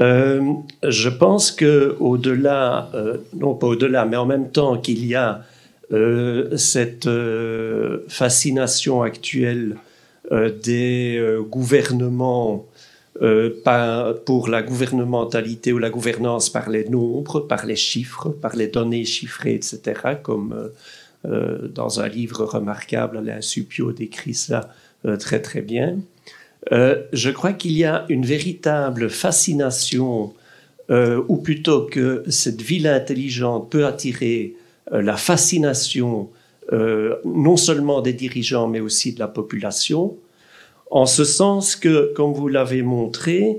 Euh, 0.00 0.52
je 0.82 1.08
pense 1.08 1.52
que 1.52 1.96
au-delà, 2.00 2.90
euh, 2.94 3.18
non 3.36 3.54
pas 3.54 3.68
au-delà, 3.68 4.04
mais 4.04 4.16
en 4.16 4.26
même 4.26 4.50
temps 4.50 4.78
qu'il 4.78 5.04
y 5.06 5.14
a 5.14 5.42
cette 6.54 7.08
fascination 8.08 9.00
actuelle 9.00 9.76
des 10.30 11.18
gouvernements 11.48 12.66
pour 14.26 14.48
la 14.50 14.62
gouvernementalité 14.62 15.72
ou 15.72 15.78
la 15.78 15.88
gouvernance 15.88 16.50
par 16.50 16.68
les 16.68 16.86
nombres, 16.90 17.40
par 17.40 17.64
les 17.64 17.74
chiffres, 17.74 18.28
par 18.28 18.54
les 18.54 18.66
données 18.66 19.06
chiffrées, 19.06 19.54
etc., 19.54 20.18
comme 20.22 20.70
dans 21.24 22.00
un 22.00 22.08
livre 22.08 22.44
remarquable, 22.44 23.18
Alain 23.18 23.40
Supio 23.40 23.92
décrit 23.92 24.34
ça 24.34 24.72
euh, 25.04 25.16
très 25.16 25.40
très 25.40 25.62
bien. 25.62 25.98
Euh, 26.72 27.02
je 27.12 27.30
crois 27.30 27.52
qu'il 27.52 27.72
y 27.72 27.84
a 27.84 28.04
une 28.08 28.24
véritable 28.24 29.10
fascination, 29.10 30.34
ou 30.90 31.36
plutôt 31.36 31.82
que 31.82 32.24
cette 32.28 32.62
ville 32.62 32.86
intelligente 32.86 33.70
peut 33.70 33.84
attirer 33.84 34.54
la 34.90 35.18
fascination 35.18 36.30
non 36.72 37.58
seulement 37.58 38.00
des 38.00 38.14
dirigeants, 38.14 38.68
mais 38.68 38.80
aussi 38.80 39.12
de 39.12 39.18
la 39.18 39.28
population, 39.28 40.16
en 40.90 41.04
ce 41.04 41.24
sens 41.24 41.76
que, 41.76 42.14
comme 42.14 42.32
vous 42.32 42.48
l'avez 42.48 42.80
montré, 42.80 43.58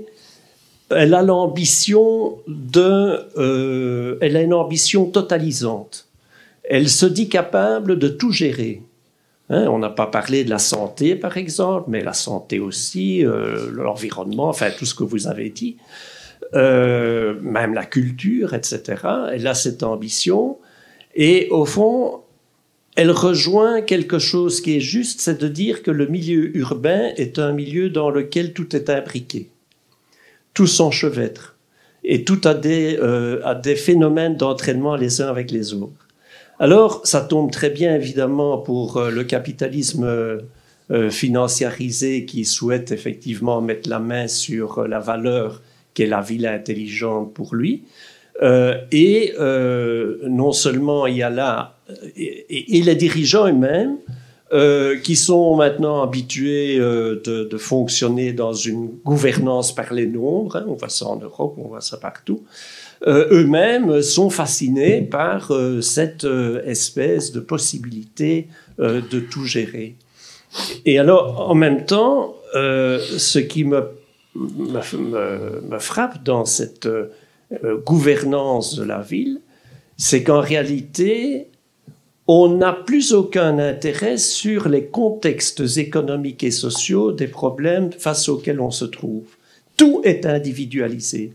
elle 0.90 1.14
a 1.14 1.22
l'ambition 1.22 2.38
de, 2.48 4.18
elle 4.20 4.36
a 4.36 4.42
une 4.42 4.54
ambition 4.54 5.06
totalisante 5.06 6.09
elle 6.64 6.88
se 6.88 7.06
dit 7.06 7.28
capable 7.28 7.98
de 7.98 8.08
tout 8.08 8.32
gérer. 8.32 8.82
Hein, 9.48 9.66
on 9.68 9.78
n'a 9.78 9.90
pas 9.90 10.06
parlé 10.06 10.44
de 10.44 10.50
la 10.50 10.58
santé, 10.58 11.16
par 11.16 11.36
exemple, 11.36 11.90
mais 11.90 12.02
la 12.02 12.12
santé 12.12 12.60
aussi, 12.60 13.26
euh, 13.26 13.70
l'environnement, 13.72 14.48
enfin 14.48 14.70
tout 14.76 14.86
ce 14.86 14.94
que 14.94 15.02
vous 15.02 15.26
avez 15.26 15.50
dit, 15.50 15.76
euh, 16.54 17.34
même 17.42 17.74
la 17.74 17.84
culture, 17.84 18.54
etc. 18.54 19.02
Elle 19.32 19.46
a 19.46 19.54
cette 19.54 19.82
ambition 19.82 20.58
Et 21.14 21.48
au 21.50 21.64
fond, 21.64 22.20
elle 22.96 23.10
rejoint 23.10 23.82
quelque 23.82 24.18
chose 24.18 24.60
qui 24.60 24.76
est 24.76 24.80
juste, 24.80 25.20
c'est 25.20 25.40
de 25.40 25.48
dire 25.48 25.82
que 25.82 25.90
le 25.90 26.06
milieu 26.06 26.56
urbain 26.56 27.10
est 27.16 27.38
un 27.38 27.52
milieu 27.52 27.90
dans 27.90 28.10
lequel 28.10 28.52
tout 28.52 28.74
est 28.76 28.90
imbriqué, 28.90 29.50
tout 30.54 30.66
s'enchevêtre, 30.66 31.56
et 32.04 32.24
tout 32.24 32.40
euh, 32.46 33.40
a 33.44 33.54
des 33.54 33.76
phénomènes 33.76 34.36
d'entraînement 34.36 34.96
les 34.96 35.20
uns 35.20 35.28
avec 35.28 35.50
les 35.50 35.74
autres. 35.74 36.09
Alors, 36.60 37.00
ça 37.04 37.22
tombe 37.22 37.50
très 37.50 37.70
bien, 37.70 37.94
évidemment, 37.94 38.58
pour 38.58 38.98
euh, 38.98 39.10
le 39.10 39.24
capitalisme 39.24 40.04
euh, 40.04 41.10
financiarisé 41.10 42.26
qui 42.26 42.44
souhaite 42.44 42.92
effectivement 42.92 43.62
mettre 43.62 43.88
la 43.88 43.98
main 43.98 44.28
sur 44.28 44.86
la 44.86 45.00
valeur 45.00 45.62
qu'est 45.94 46.06
la 46.06 46.20
ville 46.20 46.46
intelligente 46.46 47.32
pour 47.32 47.54
lui. 47.54 47.84
et 48.92 49.34
non 50.28 50.52
seulement 50.52 51.06
il 51.06 51.16
y 51.16 51.22
a 51.22 51.30
là, 51.30 51.76
et 52.16 52.82
les 52.82 52.94
dirigeants 52.94 53.48
eux-mêmes, 53.48 53.98
euh, 54.52 54.98
qui 54.98 55.14
sont 55.14 55.54
maintenant 55.54 56.02
habitués 56.02 56.76
euh, 56.76 57.22
de, 57.24 57.56
fonctionner 57.56 58.32
dans 58.32 58.52
une 58.52 58.88
gouvernance 59.04 59.72
par 59.72 59.94
les 59.94 60.08
nombres, 60.08 60.56
hein, 60.56 60.64
on 60.66 60.74
voit 60.74 60.88
ça 60.88 61.06
en 61.06 61.14
Europe, 61.14 61.54
on 61.56 61.68
voit 61.68 61.80
ça 61.80 61.98
partout, 61.98 62.42
euh, 62.42 62.48
eux-mêmes 63.06 64.02
sont 64.02 64.30
fascinés 64.30 65.00
par 65.02 65.52
euh, 65.52 65.80
cette 65.80 66.24
euh, 66.24 66.62
espèce 66.64 67.32
de 67.32 67.40
possibilité 67.40 68.48
de 68.78 69.20
tout 69.20 69.44
gérer. 69.44 69.96
Et 70.86 70.98
alors, 70.98 71.50
en 71.50 71.54
même 71.54 71.84
temps, 71.84 72.34
ce 72.54 73.38
qui 73.38 73.64
me, 73.64 73.82
frappe 75.78 76.24
dans 76.24 76.46
cette 76.46 76.88
gouvernance 77.84 78.76
de 78.76 78.84
la 78.84 79.00
ville, 79.00 79.42
c'est 79.98 80.22
qu'en 80.22 80.40
réalité, 80.40 81.50
on 82.26 82.56
n'a 82.56 82.72
plus 82.72 83.12
aucun 83.12 83.58
intérêt 83.58 84.16
sur 84.16 84.68
les 84.68 84.86
contextes 84.86 85.76
économiques 85.76 86.44
et 86.44 86.52
sociaux 86.52 87.10
des 87.10 87.26
problèmes 87.26 87.90
face 87.92 88.28
auxquels 88.28 88.60
on 88.60 88.70
se 88.70 88.84
trouve. 88.84 89.26
Tout 89.76 90.00
est 90.04 90.24
individualisé. 90.24 91.32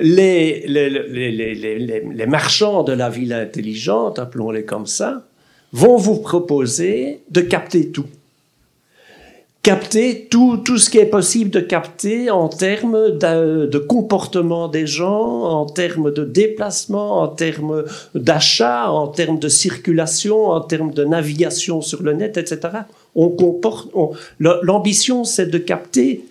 Les, 0.00 0.66
les, 0.66 2.26
marchands 2.26 2.82
de 2.82 2.92
la 2.92 3.08
ville 3.08 3.32
intelligente, 3.32 4.18
appelons-les 4.18 4.64
comme 4.64 4.86
ça, 4.86 5.26
vont 5.72 5.96
vous 5.96 6.20
proposer 6.20 7.20
de 7.30 7.40
capter 7.40 7.90
tout 7.90 8.06
capter 9.68 10.28
tout, 10.30 10.56
tout 10.58 10.78
ce 10.78 10.88
qui 10.88 10.96
est 10.96 11.06
possible 11.06 11.50
de 11.50 11.60
capter 11.60 12.30
en 12.30 12.48
termes 12.48 13.18
de, 13.18 13.78
comportement 13.78 14.66
des 14.66 14.86
gens, 14.86 15.42
en 15.42 15.66
termes 15.66 16.10
de 16.10 16.24
déplacement, 16.24 17.20
en 17.20 17.28
termes 17.28 17.84
d'achat, 18.14 18.90
en 18.90 19.08
termes 19.08 19.38
de 19.38 19.48
circulation, 19.48 20.46
en 20.46 20.60
termes 20.62 20.92
de 20.92 21.04
navigation 21.04 21.82
sur 21.82 22.02
le 22.02 22.14
net, 22.14 22.38
etc. 22.38 22.60
On 23.14 23.28
comporte, 23.28 23.88
l'ambition, 24.40 25.24
c'est 25.24 25.50
de 25.50 25.58
capter 25.58 26.24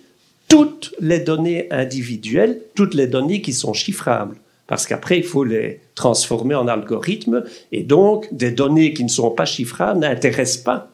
toutes 0.48 0.94
les 1.00 1.20
données 1.20 1.68
individuelles, 1.70 2.60
toutes 2.74 2.94
les 2.94 3.06
données 3.06 3.42
qui 3.42 3.52
sont 3.52 3.74
chiffrables. 3.74 4.36
Parce 4.66 4.86
qu'après, 4.86 5.18
il 5.18 5.24
faut 5.24 5.44
les 5.44 5.80
transformer 5.94 6.54
en 6.54 6.68
algorithmes, 6.68 7.44
et 7.72 7.82
donc 7.82 8.28
des 8.32 8.50
données 8.50 8.92
qui 8.92 9.04
ne 9.04 9.08
sont 9.08 9.30
pas 9.30 9.46
chiffrables 9.46 10.00
n'intéressent 10.00 10.62
pas 10.62 10.90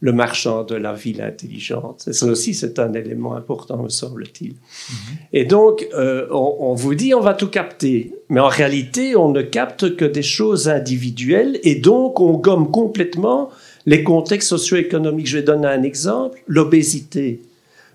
le 0.00 0.12
marchand 0.12 0.62
de 0.64 0.74
la 0.74 0.92
ville 0.92 1.22
intelligente. 1.22 2.08
ça 2.12 2.26
aussi, 2.26 2.52
c'est 2.52 2.78
un 2.78 2.92
élément 2.92 3.34
important, 3.34 3.82
me 3.82 3.88
semble-t-il. 3.88 4.54
Et 5.32 5.46
donc, 5.46 5.88
euh, 5.94 6.26
on, 6.30 6.74
vous 6.74 6.94
dit, 6.94 7.14
on 7.14 7.20
va 7.20 7.32
tout 7.32 7.48
capter. 7.48 8.12
Mais 8.28 8.40
en 8.40 8.48
réalité, 8.48 9.16
on 9.16 9.30
ne 9.30 9.40
capte 9.40 9.96
que 9.96 10.04
des 10.04 10.22
choses 10.22 10.68
individuelles 10.68 11.58
et 11.62 11.76
donc 11.76 12.20
on 12.20 12.34
gomme 12.34 12.70
complètement 12.70 13.48
les 13.86 14.02
contextes 14.02 14.50
socio-économiques. 14.50 15.28
Je 15.28 15.38
vais 15.38 15.42
donner 15.42 15.68
un 15.68 15.82
exemple. 15.82 16.38
L'obésité. 16.46 17.40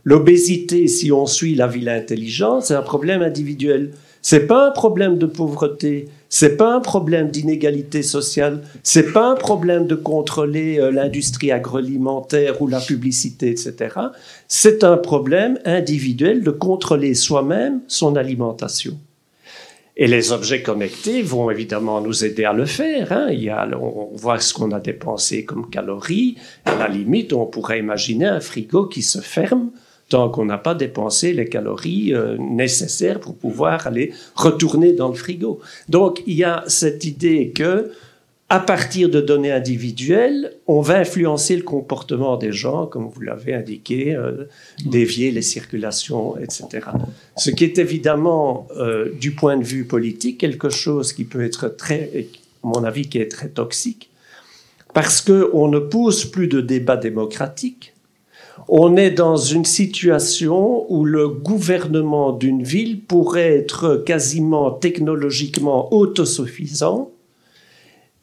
L'obésité, 0.03 0.87
si 0.87 1.11
on 1.11 1.25
suit 1.25 1.55
la 1.55 1.67
ville 1.67 1.89
intelligente, 1.89 2.63
c'est 2.63 2.73
un 2.73 2.81
problème 2.81 3.21
individuel. 3.21 3.91
C'est 4.23 4.47
pas 4.47 4.67
un 4.67 4.71
problème 4.71 5.17
de 5.17 5.25
pauvreté, 5.25 6.07
c'est 6.29 6.55
pas 6.55 6.75
un 6.75 6.79
problème 6.79 7.31
d'inégalité 7.31 8.03
sociale, 8.03 8.61
c'est 8.83 9.11
pas 9.11 9.31
un 9.31 9.35
problème 9.35 9.87
de 9.87 9.95
contrôler 9.95 10.79
euh, 10.79 10.91
l'industrie 10.91 11.51
agroalimentaire 11.51 12.61
ou 12.61 12.67
la 12.67 12.79
publicité, 12.79 13.49
etc. 13.49 13.95
C'est 14.47 14.83
un 14.83 14.97
problème 14.97 15.59
individuel 15.65 16.43
de 16.43 16.51
contrôler 16.51 17.15
soi-même 17.15 17.81
son 17.87 18.15
alimentation. 18.15 18.99
Et 19.97 20.07
les 20.07 20.31
objets 20.31 20.61
connectés 20.61 21.21
vont 21.21 21.49
évidemment 21.49 21.99
nous 21.99 22.23
aider 22.23 22.45
à 22.45 22.53
le 22.53 22.65
faire. 22.65 23.11
Hein. 23.11 23.29
On 23.79 24.15
voit 24.15 24.39
ce 24.39 24.53
qu'on 24.53 24.71
a 24.71 24.79
dépensé 24.79 25.45
comme 25.45 25.69
calories. 25.69 26.37
À 26.65 26.75
la 26.75 26.87
limite, 26.87 27.33
on 27.33 27.45
pourrait 27.45 27.79
imaginer 27.79 28.25
un 28.25 28.39
frigo 28.39 28.85
qui 28.85 29.01
se 29.01 29.19
ferme 29.19 29.71
tant 30.11 30.29
qu'on 30.29 30.45
n'a 30.45 30.57
pas 30.57 30.75
dépensé 30.75 31.31
les 31.31 31.47
calories 31.47 32.13
euh, 32.13 32.35
nécessaires 32.37 33.19
pour 33.21 33.35
pouvoir 33.35 33.87
aller 33.87 34.13
retourner 34.35 34.91
dans 34.91 35.07
le 35.07 35.15
frigo. 35.15 35.61
Donc 35.87 36.21
il 36.27 36.35
y 36.35 36.43
a 36.43 36.63
cette 36.67 37.05
idée 37.05 37.51
que 37.55 37.91
à 38.49 38.59
partir 38.59 39.09
de 39.09 39.21
données 39.21 39.53
individuelles, 39.53 40.51
on 40.67 40.81
va 40.81 40.97
influencer 40.97 41.55
le 41.55 41.63
comportement 41.63 42.35
des 42.35 42.51
gens, 42.51 42.85
comme 42.85 43.07
vous 43.07 43.21
l'avez 43.21 43.53
indiqué, 43.53 44.13
euh, 44.13 44.43
dévier 44.85 45.31
les 45.31 45.41
circulations, 45.41 46.37
etc. 46.37 46.65
Ce 47.37 47.49
qui 47.49 47.63
est 47.63 47.77
évidemment, 47.77 48.67
euh, 48.75 49.13
du 49.21 49.31
point 49.31 49.55
de 49.55 49.63
vue 49.63 49.85
politique, 49.85 50.37
quelque 50.37 50.69
chose 50.69 51.13
qui 51.13 51.23
peut 51.23 51.45
être 51.45 51.69
très, 51.69 52.27
à 52.61 52.67
mon 52.67 52.83
avis, 52.83 53.07
qui 53.07 53.19
est 53.19 53.31
très 53.31 53.47
toxique, 53.47 54.09
parce 54.93 55.21
qu'on 55.21 55.69
ne 55.69 55.79
pose 55.79 56.25
plus 56.25 56.49
de 56.49 56.59
débat 56.59 56.97
démocratique, 56.97 57.93
on 58.67 58.95
est 58.95 59.11
dans 59.11 59.37
une 59.37 59.65
situation 59.65 60.85
où 60.91 61.05
le 61.05 61.27
gouvernement 61.27 62.31
d'une 62.31 62.63
ville 62.63 63.01
pourrait 63.01 63.57
être 63.57 64.03
quasiment 64.05 64.71
technologiquement 64.71 65.93
autosuffisant, 65.93 67.11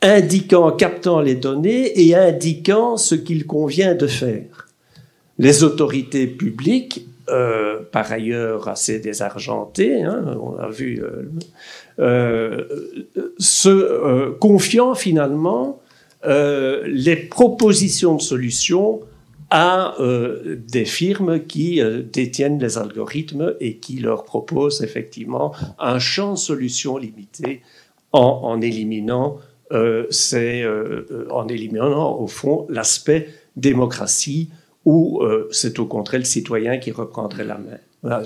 indiquant, 0.03 0.73
captant 0.73 1.21
les 1.21 1.35
données 1.35 2.01
et 2.01 2.15
indiquant 2.15 2.97
ce 2.97 3.15
qu'il 3.15 3.47
convient 3.47 3.95
de 3.95 4.07
faire. 4.07 4.69
Les 5.39 5.63
autorités 5.63 6.27
publiques, 6.27 7.07
euh, 7.31 7.81
par 7.93 8.11
ailleurs 8.11 8.69
assez 8.69 9.01
désargentées, 9.01 10.03
hein, 10.03 10.37
on 10.41 10.57
a 10.57 10.69
vu, 10.69 11.03
euh, 11.03 11.31
euh, 11.99 12.65
se 13.39 14.31
confiant 14.39 14.95
finalement 14.95 15.81
les 16.25 17.17
propositions 17.17 18.17
de 18.17 18.23
solutions 18.23 19.01
à 19.51 19.95
euh, 20.01 20.57
des 20.69 20.85
firmes 20.85 21.45
qui 21.47 21.81
euh, 21.81 22.03
détiennent 22.03 22.59
les 22.59 22.77
algorithmes 22.77 23.55
et 23.61 23.77
qui 23.77 23.99
leur 23.99 24.25
proposent 24.25 24.83
effectivement 24.83 25.55
un 25.79 25.99
champ 25.99 26.33
de 26.33 26.39
solutions 26.39 26.99
limité 26.99 27.63
en, 28.13 28.21
en 28.21 28.61
éliminant 28.61 29.39
euh, 29.73 30.07
en 31.31 31.49
éliminant 31.49 32.19
au 32.19 32.27
fond 32.27 32.67
l'aspect 32.69 33.29
démocratie 33.57 34.49
où 34.85 35.23
c'est 35.51 35.79
au 35.79 35.85
contraire 35.85 36.21
le 36.21 36.25
citoyen 36.25 36.79
qui 36.79 36.91
reprendrait 36.91 37.45
la 37.45 37.59
main. 37.59 38.23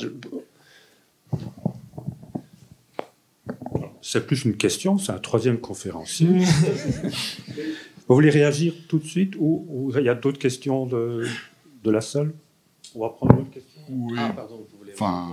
C'est 4.00 4.24
plus 4.24 4.44
une 4.44 4.56
question, 4.56 4.98
c'est 4.98 5.10
un 5.10 5.18
troisième 5.18 5.58
conférencier. 5.58 6.28
Vous 8.08 8.14
voulez 8.14 8.30
réagir 8.30 8.74
tout 8.88 8.98
de 8.98 9.06
suite 9.06 9.34
ou, 9.38 9.92
il 9.96 10.04
y 10.04 10.08
a 10.08 10.14
d'autres 10.14 10.38
questions 10.38 10.86
de, 10.86 11.24
de, 11.84 11.90
la 11.90 12.00
salle? 12.00 12.32
On 12.94 13.00
va 13.00 13.10
prendre 13.10 13.34
une 13.34 13.40
autre 13.42 13.50
question. 13.50 13.82
Oui. 13.88 14.14
Ah, 14.18 14.32
pardon, 14.34 14.66
vous 14.70 14.78
voulez. 14.78 14.92
Enfin. 14.94 15.28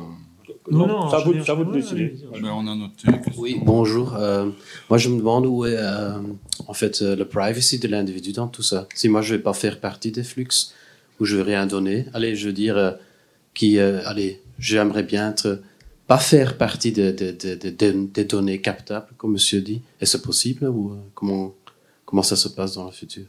Non, 0.71 0.87
non, 0.87 1.09
ça, 1.09 1.19
vous, 1.19 1.43
ça 1.43 1.53
vous 1.53 1.65
de 1.65 1.73
décider. 1.73 2.15
Mais 2.41 2.49
on 2.49 2.67
a 2.67 2.75
noté. 2.75 3.07
Oui, 3.37 3.59
bonjour. 3.63 4.15
Euh, 4.15 4.49
moi, 4.89 4.97
je 4.97 5.09
me 5.09 5.17
demande 5.17 5.45
où 5.45 5.65
est 5.65 5.75
euh, 5.77 6.19
en 6.67 6.73
fait 6.73 7.01
euh, 7.01 7.15
le 7.15 7.25
privacy 7.25 7.79
de 7.79 7.87
l'individu 7.87 8.33
dans 8.33 8.47
tout 8.47 8.63
ça. 8.63 8.87
Si 8.93 9.09
moi, 9.09 9.21
je 9.21 9.35
vais 9.35 9.41
pas 9.41 9.53
faire 9.53 9.79
partie 9.79 10.11
des 10.11 10.23
flux, 10.23 10.47
ou 11.19 11.25
je 11.25 11.37
vais 11.37 11.43
rien 11.43 11.65
donner, 11.65 12.05
allez, 12.13 12.35
je 12.35 12.47
veux 12.47 12.53
dire, 12.53 12.95
qui, 13.53 13.79
allez, 13.79 14.41
j'aimerais 14.57 15.03
bien 15.03 15.31
être, 15.31 15.61
pas 16.07 16.17
faire 16.17 16.57
partie 16.57 16.91
des 16.91 17.13
de, 17.13 17.31
de, 17.31 18.07
de, 18.13 18.23
données 18.23 18.61
captables, 18.61 19.07
comme 19.17 19.33
Monsieur 19.33 19.61
dit. 19.61 19.81
Est-ce 19.99 20.17
possible 20.17 20.67
ou 20.67 20.95
comment 21.13 21.53
Comment 22.09 22.23
ça 22.23 22.35
se 22.35 22.49
passe 22.49 22.73
dans 22.73 22.85
le 22.85 22.91
futur? 22.91 23.27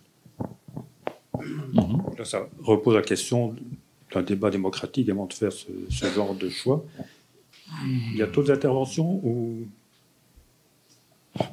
Mhm. 1.38 2.24
Ça 2.24 2.48
repose 2.62 2.94
la 2.94 3.02
question 3.02 3.54
d'un 4.10 4.22
débat 4.22 4.48
démocratique 4.48 5.06
avant 5.10 5.26
de 5.26 5.34
faire 5.34 5.52
ce, 5.52 5.66
genre 6.14 6.34
de 6.34 6.48
choix. 6.48 6.82
Il 7.84 8.16
y 8.16 8.22
a 8.22 8.26
d'autres 8.26 8.50
interventions 8.50 9.20
ou 9.22 9.68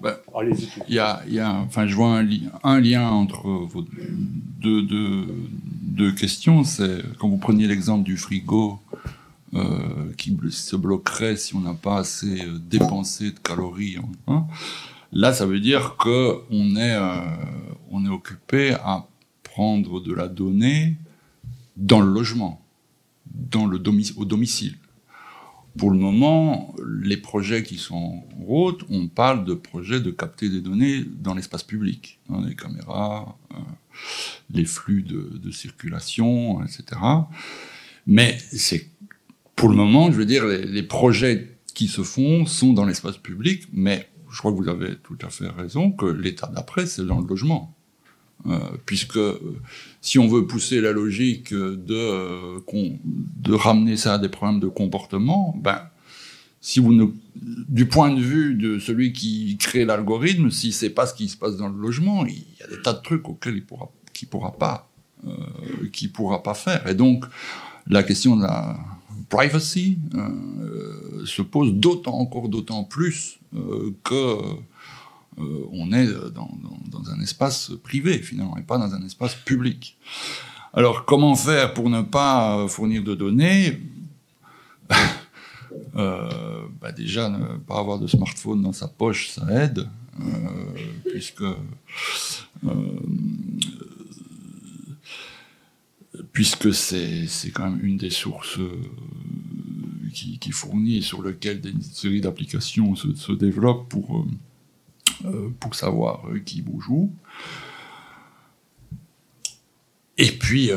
ben, 0.01 0.15
il 0.87 0.93
y 0.95 0.99
a, 0.99 1.21
y 1.27 1.39
a, 1.39 1.51
enfin, 1.51 1.85
je 1.85 1.95
vois 1.95 2.17
un, 2.17 2.27
un 2.63 2.79
lien 2.79 3.09
entre 3.09 3.45
vos 3.49 3.81
deux, 4.61 4.81
deux, 4.83 5.27
deux 5.81 6.13
questions. 6.13 6.63
C'est 6.63 7.03
quand 7.19 7.27
vous 7.27 7.37
preniez 7.37 7.67
l'exemple 7.67 8.05
du 8.05 8.15
frigo 8.15 8.79
euh, 9.53 10.13
qui 10.17 10.37
se 10.49 10.77
bloquerait 10.77 11.35
si 11.35 11.55
on 11.55 11.59
n'a 11.59 11.73
pas 11.73 11.97
assez 11.97 12.41
euh, 12.41 12.57
dépensé 12.57 13.31
de 13.31 13.39
calories. 13.39 13.97
Hein, 14.27 14.45
Là, 15.11 15.33
ça 15.33 15.45
veut 15.45 15.59
dire 15.59 15.95
que 15.97 16.41
on 16.49 16.75
est, 16.75 16.95
euh, 16.95 17.19
on 17.91 18.05
est 18.05 18.09
occupé 18.09 18.73
à 18.73 19.07
prendre 19.43 20.01
de 20.01 20.13
la 20.13 20.27
donnée 20.27 20.95
dans 21.75 22.01
le 22.01 22.11
logement, 22.11 22.61
dans 23.25 23.65
le 23.65 23.81
au 24.17 24.25
domicile. 24.25 24.75
Pour 25.77 25.91
le 25.91 25.97
moment, 25.97 26.75
les 27.01 27.17
projets 27.17 27.61
qui 27.61 27.77
sont 27.77 27.95
en 27.95 28.43
route, 28.43 28.83
on 28.89 29.07
parle 29.07 29.45
de 29.45 29.53
projets 29.53 29.99
de 29.99 30.09
capter 30.09 30.49
des 30.49 30.59
données 30.59 31.03
dans 31.03 31.35
l'espace 31.35 31.63
public, 31.63 32.19
dans 32.29 32.41
les 32.41 32.55
caméras, 32.55 33.37
euh, 33.53 33.57
les 34.49 34.65
flux 34.65 35.03
de, 35.03 35.37
de 35.37 35.51
circulation, 35.51 36.63
etc. 36.63 36.83
Mais 38.07 38.37
c'est 38.39 38.89
pour 39.55 39.69
le 39.69 39.75
moment, 39.75 40.11
je 40.11 40.17
veux 40.17 40.25
dire, 40.25 40.45
les, 40.45 40.65
les 40.65 40.83
projets 40.83 41.57
qui 41.75 41.87
se 41.87 42.01
font 42.01 42.47
sont 42.47 42.73
dans 42.73 42.85
l'espace 42.85 43.17
public, 43.17 43.67
mais 43.71 44.09
je 44.31 44.37
crois 44.39 44.51
que 44.51 44.57
vous 44.57 44.69
avez 44.69 44.95
tout 44.97 45.17
à 45.21 45.29
fait 45.29 45.47
raison 45.47 45.91
que 45.91 46.05
l'état 46.05 46.47
d'après, 46.47 46.85
c'est 46.85 47.05
dans 47.05 47.19
le 47.19 47.27
logement. 47.27 47.77
Euh, 48.45 48.59
puisque 48.85 49.17
euh, 49.17 49.57
si 49.99 50.19
on 50.19 50.27
veut 50.27 50.45
pousser 50.45 50.79
la 50.79 50.91
logique 50.91 51.53
de, 51.53 51.77
euh, 51.89 52.59
de 52.63 53.53
ramener 53.53 53.97
ça 53.97 54.13
à 54.13 54.17
des 54.19 54.29
problèmes 54.29 54.59
de 54.59 54.67
comportement, 54.67 55.57
ben, 55.59 55.81
si 56.61 56.79
du 57.35 57.87
point 57.87 58.13
de 58.13 58.21
vue 58.21 58.53
de 58.53 58.77
celui 58.77 59.11
qui 59.11 59.57
crée 59.57 59.85
l'algorithme, 59.85 60.51
si 60.51 60.71
c'est 60.71 60.91
pas 60.91 61.07
ce 61.07 61.15
qui 61.15 61.29
se 61.29 61.37
passe 61.37 61.57
dans 61.57 61.67
le 61.67 61.79
logement, 61.79 62.25
il 62.25 62.45
y 62.59 62.63
a 62.63 62.67
des 62.67 62.81
tas 62.81 62.93
de 62.93 63.01
trucs 63.01 63.27
auxquels 63.27 63.55
il 63.55 63.65
pourra, 63.65 63.89
qu'il 64.13 64.27
pourra 64.27 64.51
pas, 64.51 64.89
euh, 65.25 66.09
pourra 66.13 66.43
pas 66.43 66.53
faire. 66.53 66.87
Et 66.87 66.93
donc, 66.93 67.25
la 67.87 68.03
question 68.03 68.35
de 68.35 68.43
la 68.43 68.77
privacy 69.29 69.97
se 71.25 71.41
pose 71.41 71.73
d'autant, 71.73 72.19
encore 72.19 72.49
d'autant 72.49 72.83
plus 72.83 73.39
que 74.03 74.57
euh, 75.39 75.67
on 75.71 75.93
est 75.93 76.07
dans, 76.33 76.49
un 77.11 77.21
espace 77.21 77.71
privé 77.83 78.17
finalement 78.19 78.57
et 78.57 78.63
pas 78.63 78.77
dans 78.77 78.93
un 78.93 79.05
espace 79.05 79.35
public. 79.35 79.97
Alors 80.73 81.05
comment 81.05 81.35
faire 81.35 81.73
pour 81.73 81.89
ne 81.89 82.01
pas 82.01 82.57
euh, 82.57 82.67
fournir 82.67 83.03
de 83.03 83.15
données? 83.15 83.79
Euh, 85.95 86.61
bah 86.79 86.91
Déjà, 86.91 87.29
ne 87.29 87.57
pas 87.57 87.79
avoir 87.79 87.97
de 87.99 88.07
smartphone 88.07 88.61
dans 88.61 88.73
sa 88.73 88.87
poche, 88.87 89.29
ça 89.29 89.45
aide, 89.49 89.87
euh, 90.19 90.23
puisque 91.09 91.41
euh, 91.41 91.55
puisque 96.31 96.73
c'est 96.73 97.27
quand 97.53 97.69
même 97.69 97.79
une 97.83 97.97
des 97.97 98.09
sources 98.09 98.59
euh, 98.59 98.79
qui, 100.39 100.51
fournit 100.51 100.97
et 100.97 101.01
sur 101.01 101.21
lequel 101.21 101.61
des 101.61 101.73
séries 101.81 102.21
d'applications 102.21 102.95
se, 102.95 103.13
se 103.15 103.31
développent 103.31 103.87
pour, 103.89 104.17
euh, 104.17 105.25
euh, 105.25 105.49
pour 105.59 105.75
savoir 105.75 106.23
euh, 106.29 106.39
qui 106.39 106.61
bouge 106.61 106.89
où. 106.89 107.11
Et 110.19 110.31
puis, 110.31 110.71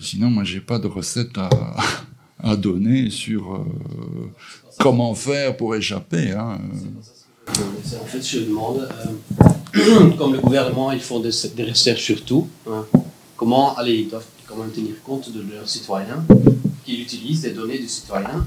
sinon, 0.00 0.30
moi, 0.30 0.42
j'ai 0.42 0.62
pas 0.62 0.78
de 0.78 0.86
recette 0.86 1.36
à, 1.36 2.56
donner 2.56 3.10
sur 3.10 3.66
comment 4.78 5.14
faire 5.14 5.58
pour 5.58 5.74
échapper. 5.74 6.30
Hein. 6.30 6.58
En 7.48 8.06
fait, 8.06 8.22
je 8.22 8.38
demande, 8.38 8.88
comme 10.16 10.32
le 10.32 10.40
gouvernement, 10.40 10.90
ils 10.90 11.00
font 11.00 11.20
des, 11.20 11.32
des 11.54 11.64
recherches 11.64 12.02
sur 12.02 12.24
tout, 12.24 12.48
hein, 12.66 12.86
comment, 13.36 13.76
allez, 13.76 13.96
ils 13.96 14.08
doivent 14.08 14.24
quand 14.46 14.56
même 14.56 14.70
tenir 14.70 15.02
compte 15.04 15.30
de 15.30 15.42
leurs 15.52 15.68
citoyens, 15.68 16.24
qu'ils 16.86 17.02
utilisent 17.02 17.42
des 17.42 17.50
données 17.50 17.78
du 17.78 17.88
citoyen, 17.88 18.46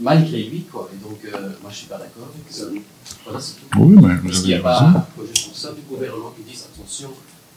malgré 0.00 0.42
lui, 0.44 0.62
quoi. 0.62 0.88
Et 0.92 0.96
donc, 1.04 1.18
euh, 1.24 1.50
moi, 1.62 1.70
je 1.70 1.76
suis 1.76 1.86
pas 1.86 1.98
d'accord 1.98 2.28
avec 2.34 2.52
ça. 2.52 2.64
Voilà, 3.24 3.38
c'est 3.40 3.54
tout. 3.70 3.78
Oui, 3.78 3.96
mais 4.02 4.16
Parce 4.24 4.40
qu'il 4.40 4.48
n'y 4.48 4.54
a 4.54 4.56
raison. 4.56 4.92
pas 4.92 4.98
un 4.98 5.00
projet 5.14 5.32
pour 5.46 5.56
ça 5.56 5.72
du 5.72 5.82
gouvernement 5.82 6.32
qui 6.36 6.50
dise 6.50 6.64
attention, 6.74 7.10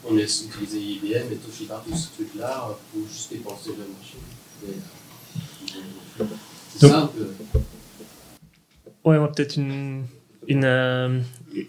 on 0.08 0.14
laisse 0.14 0.44
utiliser 0.46 0.78
IBM 0.80 1.32
et 1.32 1.36
Toshiba, 1.36 1.82
tout 1.88 1.96
ce 1.96 2.08
truc-là, 2.14 2.68
pour 2.92 3.02
juste 3.08 3.32
dépenser 3.32 3.70
le 3.70 3.84
marché. 3.92 4.18
Et, 4.66 6.22
euh, 6.22 6.24
C'est 6.72 6.82
Donc- 6.86 6.90
ça 6.92 6.98
un 7.02 7.06
peu. 7.08 7.26
Ouais, 9.04 9.18
moi, 9.18 9.32
peut-être 9.32 9.56
une, 9.56 10.04
une, 10.46 10.64
euh, 10.64 11.20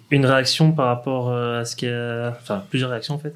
une 0.09 0.25
réaction 0.25 0.71
par 0.71 0.87
rapport 0.87 1.29
euh, 1.29 1.61
à 1.61 1.65
ce 1.65 1.75
qui 1.75 1.87
a... 1.87 2.29
Enfin, 2.29 2.63
plusieurs 2.69 2.89
réactions 2.89 3.15
en 3.15 3.19
fait. 3.19 3.33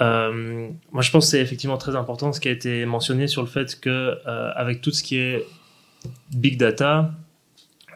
Euh, 0.00 0.68
moi, 0.92 1.02
je 1.02 1.10
pense 1.10 1.26
que 1.26 1.30
c'est 1.30 1.40
effectivement 1.40 1.78
très 1.78 1.96
important 1.96 2.32
ce 2.32 2.40
qui 2.40 2.48
a 2.48 2.50
été 2.50 2.84
mentionné 2.84 3.28
sur 3.28 3.42
le 3.42 3.48
fait 3.48 3.80
que, 3.80 4.18
euh, 4.26 4.50
avec 4.54 4.82
tout 4.82 4.90
ce 4.90 5.02
qui 5.02 5.16
est 5.16 5.46
big 6.32 6.58
data, 6.58 7.12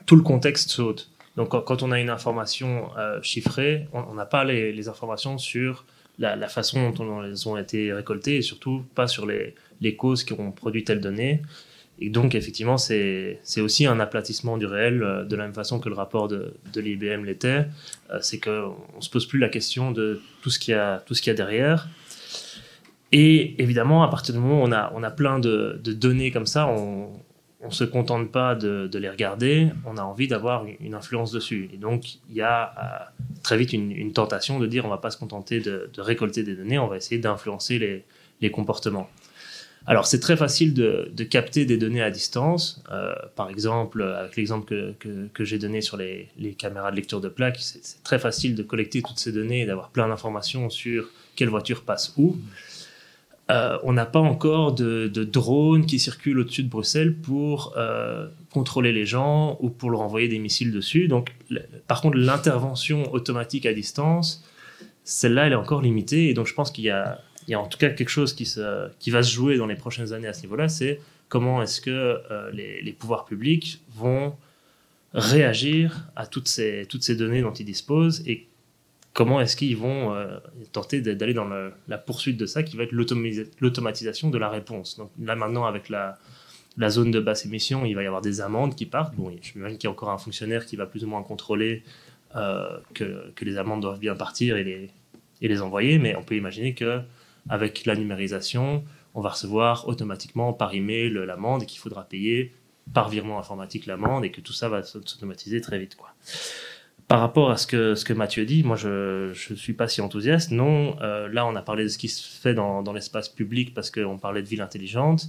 tout 0.06 0.16
le 0.16 0.22
contexte 0.22 0.70
saute. 0.70 1.10
Donc, 1.36 1.50
quand, 1.50 1.82
on 1.82 1.92
a 1.92 2.00
une 2.00 2.10
information 2.10 2.88
chiffrée, 3.22 3.86
on 3.92 4.14
n'a 4.14 4.26
pas 4.26 4.44
les, 4.44 4.72
les 4.72 4.88
informations 4.88 5.38
sur 5.38 5.84
la, 6.18 6.36
la 6.36 6.48
façon 6.48 6.90
dont 6.90 7.22
elles 7.22 7.48
ont 7.48 7.56
été 7.56 7.92
récoltées 7.92 8.36
et 8.36 8.42
surtout 8.42 8.84
pas 8.94 9.06
sur 9.06 9.26
les, 9.26 9.54
les 9.80 9.96
causes 9.96 10.24
qui 10.24 10.32
ont 10.32 10.50
produit 10.50 10.84
telle 10.84 11.00
donnée. 11.00 11.42
Et 12.02 12.08
donc, 12.08 12.34
effectivement, 12.34 12.78
c'est 12.78 13.38
aussi 13.58 13.86
un 13.86 14.00
aplatissement 14.00 14.56
du 14.56 14.64
réel, 14.64 15.02
euh, 15.02 15.24
de 15.24 15.36
la 15.36 15.44
même 15.44 15.54
façon 15.54 15.78
que 15.80 15.88
le 15.90 15.94
rapport 15.94 16.28
de, 16.28 16.54
l'IBM 16.74 17.24
l'était. 17.24 17.66
Euh, 18.10 18.18
c'est 18.22 18.40
qu'on 18.40 18.74
ne 18.96 19.00
se 19.00 19.10
pose 19.10 19.26
plus 19.26 19.38
la 19.38 19.50
question 19.50 19.92
de 19.92 20.20
tout 20.40 20.50
ce 20.50 20.58
qu'il 20.58 20.72
y 20.72 20.74
a, 20.76 21.34
derrière. 21.34 21.88
Et 23.12 23.60
évidemment, 23.62 24.02
à 24.02 24.08
partir 24.08 24.34
du 24.34 24.40
moment 24.40 24.62
où 24.62 24.66
on 24.66 25.02
a, 25.02 25.10
plein 25.10 25.38
de, 25.38 25.78
données 25.84 26.30
comme 26.30 26.46
ça, 26.46 26.68
on 26.68 27.10
ne 27.62 27.70
se 27.70 27.84
contente 27.84 28.32
pas 28.32 28.54
de, 28.54 28.88
les 28.96 29.10
regarder, 29.10 29.68
on 29.84 29.98
a 29.98 30.02
envie 30.02 30.28
d'avoir 30.28 30.64
une- 30.64 30.94
influence 30.94 31.32
dessus. 31.32 31.68
Et 31.74 31.76
donc, 31.76 32.14
il 32.30 32.36
y 32.36 32.40
a 32.40 32.72
euh, 32.78 33.22
très 33.42 33.58
vite 33.58 33.74
une, 33.74 34.12
tentation 34.14 34.58
de 34.58 34.66
dire 34.66 34.84
on 34.84 34.88
ne 34.88 34.94
va 34.94 34.98
pas 34.98 35.10
se 35.10 35.18
contenter 35.18 35.60
de, 35.60 35.90
récolter 35.98 36.44
des 36.44 36.54
données, 36.54 36.78
on 36.78 36.86
va 36.86 36.96
essayer 36.96 37.20
d'influencer 37.20 38.04
les 38.40 38.50
comportements. 38.50 39.10
Alors, 39.86 40.06
c'est 40.06 40.20
très 40.20 40.36
facile 40.36 40.74
de, 40.74 41.24
capter 41.24 41.64
des 41.64 41.78
données 41.78 42.02
à 42.02 42.10
distance. 42.10 42.82
Euh, 42.92 43.14
par 43.34 43.48
exemple, 43.48 44.02
avec 44.02 44.36
l'exemple 44.36 44.94
que, 44.98 45.26
que, 45.32 45.44
j'ai 45.44 45.58
donné 45.58 45.80
sur 45.80 45.96
les, 45.96 46.28
caméras 46.58 46.90
de 46.90 46.96
lecture 46.96 47.20
de 47.20 47.28
plaques, 47.28 47.58
c'est 47.60 48.02
très 48.02 48.18
facile 48.18 48.54
de 48.54 48.62
collecter 48.62 49.02
toutes 49.02 49.18
ces 49.18 49.32
données 49.32 49.62
et 49.62 49.66
d'avoir 49.66 49.90
plein 49.90 50.08
d'informations 50.08 50.68
sur 50.70 51.08
quelle 51.34 51.48
voiture 51.48 51.82
passe 51.82 52.12
où. 52.16 52.36
Euh, 53.50 53.78
on 53.82 53.92
n'a 53.92 54.06
pas 54.06 54.20
encore 54.20 54.74
de, 54.74 55.08
de 55.08 55.24
drones 55.24 55.84
qui 55.84 55.98
circulent 55.98 56.38
au-dessus 56.38 56.62
de 56.62 56.68
Bruxelles 56.68 57.16
pour 57.16 57.74
euh, 57.76 58.28
contrôler 58.52 58.92
les 58.92 59.06
gens 59.06 59.56
ou 59.60 59.70
pour 59.70 59.90
leur 59.90 60.02
envoyer 60.02 60.28
des 60.28 60.38
missiles 60.38 60.70
dessus. 60.70 61.08
Donc, 61.08 61.34
par 61.88 62.00
contre, 62.00 62.16
l'intervention 62.16 63.12
automatique 63.12 63.66
à 63.66 63.72
distance, 63.72 64.44
celle-là, 65.02 65.46
elle 65.46 65.52
est 65.52 65.56
encore 65.56 65.82
limitée. 65.82 66.28
Et 66.28 66.34
donc, 66.34 66.46
je 66.46 66.54
pense 66.54 66.70
qu'il 66.70 66.84
y 66.84 66.90
a, 66.90 67.20
il 67.50 67.54
y 67.54 67.56
a 67.56 67.60
en 67.60 67.66
tout 67.66 67.78
cas 67.78 67.90
quelque 67.90 68.10
chose 68.10 68.32
qui, 68.32 68.46
se, 68.46 68.88
qui 69.00 69.10
va 69.10 69.24
se 69.24 69.32
jouer 69.32 69.56
dans 69.56 69.66
les 69.66 69.74
prochaines 69.74 70.12
années 70.12 70.28
à 70.28 70.32
ce 70.32 70.42
niveau-là. 70.42 70.68
C'est 70.68 71.00
comment 71.28 71.60
est-ce 71.60 71.80
que 71.80 71.90
euh, 71.90 72.48
les, 72.52 72.80
les 72.80 72.92
pouvoirs 72.92 73.24
publics 73.24 73.80
vont 73.92 74.36
réagir 75.14 76.06
à 76.14 76.28
toutes 76.28 76.46
ces, 76.46 76.86
toutes 76.88 77.02
ces 77.02 77.16
données 77.16 77.42
dont 77.42 77.52
ils 77.52 77.64
disposent 77.64 78.22
et 78.24 78.46
comment 79.14 79.40
est-ce 79.40 79.56
qu'ils 79.56 79.76
vont 79.76 80.14
euh, 80.14 80.38
tenter 80.70 81.00
d'aller 81.00 81.34
dans 81.34 81.44
le- 81.44 81.72
la 81.88 81.98
poursuite 81.98 82.36
de 82.36 82.46
ça 82.46 82.62
qui 82.62 82.76
va 82.76 82.84
être 82.84 82.92
l'automatisation 82.92 84.30
de 84.30 84.38
la 84.38 84.48
réponse. 84.48 84.96
Donc 84.96 85.10
là 85.20 85.34
maintenant 85.34 85.64
avec 85.64 85.88
la, 85.88 86.18
la 86.76 86.88
zone 86.88 87.10
de 87.10 87.18
basse 87.18 87.44
émission, 87.46 87.84
il 87.84 87.94
va 87.94 88.04
y 88.04 88.06
avoir 88.06 88.22
des 88.22 88.40
amendes 88.40 88.76
qui 88.76 88.86
partent. 88.86 89.16
Bon, 89.16 89.28
je 89.42 89.50
m'imagine 89.56 89.76
qu'il 89.76 89.88
y 89.88 89.90
a 89.90 89.90
encore 89.90 90.10
un 90.10 90.18
fonctionnaire 90.18 90.64
qui 90.66 90.76
va 90.76 90.86
plus 90.86 91.02
ou 91.02 91.08
moins 91.08 91.24
contrôler 91.24 91.82
euh, 92.36 92.78
que, 92.94 93.32
que 93.34 93.44
les 93.44 93.56
amendes 93.58 93.80
doivent 93.80 93.98
bien 93.98 94.14
partir 94.14 94.56
et 94.56 94.62
les, 94.62 94.90
et 95.42 95.48
les 95.48 95.60
envoyer, 95.60 95.98
mais 95.98 96.14
on 96.14 96.22
peut 96.22 96.36
imaginer 96.36 96.74
que 96.74 97.00
avec 97.48 97.86
la 97.86 97.96
numérisation, 97.96 98.84
on 99.14 99.20
va 99.20 99.30
recevoir 99.30 99.88
automatiquement 99.88 100.52
par 100.52 100.74
email 100.74 101.10
l'amende 101.10 101.62
et 101.62 101.66
qu'il 101.66 101.80
faudra 101.80 102.04
payer 102.04 102.52
par 102.92 103.08
virement 103.08 103.38
informatique 103.38 103.86
l'amende 103.86 104.24
et 104.24 104.30
que 104.30 104.40
tout 104.40 104.52
ça 104.52 104.68
va 104.68 104.82
s'automatiser 104.82 105.60
très 105.60 105.78
vite. 105.78 105.96
Par 107.08 107.20
rapport 107.20 107.50
à 107.50 107.56
ce 107.56 107.66
que, 107.66 107.94
ce 107.96 108.04
que 108.04 108.12
Mathieu 108.12 108.44
dit, 108.44 108.62
moi 108.62 108.76
je 108.76 109.30
ne 109.30 109.56
suis 109.56 109.72
pas 109.72 109.88
si 109.88 110.00
enthousiaste. 110.00 110.52
Non, 110.52 110.96
euh, 111.00 111.28
là 111.28 111.46
on 111.46 111.56
a 111.56 111.62
parlé 111.62 111.84
de 111.84 111.88
ce 111.88 111.98
qui 111.98 112.08
se 112.08 112.40
fait 112.40 112.54
dans, 112.54 112.82
dans 112.82 112.92
l'espace 112.92 113.28
public 113.28 113.74
parce 113.74 113.90
qu'on 113.90 114.18
parlait 114.18 114.42
de 114.42 114.48
ville 114.48 114.60
intelligente, 114.60 115.28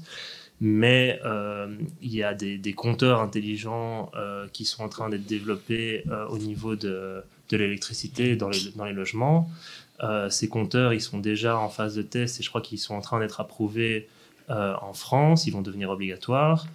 mais 0.62 1.20
euh, 1.26 1.76
il 2.04 2.14
y 2.14 2.22
a 2.22 2.36
des, 2.36 2.74
compteurs 2.74 3.20
intelligents 3.20 4.12
euh, 4.16 4.48
qui 4.54 4.64
sont 4.64 4.84
en 4.84 4.90
train 4.90 5.10
d'être 5.10 5.26
développés 5.26 6.04
euh, 6.08 6.28
au 6.28 6.38
niveau 6.38 6.76
de, 6.76 7.24
de 7.50 7.58
l'électricité 7.58 8.36
dans 8.36 8.50
les, 8.50 8.70
dans 8.76 8.86
les 8.86 8.94
logements. 8.94 9.50
Ces 10.32 10.50
compteurs, 10.50 10.94
ils 10.94 11.02
sont 11.02 11.20
déjà 11.20 11.60
en 11.60 11.70
phase 11.70 11.94
de 11.94 12.02
test 12.02 12.40
et 12.40 12.44
je 12.44 12.50
crois 12.50 12.62
qu'ils 12.62 12.80
sont 12.80 12.96
en 12.96 13.02
train 13.02 13.20
d'être 13.20 13.40
approuvés 13.40 14.10
en 14.50 14.94
France. 14.94 15.46
Ils 15.46 15.52
vont 15.52 15.62
devenir 15.62 15.92
obligatoires. 15.92 16.66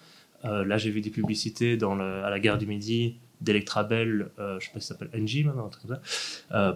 Là, 0.45 0.79
j'ai 0.79 0.91
vu 0.91 1.01
des 1.01 1.11
publicités 1.11 1.77
à 1.83 2.31
la 2.31 2.39
gare 2.39 2.57
du 2.57 2.67
Midi 2.67 3.17
d'Electrabel, 3.41 4.29
je 4.39 4.65
sais 4.65 4.71
pas 4.73 4.79
si 4.79 4.87
ça 4.87 4.97
s'appelle 4.97 5.11
NG 5.21 5.45
maintenant, 5.45 5.69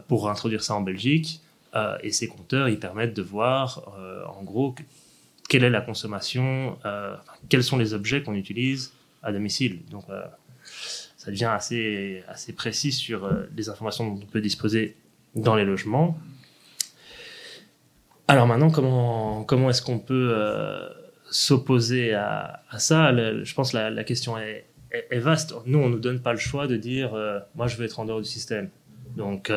pour 0.08 0.28
introduire 0.28 0.64
ça 0.64 0.74
en 0.74 0.80
Belgique. 0.80 1.40
Et 2.02 2.10
ces 2.10 2.26
compteurs, 2.26 2.68
ils 2.68 2.80
permettent 2.80 3.14
de 3.14 3.22
voir, 3.22 3.94
en 4.36 4.42
gros, 4.42 4.74
quelle 5.50 5.64
est 5.64 5.70
la 5.70 5.80
consommation, 5.80 6.78
euh, 6.86 7.16
quels 7.48 7.64
sont 7.64 7.76
les 7.76 7.92
objets 7.92 8.22
qu'on 8.22 8.34
utilise 8.34 8.92
à 9.20 9.32
domicile. 9.32 9.80
Donc, 9.90 10.04
euh, 10.08 10.22
ça 11.16 11.32
devient 11.32 11.50
assez, 11.52 12.22
assez 12.28 12.52
précis 12.52 12.92
sur 12.92 13.24
euh, 13.24 13.50
les 13.56 13.68
informations 13.68 14.06
dont 14.06 14.20
on 14.22 14.26
peut 14.26 14.40
disposer 14.40 14.96
dans 15.34 15.56
les 15.56 15.64
logements. 15.64 16.16
Alors 18.28 18.46
maintenant, 18.46 18.70
comment, 18.70 19.42
comment 19.42 19.70
est-ce 19.70 19.82
qu'on 19.82 19.98
peut 19.98 20.32
s'opposer 21.30 22.14
à, 22.14 22.62
ça? 22.78 23.12
Je 23.12 23.54
pense 23.54 23.72
que 23.72 23.76
la, 23.76 24.04
question 24.04 24.38
est, 24.38 24.66
vaste. 25.18 25.52
Nous, 25.66 25.80
on 25.80 25.88
ne 25.88 25.94
nous 25.94 25.98
donne 25.98 26.20
pas 26.20 26.32
le 26.32 26.38
choix 26.38 26.68
de 26.68 26.76
dire 26.76 27.10
moi, 27.56 27.66
je 27.66 27.76
veux 27.76 27.84
être 27.84 27.98
en 27.98 28.04
dehors 28.04 28.20
du 28.20 28.28
système. 28.28 28.70
Donc, 29.16 29.50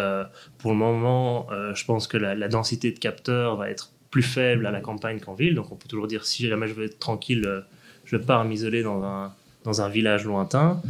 pour 0.57 0.71
le 0.71 0.77
moment, 0.77 1.47
je 1.75 1.85
pense 1.85 2.07
que 2.07 2.17
la, 2.17 2.47
densité 2.47 2.91
de 2.91 2.97
capteurs 2.97 3.57
va 3.57 3.69
être 3.69 3.92
plus 4.13 4.21
faible 4.21 4.67
à 4.67 4.71
la 4.71 4.79
campagne 4.79 5.19
qu'en 5.19 5.33
ville. 5.33 5.55
Donc, 5.55 5.71
on 5.71 5.75
peut 5.75 5.87
toujours 5.87 6.07
dire 6.07 6.23
si 6.23 6.47
jamais 6.47 6.67
je 6.67 6.73
veux 6.73 6.85
être 6.85 6.99
tranquille, 6.99 7.63
je 8.05 8.17
pars 8.17 8.45
m'isoler 8.45 8.83
dans 8.83 9.03
un, 9.03 9.33
dans 9.63 9.81
un 9.81 9.89
village 9.89 10.23
lointain. 10.25 10.81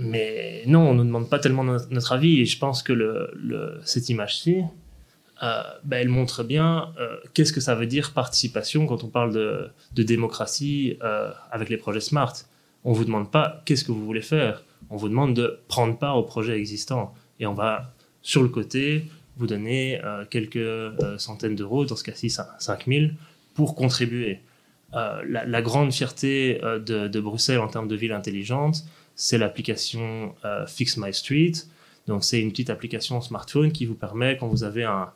mais 0.00 0.64
non, 0.66 0.80
on 0.88 0.94
ne 0.94 0.98
nous 0.98 1.04
demande 1.04 1.30
pas 1.30 1.38
tellement 1.38 1.62
notre, 1.62 2.12
avis. 2.12 2.40
Et 2.40 2.44
je 2.44 2.58
pense 2.58 2.82
que 2.82 3.30
cette 3.84 4.08
image-ci, 4.08 4.64
euh, 5.42 5.62
ben, 5.84 5.98
elle 5.98 6.08
montre 6.08 6.42
bien 6.42 6.92
euh, 6.98 7.16
qu'est-ce 7.32 7.52
que 7.52 7.60
ça 7.60 7.76
veut 7.76 7.86
dire 7.86 8.12
participation 8.12 8.86
quand 8.86 9.04
on 9.04 9.08
parle 9.08 9.32
de, 9.32 9.70
démocratie 10.02 10.98
euh, 11.02 11.30
avec 11.52 11.68
les 11.68 11.76
projets 11.76 12.00
SMART. 12.00 12.34
On 12.84 12.90
ne 12.90 12.96
vous 12.96 13.04
demande 13.04 13.30
pas 13.30 13.62
qu'est-ce 13.64 13.84
que 13.84 13.92
vous 13.92 14.04
voulez 14.04 14.22
faire, 14.22 14.64
on 14.90 14.96
vous 14.96 15.08
demande 15.08 15.34
de 15.34 15.60
prendre 15.68 15.96
part 15.96 16.16
au 16.16 16.24
projet 16.24 16.58
existant. 16.58 17.14
Et 17.38 17.46
on 17.46 17.54
va, 17.54 17.94
sur 18.22 18.42
le 18.42 18.48
côté, 18.48 19.04
vous 19.38 19.46
donner 19.46 20.00
quelques 20.30 20.58
centaines 21.18 21.54
d'euros, 21.54 21.84
dans 21.84 21.96
ce 21.96 22.04
cas-ci 22.04 22.30
5000, 22.30 23.14
pour 23.54 23.74
contribuer. 23.74 24.40
La, 24.92 25.62
grande 25.62 25.92
fierté 25.92 26.60
de, 26.62 27.20
Bruxelles 27.20 27.60
en 27.60 27.68
termes 27.68 27.88
de 27.88 27.96
ville 27.96 28.12
intelligente, 28.12 28.84
c'est 29.14 29.38
l'application 29.38 30.34
Fix 30.66 30.96
My 30.96 31.12
Street. 31.14 31.52
Donc 32.08 32.24
c'est 32.24 32.40
une 32.40 32.50
petite 32.50 32.70
application 32.70 33.20
smartphone 33.20 33.70
qui 33.70 33.84
vous 33.84 33.94
permet, 33.94 34.36
quand 34.36 34.48
vous 34.48 34.64
avez 34.64 34.84
un, 34.84 35.12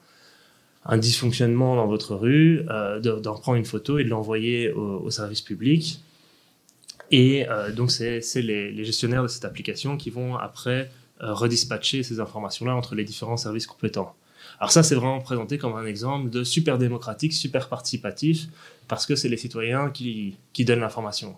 dysfonctionnement 0.98 1.74
dans 1.76 1.86
votre 1.86 2.14
rue, 2.14 2.64
euh, 2.68 3.00
d'en 3.00 3.34
prendre 3.34 3.56
une 3.56 3.64
photo 3.64 3.98
et 3.98 4.04
de 4.04 4.08
l'envoyer 4.10 4.70
au, 4.70 5.10
service 5.10 5.40
public. 5.40 6.00
Et 7.10 7.48
euh, 7.48 7.72
donc, 7.72 7.90
c'est 7.90 8.20
les, 8.36 8.84
gestionnaires 8.84 9.22
de 9.22 9.28
cette 9.28 9.44
application 9.44 9.96
qui 9.96 10.10
vont 10.10 10.36
après 10.36 10.80
euh, 10.80 10.84
redispatcher 11.22 12.02
ces 12.02 12.20
informations-là 12.20 12.74
entre 12.74 12.94
les 12.94 13.04
différents 13.04 13.36
services 13.36 13.66
compétents. 13.66 14.14
Alors 14.58 14.72
ça, 14.72 14.82
c'est 14.82 14.94
vraiment 14.94 15.20
présenté 15.20 15.56
comme 15.56 15.74
un 15.74 15.86
exemple 15.86 16.30
de 16.30 16.44
super 16.44 16.78
démocratique, 16.78 17.32
super 17.32 17.68
participatif, 17.68 18.48
parce 18.88 19.06
que 19.06 19.14
c'est 19.14 19.28
les 19.28 19.36
citoyens 19.36 19.90
qui, 19.90 20.36
qui 20.52 20.64
donnent 20.64 20.80
l'information. 20.80 21.36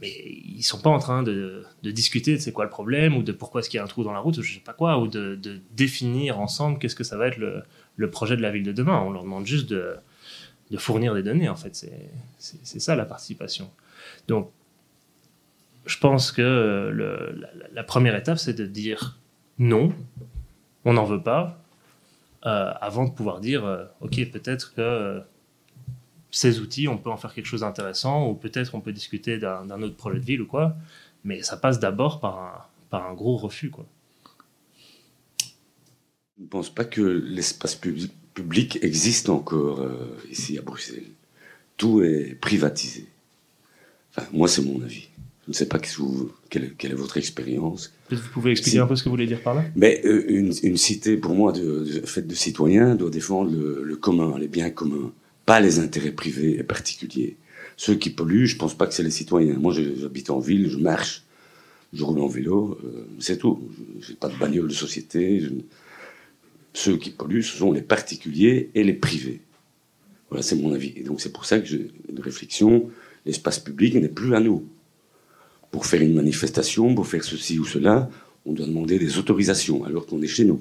Mais 0.00 0.10
ils 0.26 0.58
ne 0.58 0.62
sont 0.62 0.80
pas 0.80 0.90
en 0.90 0.98
train 0.98 1.22
de, 1.22 1.64
de 1.82 1.90
discuter 1.90 2.36
de 2.36 2.40
c'est 2.40 2.52
quoi 2.52 2.64
le 2.64 2.70
problème, 2.70 3.16
ou 3.16 3.22
de 3.22 3.32
pourquoi 3.32 3.60
est-ce 3.60 3.68
qu'il 3.68 3.78
y 3.78 3.80
a 3.80 3.84
un 3.84 3.88
trou 3.88 4.02
dans 4.02 4.12
la 4.12 4.20
route, 4.20 4.38
ou 4.38 4.42
je 4.42 4.54
sais 4.54 4.60
pas 4.60 4.72
quoi, 4.72 4.98
ou 4.98 5.08
de, 5.08 5.34
de 5.34 5.60
définir 5.76 6.40
ensemble 6.40 6.78
qu'est-ce 6.78 6.96
que 6.96 7.04
ça 7.04 7.18
va 7.18 7.26
être 7.26 7.36
le, 7.36 7.62
le 7.96 8.10
projet 8.10 8.36
de 8.36 8.42
la 8.42 8.50
ville 8.50 8.62
de 8.62 8.72
demain. 8.72 8.98
On 9.00 9.10
leur 9.10 9.22
demande 9.22 9.46
juste 9.46 9.68
de, 9.68 9.96
fournir 10.78 11.14
des 11.14 11.22
données, 11.22 11.48
en 11.48 11.56
fait. 11.56 11.86
C'est 12.38 12.80
ça 12.80 12.96
la 12.96 13.04
participation. 13.04 13.70
Donc, 14.26 14.50
je 15.86 15.98
pense 15.98 16.32
que 16.32 16.92
la, 17.72 17.82
première 17.84 18.14
étape, 18.16 18.38
c'est 18.38 18.54
de 18.54 18.66
dire 18.66 19.18
non, 19.58 19.92
on 20.84 20.94
n'en 20.94 21.04
veut 21.04 21.22
pas, 21.22 21.62
euh, 22.46 22.72
avant 22.80 23.04
de 23.04 23.10
pouvoir 23.10 23.40
dire, 23.40 23.64
euh, 23.64 23.84
OK, 24.00 24.16
peut-être 24.30 24.74
que 24.74 24.80
euh, 24.80 25.20
ces 26.30 26.60
outils, 26.60 26.88
on 26.88 26.96
peut 26.96 27.10
en 27.10 27.16
faire 27.16 27.34
quelque 27.34 27.46
chose 27.46 27.60
d'intéressant, 27.60 28.28
ou 28.28 28.34
peut-être 28.34 28.74
on 28.74 28.80
peut 28.80 28.92
discuter 28.92 29.38
d'un 29.38 29.82
autre 29.82 29.96
projet 29.96 30.20
de 30.20 30.24
ville 30.24 30.42
ou 30.42 30.46
quoi, 30.46 30.76
mais 31.24 31.42
ça 31.42 31.56
passe 31.56 31.80
d'abord 31.80 32.20
par 32.20 32.70
un, 32.92 33.14
gros 33.14 33.36
refus, 33.36 33.70
quoi. 33.70 33.86
Je 36.38 36.44
ne 36.44 36.48
pense 36.48 36.70
pas 36.70 36.84
que 36.84 37.02
l'espace 37.02 37.76
public, 37.76 38.78
existe 38.80 39.28
encore 39.28 39.80
euh, 39.80 40.16
ici 40.30 40.56
à 40.56 40.62
Bruxelles. 40.62 41.10
Tout 41.76 42.02
est 42.02 42.34
privatisé. 42.34 43.06
Moi, 44.32 44.48
c'est 44.48 44.62
mon 44.62 44.80
avis. 44.82 45.09
Je 45.50 45.54
ne 45.54 45.58
sais 45.58 45.66
pas 45.66 45.80
quelle, 45.80 46.76
quelle, 46.76 46.92
est 46.92 46.94
votre 46.94 47.16
expérience. 47.16 47.92
Vous 48.08 48.18
pouvez 48.32 48.52
expliquer 48.52 48.78
un 48.78 48.86
peu 48.86 48.94
ce 48.94 49.02
que 49.02 49.08
vous 49.08 49.16
voulez 49.16 49.26
dire 49.26 49.42
par 49.42 49.56
là? 49.56 49.64
Mais 49.74 50.00
euh, 50.04 50.24
une, 50.28 50.76
cité, 50.76 51.16
pour 51.16 51.34
moi, 51.34 51.50
de, 51.50 51.84
faite 52.04 52.28
de 52.28 52.36
citoyens, 52.36 52.94
doit 52.94 53.10
défendre 53.10 53.50
le, 53.50 53.96
commun, 53.96 54.38
les 54.38 54.46
biens 54.46 54.70
communs, 54.70 55.10
pas 55.46 55.58
les 55.58 55.80
intérêts 55.80 56.12
privés 56.12 56.56
et 56.60 56.62
particuliers. 56.62 57.36
Ceux 57.76 57.96
qui 57.96 58.10
polluent, 58.10 58.46
je 58.46 58.54
ne 58.54 58.60
pense 58.60 58.78
pas 58.78 58.86
que 58.86 58.94
c'est 58.94 59.02
les 59.02 59.10
citoyens. 59.10 59.58
Moi, 59.58 59.74
j'habite 59.74 60.30
en 60.30 60.38
ville, 60.38 60.70
je 60.70 60.78
marche, 60.78 61.24
je 61.92 62.04
roule 62.04 62.20
en 62.20 62.28
vélo, 62.28 62.78
euh, 62.84 63.08
c'est 63.18 63.38
tout. 63.38 63.60
Je 64.00 64.10
n'ai 64.10 64.16
pas 64.16 64.28
de 64.28 64.36
bagnole 64.36 64.68
de 64.68 64.72
société. 64.72 65.40
Je, 65.40 65.48
ceux 66.74 66.96
qui 66.96 67.10
polluent, 67.10 67.42
ce 67.42 67.56
sont 67.56 67.72
les 67.72 67.82
particuliers 67.82 68.70
et 68.76 68.84
les 68.84 68.94
privés. 68.94 69.40
Voilà, 70.28 70.44
c'est 70.44 70.54
mon 70.54 70.72
avis. 70.72 70.92
Et 70.94 71.02
donc 71.02 71.20
c'est 71.20 71.32
pour 71.32 71.44
ça 71.44 71.58
que 71.58 71.66
j'ai 71.66 71.90
une 72.08 72.20
réflexion, 72.20 72.88
l'espace 73.26 73.58
public 73.58 73.96
n'est 73.96 74.08
plus 74.08 74.36
à 74.36 74.38
nous. 74.38 74.64
Pour 75.70 75.86
faire 75.86 76.02
une 76.02 76.14
manifestation, 76.14 76.94
pour 76.94 77.06
faire 77.06 77.24
ceci 77.24 77.58
ou 77.58 77.64
cela, 77.64 78.10
on 78.44 78.52
doit 78.52 78.66
demander 78.66 78.98
des 78.98 79.18
autorisations 79.18 79.84
alors 79.84 80.06
qu'on 80.06 80.22
est 80.22 80.26
chez 80.26 80.44
nous. 80.44 80.60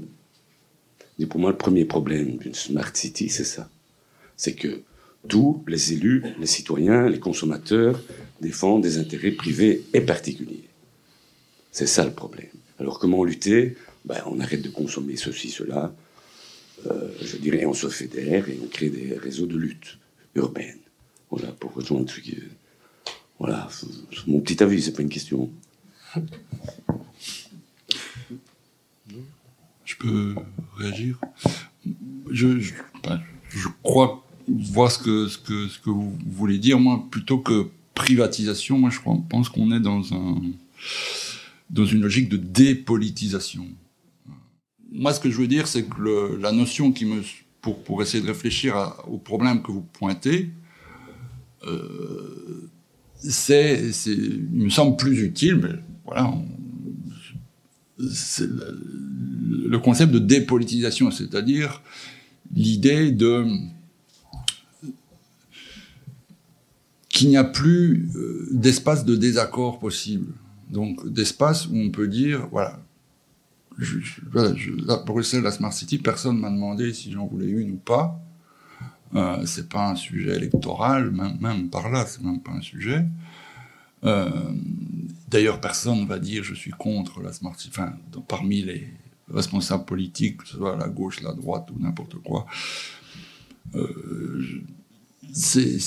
Et 1.18 1.26
pour 1.26 1.40
moi, 1.40 1.52
le 1.52 1.58
premier 1.58 1.86
problème 1.86 2.38
d'une 2.38 2.54
smart 2.54 2.92
city, 2.94 3.30
c'est 3.30 3.44
ça. 3.44 3.70
C'est 4.38 4.54
que 4.54 4.82
tous 5.28 5.64
les 5.68 5.94
élus, 5.94 6.24
les 6.40 6.48
citoyens, 6.48 7.10
les 7.10 7.20
consommateurs 7.20 8.02
défendent 8.40 8.84
des 8.84 8.98
intérêts 8.98 9.32
privés 9.32 9.84
et 9.94 10.02
particuliers. 10.02 10.70
C'est 11.72 11.88
ça 11.88 12.06
le 12.06 12.12
problème. 12.12 12.48
Alors 12.80 13.00
comment 13.00 13.24
lutter? 13.24 13.76
Ben, 14.06 14.22
on 14.28 14.40
arrête 14.40 14.62
de 14.62 14.70
consommer 14.70 15.18
ceci, 15.18 15.50
cela. 15.50 15.94
Euh, 16.88 17.10
je 17.22 17.36
dirais, 17.38 17.66
on 17.66 17.74
se 17.74 17.90
fédère 17.90 18.48
et 18.48 18.58
on 18.64 18.68
crée 18.68 18.90
des 18.90 19.18
réseaux 19.18 19.46
de 19.46 19.58
lutte 19.58 19.98
urbaine. 20.36 20.80
Voilà, 21.30 21.52
pour 21.52 21.74
rejoindre 21.74 22.10
ce 22.10 22.22
qui 22.22 22.38
Voilà, 23.40 23.68
mon 24.28 24.42
petit 24.42 24.62
avis, 24.62 24.82
c'est 24.82 24.94
pas 24.94 25.02
une 25.02 25.10
question. 25.10 25.50
Je 29.86 29.96
peux 29.98 30.36
réagir? 30.78 31.20
Je, 32.30 32.60
je, 32.60 32.74
crois 33.82 34.26
voir 34.48 34.92
ce 34.92 35.00
que, 35.00 35.28
ce, 35.28 35.38
que, 35.38 35.68
ce 35.68 35.80
que 35.80 35.90
vous 35.90 36.18
voulez 36.26 36.60
dire. 36.60 36.80
Moi, 36.80 37.08
plutôt 37.10 37.40
que 37.40 37.70
privatisation, 37.96 38.78
moi, 38.78 38.90
je 38.90 39.00
pense 39.30 39.50
qu'on 39.50 39.72
est 39.72 39.80
dans, 39.80 40.14
un, 40.14 40.42
dans 41.70 41.86
une 41.86 42.02
logique 42.02 42.30
de 42.30 42.38
dépolitisation 42.38 43.66
moi, 44.92 45.14
ce 45.14 45.20
que 45.20 45.30
je 45.30 45.38
veux 45.38 45.48
dire, 45.48 45.68
c'est 45.68 45.84
que 45.84 46.38
la 46.40 46.52
notion 46.52 46.92
qui 46.92 47.06
me, 47.06 47.22
pour, 47.62 47.84
pour 47.84 48.02
essayer 48.02 48.22
de 48.24 48.28
réfléchir 48.28 48.94
au 49.08 49.18
problème 49.18 49.62
que 49.62 49.72
vous 49.72 49.82
pointez, 49.82 50.50
euh, 51.64 52.70
c'est, 53.20 53.92
il 54.06 54.64
me 54.64 54.70
semble 54.70 54.96
plus 54.98 55.22
utile, 55.22 55.58
mais 55.58 55.80
voilà, 56.06 56.34
c'est 58.12 58.48
le, 58.48 59.78
concept 59.80 60.12
de 60.12 60.20
dépolitisation, 60.20 61.12
c'est-à-dire 61.12 61.82
l'idée 62.54 63.12
de 63.12 63.46
qu'il 67.10 67.30
n'y 67.30 67.38
a 67.38 67.44
plus 67.44 68.10
euh, 68.16 68.48
d'espace 68.52 69.04
de 69.04 69.16
désaccord 69.16 69.80
possible. 69.80 70.34
Donc 70.70 71.06
d'espace 71.12 71.68
où 71.68 71.76
on 71.76 71.90
peut 71.90 72.08
dire, 72.08 72.48
voilà, 72.52 72.80
je, 73.78 73.98
Bruxelles, 75.06 75.44
la 75.44 75.52
Smart 75.52 75.74
City, 75.74 75.98
personne 75.98 76.38
m'a 76.38 76.50
demandé 76.50 76.94
si 76.94 77.12
j'en 77.12 77.26
voulais 77.26 77.50
une 77.50 77.72
ou 77.72 77.78
pas. 77.78 78.22
Euh, 79.16 79.46
c'est 79.46 79.70
pas 79.70 79.90
un 79.90 79.96
sujet 79.96 80.36
électoral, 80.36 81.12
même, 81.12 81.70
par 81.70 81.90
là, 81.90 82.06
c'est 82.06 82.22
même 82.22 82.42
pas 82.42 82.52
un 82.52 82.62
sujet. 82.62 83.06
Euh, 84.04 84.30
D'ailleurs, 85.30 85.62
personne 85.62 86.06
va 86.08 86.18
dire 86.18 86.44
je 86.44 86.56
suis 86.56 86.72
contre 86.72 87.22
la 87.22 87.32
Smart. 87.32 87.56
Enfin, 87.68 87.94
parmi 88.28 88.64
les 88.64 88.88
responsables 89.32 89.86
politiques, 89.86 90.38
que 90.38 90.48
ce 90.48 90.58
soit 90.58 90.76
la 90.76 90.88
gauche, 90.88 91.22
la 91.22 91.34
droite 91.34 91.70
ou 91.72 91.80
n'importe 91.80 92.16
quoi. 92.16 92.48
Euh, 93.76 94.64
c'est 95.32 95.78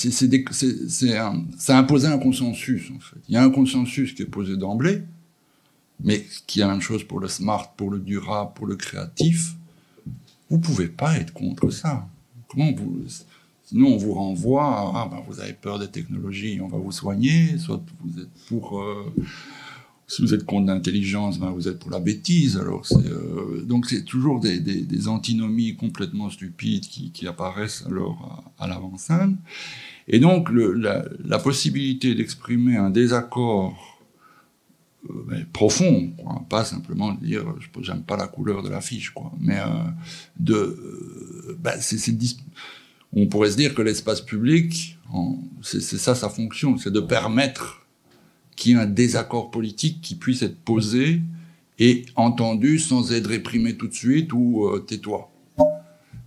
imposer 1.69 2.07
un 2.07 2.17
consensus, 2.17 2.89
en 2.95 2.99
fait. 2.99 3.19
Il 3.27 3.33
y 3.33 3.37
a 3.37 3.43
un 3.43 3.49
consensus 3.49 4.13
qui 4.13 4.21
est 4.21 4.27
posé 4.27 4.55
d'emblée, 4.55 5.03
mais 6.01 6.25
qui 6.47 6.61
est 6.61 6.63
la 6.63 6.69
même 6.69 6.81
chose 6.81 7.03
pour 7.03 7.19
le 7.19 7.27
smart, 7.27 7.73
pour 7.75 7.91
le 7.91 7.99
durable, 7.99 8.51
pour 8.55 8.67
le 8.67 8.77
créatif, 8.77 9.55
vous 10.49 10.59
pouvez 10.59 10.87
pas 10.87 11.17
être 11.17 11.33
contre 11.33 11.69
ça. 11.69 12.07
Sinon, 13.65 13.93
on 13.93 13.97
vous 13.97 14.13
renvoie 14.13 14.65
à 14.65 14.91
ah, 14.95 15.09
ben, 15.09 15.23
vous 15.27 15.39
avez 15.39 15.53
peur 15.53 15.79
des 15.79 15.87
technologies, 15.87 16.59
on 16.61 16.67
va 16.67 16.77
vous 16.77 16.91
soigner, 16.91 17.57
soit 17.57 17.81
vous 18.03 18.21
êtes 18.21 18.29
pour. 18.47 18.81
Euh, 18.81 19.13
si 20.05 20.21
vous 20.21 20.33
êtes 20.33 20.45
contre 20.45 20.67
l'intelligence, 20.67 21.39
ben, 21.39 21.49
vous 21.51 21.67
êtes 21.67 21.79
pour 21.79 21.89
la 21.89 21.99
bêtise. 21.99 22.57
Alors, 22.57 22.85
euh, 22.91 23.63
donc, 23.63 23.85
c'est 23.85 24.03
toujours 24.03 24.39
des, 24.39 25.07
antinomies 25.07 25.75
complètement 25.75 26.29
stupides 26.29 26.85
qui, 26.85 27.27
apparaissent 27.27 27.83
alors 27.87 28.43
à, 28.59 28.67
l'avant-scène. 28.67 29.37
Et 30.07 30.19
donc, 30.19 30.49
la, 30.51 31.39
possibilité 31.39 32.15
d'exprimer 32.15 32.75
un 32.77 32.89
désaccord 32.89 33.92
profond, 35.51 36.11
quoi. 36.17 36.45
pas 36.49 36.63
simplement 36.63 37.13
dire 37.13 37.43
j'aime 37.81 38.03
pas 38.03 38.17
la 38.17 38.27
couleur 38.27 38.63
de 38.63 38.69
l'affiche. 38.69 39.13
Mais 39.39 39.59
de, 40.39 41.57
bah, 41.59 41.79
c'est, 41.79 42.15
on 43.13 43.27
pourrait 43.27 43.51
se 43.51 43.57
dire 43.57 43.75
que 43.75 43.81
l'espace 43.81 44.21
public, 44.21 44.97
c'est 45.61 45.81
ça 45.81 46.15
sa 46.15 46.29
fonction, 46.29 46.77
c'est 46.77 46.91
de 46.91 46.99
permettre 46.99 47.83
qu'il 48.55 48.71
y 48.71 48.75
ait 48.75 48.81
un 48.81 48.85
désaccord 48.85 49.51
politique 49.51 50.01
qui 50.01 50.15
puisse 50.15 50.41
être 50.41 50.57
posé 50.57 51.21
et 51.79 52.05
entendu 52.15 52.79
sans 52.79 53.11
être 53.11 53.27
réprimé 53.27 53.75
tout 53.75 53.87
de 53.87 53.93
suite 53.93 54.31
ou 54.33 54.67
euh, 54.67 54.79
tais-toi. 54.79 55.31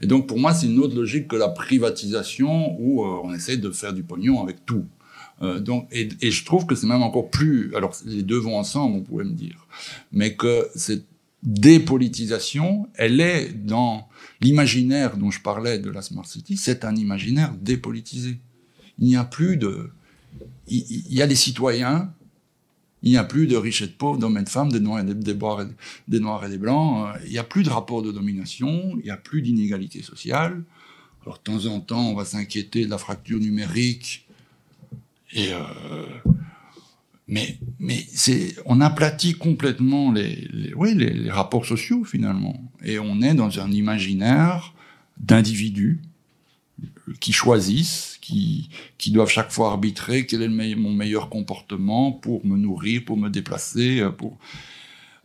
Et 0.02 0.06
donc 0.06 0.26
pour 0.26 0.38
moi, 0.38 0.52
c'est 0.52 0.66
une 0.66 0.78
autre 0.78 0.94
logique 0.94 1.28
que 1.28 1.36
la 1.36 1.48
privatisation 1.48 2.78
où 2.80 3.04
euh, 3.04 3.20
on 3.22 3.32
essaie 3.32 3.56
de 3.56 3.70
faire 3.70 3.92
du 3.92 4.02
pognon 4.02 4.42
avec 4.42 4.66
tout. 4.66 4.84
Euh, 5.42 5.60
donc, 5.60 5.88
et, 5.92 6.30
je 6.30 6.44
trouve 6.44 6.66
que 6.66 6.74
c'est 6.74 6.86
même 6.86 7.02
encore 7.02 7.30
plus. 7.30 7.74
Alors 7.74 7.94
les 8.04 8.22
deux 8.22 8.38
vont 8.38 8.58
ensemble, 8.58 8.96
on 8.96 9.02
pourrait 9.02 9.24
me 9.24 9.32
dire, 9.32 9.66
mais 10.12 10.34
que 10.34 10.68
cette 10.74 11.04
dépolitisation, 11.42 12.88
elle 12.94 13.20
est 13.20 13.52
dans 13.52 14.08
l'imaginaire 14.40 15.16
dont 15.16 15.30
je 15.30 15.40
parlais 15.40 15.78
de 15.78 15.90
la 15.90 16.02
Smart 16.02 16.26
City, 16.26 16.56
c'est 16.56 16.84
un 16.84 16.96
imaginaire 16.96 17.54
dépolitisé. 17.60 18.38
Il 18.98 19.06
n'y 19.06 19.16
a 19.16 19.24
plus 19.24 19.56
de. 19.56 19.90
Il, 20.68 21.12
y 21.12 21.22
a 21.22 21.26
des 21.26 21.36
citoyens, 21.36 22.12
il 23.02 23.10
n'y 23.10 23.16
a 23.16 23.24
plus 23.24 23.46
de 23.46 23.56
riches 23.56 23.82
et 23.82 23.86
de 23.86 23.92
pauvres, 23.92 24.18
d'hommes 24.18 24.38
et 24.38 24.42
de 24.42 24.48
femmes, 24.48 24.72
des 24.72 24.80
noirs 24.80 25.00
et 25.00 25.04
des, 25.04 25.14
des, 25.14 25.34
des, 26.08 26.20
noirs 26.20 26.44
et 26.44 26.48
des 26.48 26.58
blancs. 26.58 27.08
Il 27.24 27.30
n'y 27.30 27.38
a 27.38 27.44
plus 27.44 27.62
de 27.62 27.70
rapport 27.70 28.02
de 28.02 28.10
domination, 28.10 28.96
il 28.98 29.04
n'y 29.04 29.10
a 29.10 29.16
plus 29.16 29.42
d'inégalité 29.42 30.02
sociale. 30.02 30.62
Alors 31.24 31.38
de 31.38 31.42
temps 31.42 31.66
en 31.66 31.80
temps, 31.80 32.10
on 32.10 32.14
va 32.14 32.24
s'inquiéter 32.24 32.84
de 32.84 32.90
la 32.90 32.98
fracture 32.98 33.38
numérique. 33.38 34.25
Euh, 35.36 36.06
mais, 37.28 37.58
mais 37.80 38.04
c'est, 38.12 38.54
on 38.66 38.80
aplatit 38.80 39.34
complètement 39.34 40.12
les, 40.12 40.48
rapports 41.28 41.66
sociaux 41.66 42.04
finalement. 42.04 42.62
Et 42.84 42.98
on 42.98 43.20
est 43.22 43.34
dans 43.34 43.58
un 43.58 43.70
imaginaire 43.72 44.74
d'individus 45.18 46.00
qui 47.20 47.32
choisissent, 47.32 48.18
qui, 48.20 48.68
doivent 49.08 49.30
chaque 49.30 49.50
fois 49.50 49.70
arbitrer 49.70 50.26
quel 50.26 50.42
est 50.42 50.74
mon 50.76 50.92
meilleur 50.92 51.28
comportement 51.28 52.12
pour 52.12 52.44
me 52.44 52.56
nourrir, 52.56 53.04
pour 53.04 53.16
me 53.16 53.28
déplacer, 53.28 54.06
pour. 54.18 54.38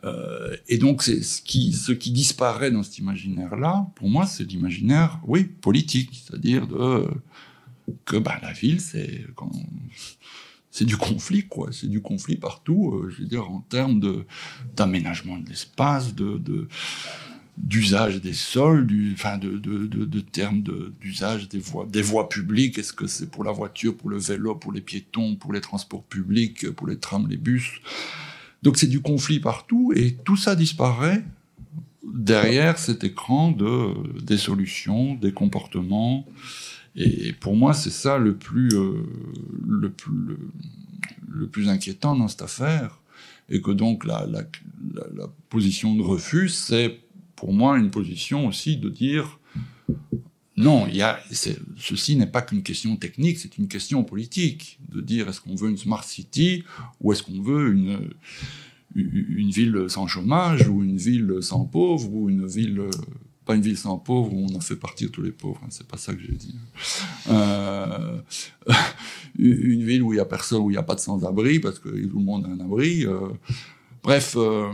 Euh, 0.03 0.55
et 0.67 0.77
donc, 0.77 1.03
ce 1.03 1.41
qui, 1.41 1.73
ce 1.73 1.91
qui 1.91 2.11
disparaît 2.11 2.71
dans 2.71 2.81
cet 2.81 2.97
imaginaire-là, 2.97 3.87
pour 3.95 4.09
moi, 4.09 4.25
c'est 4.25 4.43
l'imaginaire, 4.43 5.19
oui, 5.25 5.43
politique, 5.43 6.09
c'est-à-dire 6.13 6.65
de 6.65 7.07
que 8.05 8.17
bah, 8.17 8.39
la 8.41 8.53
ville, 8.53 8.81
c'est 8.81 9.25
c'est 10.71 10.85
du 10.85 10.95
conflit, 10.95 11.43
quoi. 11.47 11.69
C'est 11.71 11.89
du 11.89 12.01
conflit 12.01 12.37
partout, 12.37 12.93
euh, 12.95 13.09
je 13.09 13.21
veux 13.21 13.27
dire, 13.27 13.49
en 13.49 13.59
termes 13.59 13.99
d'aménagement 14.75 15.37
de 15.37 15.49
l'espace, 15.49 16.15
d'usage 17.57 18.21
des 18.21 18.33
sols, 18.33 18.87
enfin, 19.13 19.37
de, 19.37 19.57
de, 19.57 19.85
de, 19.85 20.19
termes 20.21 20.63
d'usage 21.01 21.49
des 21.49 21.59
voies, 21.59 21.85
des 21.85 22.01
voies 22.01 22.29
publiques. 22.29 22.77
Est-ce 22.77 22.93
que 22.93 23.05
c'est 23.05 23.29
pour 23.29 23.43
la 23.43 23.51
voiture, 23.51 23.97
pour 23.97 24.09
le 24.09 24.17
vélo, 24.17 24.55
pour 24.55 24.71
les 24.71 24.81
piétons, 24.81 25.35
pour 25.35 25.51
les 25.51 25.61
transports 25.61 26.03
publics, 26.03 26.71
pour 26.71 26.87
les 26.87 26.97
trams, 26.97 27.27
les 27.27 27.37
bus? 27.37 27.81
Donc 28.63 28.77
c'est 28.77 28.87
du 28.87 29.01
conflit 29.01 29.39
partout 29.39 29.91
et 29.95 30.15
tout 30.23 30.37
ça 30.37 30.55
disparaît 30.55 31.23
derrière 32.03 32.77
cet 32.77 33.03
écran 33.03 33.51
de, 33.51 34.19
des 34.21 34.37
solutions, 34.37 35.15
des 35.15 35.31
comportements, 35.31 36.25
et 36.95 37.33
pour 37.33 37.55
moi, 37.55 37.73
c'est 37.73 37.89
ça 37.89 38.17
le 38.17 38.35
plus, 38.35 38.69
euh, 38.73 39.03
le, 39.65 39.89
plus 39.89 40.11
le, 41.29 41.47
plus 41.47 41.69
inquiétant 41.69 42.15
dans 42.15 42.27
cette 42.27 42.41
affaire. 42.41 42.99
Et 43.49 43.61
que 43.61 43.71
donc 43.71 44.05
la, 44.05 44.25
la, 44.25 44.43
position 45.49 45.95
de 45.95 46.01
refus, 46.01 46.49
c'est 46.49 46.99
pour 47.35 47.53
moi 47.53 47.77
une 47.77 47.91
position 47.91 48.47
aussi 48.47 48.77
de 48.77 48.89
dire 48.89 49.39
non, 50.55 50.87
y 50.87 51.01
a, 51.01 51.19
ceci 51.75 52.15
n'est 52.15 52.27
pas 52.27 52.41
qu'une 52.41 52.63
question 52.63 52.95
technique, 52.95 53.39
c'est 53.39 53.57
une 53.57 53.67
question 53.67 54.03
politique. 54.03 54.79
De 54.89 55.01
dire 55.01 55.27
est-ce 55.27 55.41
qu'on 55.41 55.55
veut 55.55 55.69
une 55.69 55.77
smart 55.77 56.03
city 56.03 56.63
ou 57.01 57.11
est-ce 57.11 57.23
qu'on 57.23 57.41
veut 57.41 57.71
une, 57.73 58.09
une 58.95 59.49
ville 59.49 59.85
sans 59.87 60.07
chômage 60.07 60.67
ou 60.67 60.83
une 60.83 60.97
ville 60.97 61.37
sans 61.41 61.65
pauvres 61.65 62.13
ou 62.13 62.29
une 62.29 62.45
ville 62.45 62.89
une 63.55 63.61
ville 63.61 63.77
sans 63.77 63.97
pauvres 63.97 64.33
où 64.33 64.47
on 64.49 64.57
a 64.57 64.61
fait 64.61 64.75
partir 64.75 65.11
tous 65.11 65.21
les 65.21 65.31
pauvres, 65.31 65.59
hein, 65.63 65.67
c'est 65.69 65.87
pas 65.87 65.97
ça 65.97 66.13
que 66.13 66.21
j'ai 66.21 66.33
dit. 66.33 66.55
Euh, 67.29 68.19
une 69.39 69.83
ville 69.83 70.03
où 70.03 70.13
il 70.13 70.17
y 70.17 70.19
a 70.19 70.25
personne, 70.25 70.61
où 70.61 70.69
il 70.69 70.73
n'y 70.73 70.79
a 70.79 70.83
pas 70.83 70.95
de 70.95 70.99
sans-abri, 70.99 71.59
parce 71.59 71.79
que 71.79 71.89
tout 71.89 72.19
le 72.19 72.23
monde 72.23 72.45
a 72.45 72.49
un 72.49 72.59
abri. 72.59 73.05
Euh, 73.05 73.29
bref, 74.03 74.35
euh, 74.37 74.71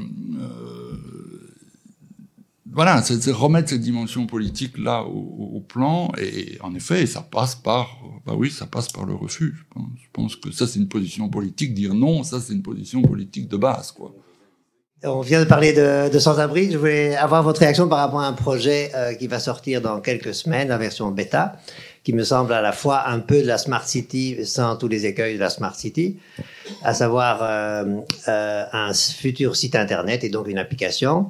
voilà, 2.72 3.02
c'est 3.02 3.32
remettre 3.32 3.70
cette 3.70 3.82
dimension 3.82 4.28
politique 4.28 4.78
là 4.78 5.04
au, 5.04 5.56
au, 5.56 5.62
plan, 5.62 6.12
et 6.20 6.58
en 6.62 6.76
effet, 6.76 7.06
ça 7.06 7.22
passe 7.22 7.56
par, 7.56 7.98
bah 8.26 8.34
oui, 8.36 8.52
ça 8.52 8.68
passe 8.68 8.90
par 8.90 9.06
le 9.06 9.14
refus. 9.14 9.56
Je 9.58 9.64
pense, 9.74 9.90
je 9.96 10.08
pense 10.14 10.36
que 10.36 10.52
ça 10.52 10.68
c'est 10.68 10.80
une 10.80 10.90
position 10.90 11.30
politique, 11.30 11.74
dire 11.74 11.94
non, 11.94 12.24
ça 12.24 12.40
c'est 12.40 12.54
une 12.54 12.64
position 12.64 13.02
politique 13.02 13.48
de 13.48 13.58
base, 13.58 13.92
quoi. 13.92 14.14
On 15.04 15.22
vient 15.22 15.40
de 15.40 15.46
parler 15.46 15.74
de, 15.74 16.18
sans-abri. 16.18 16.72
Je 16.72 16.78
voulais 16.80 17.16
avoir 17.16 17.44
votre 17.44 17.60
réaction 17.60 17.88
par 17.88 18.00
rapport 18.00 18.22
à 18.22 18.26
un 18.26 18.34
projet 18.34 18.90
euh, 18.96 19.14
qui 19.14 19.28
va 19.28 19.40
sortir 19.40 19.80
dans 19.80 20.02
quelques 20.02 20.34
semaines, 20.34 20.70
la 20.70 20.80
version 20.80 21.12
bêta, 21.12 21.58
qui 22.04 22.14
me 22.14 22.24
semble 22.24 22.52
à 22.52 22.62
la 22.62 22.72
fois 22.72 23.08
un 23.08 23.20
peu 23.20 23.44
de 23.44 23.48
la 23.48 23.60
Smart 23.60 23.88
City 23.88 24.38
sans 24.44 24.76
tous 24.76 24.88
les 24.88 25.06
écueils 25.06 25.36
de 25.36 25.40
la 25.40 25.52
Smart 25.52 25.76
City, 25.76 26.18
à 26.84 26.96
savoir 26.96 27.44
euh, 27.44 27.98
euh, 28.28 28.66
un 28.74 28.92
futur 28.92 29.56
site 29.56 29.76
internet 29.76 30.24
et 30.24 30.30
donc 30.30 30.48
une 30.48 30.58
application 30.58 31.30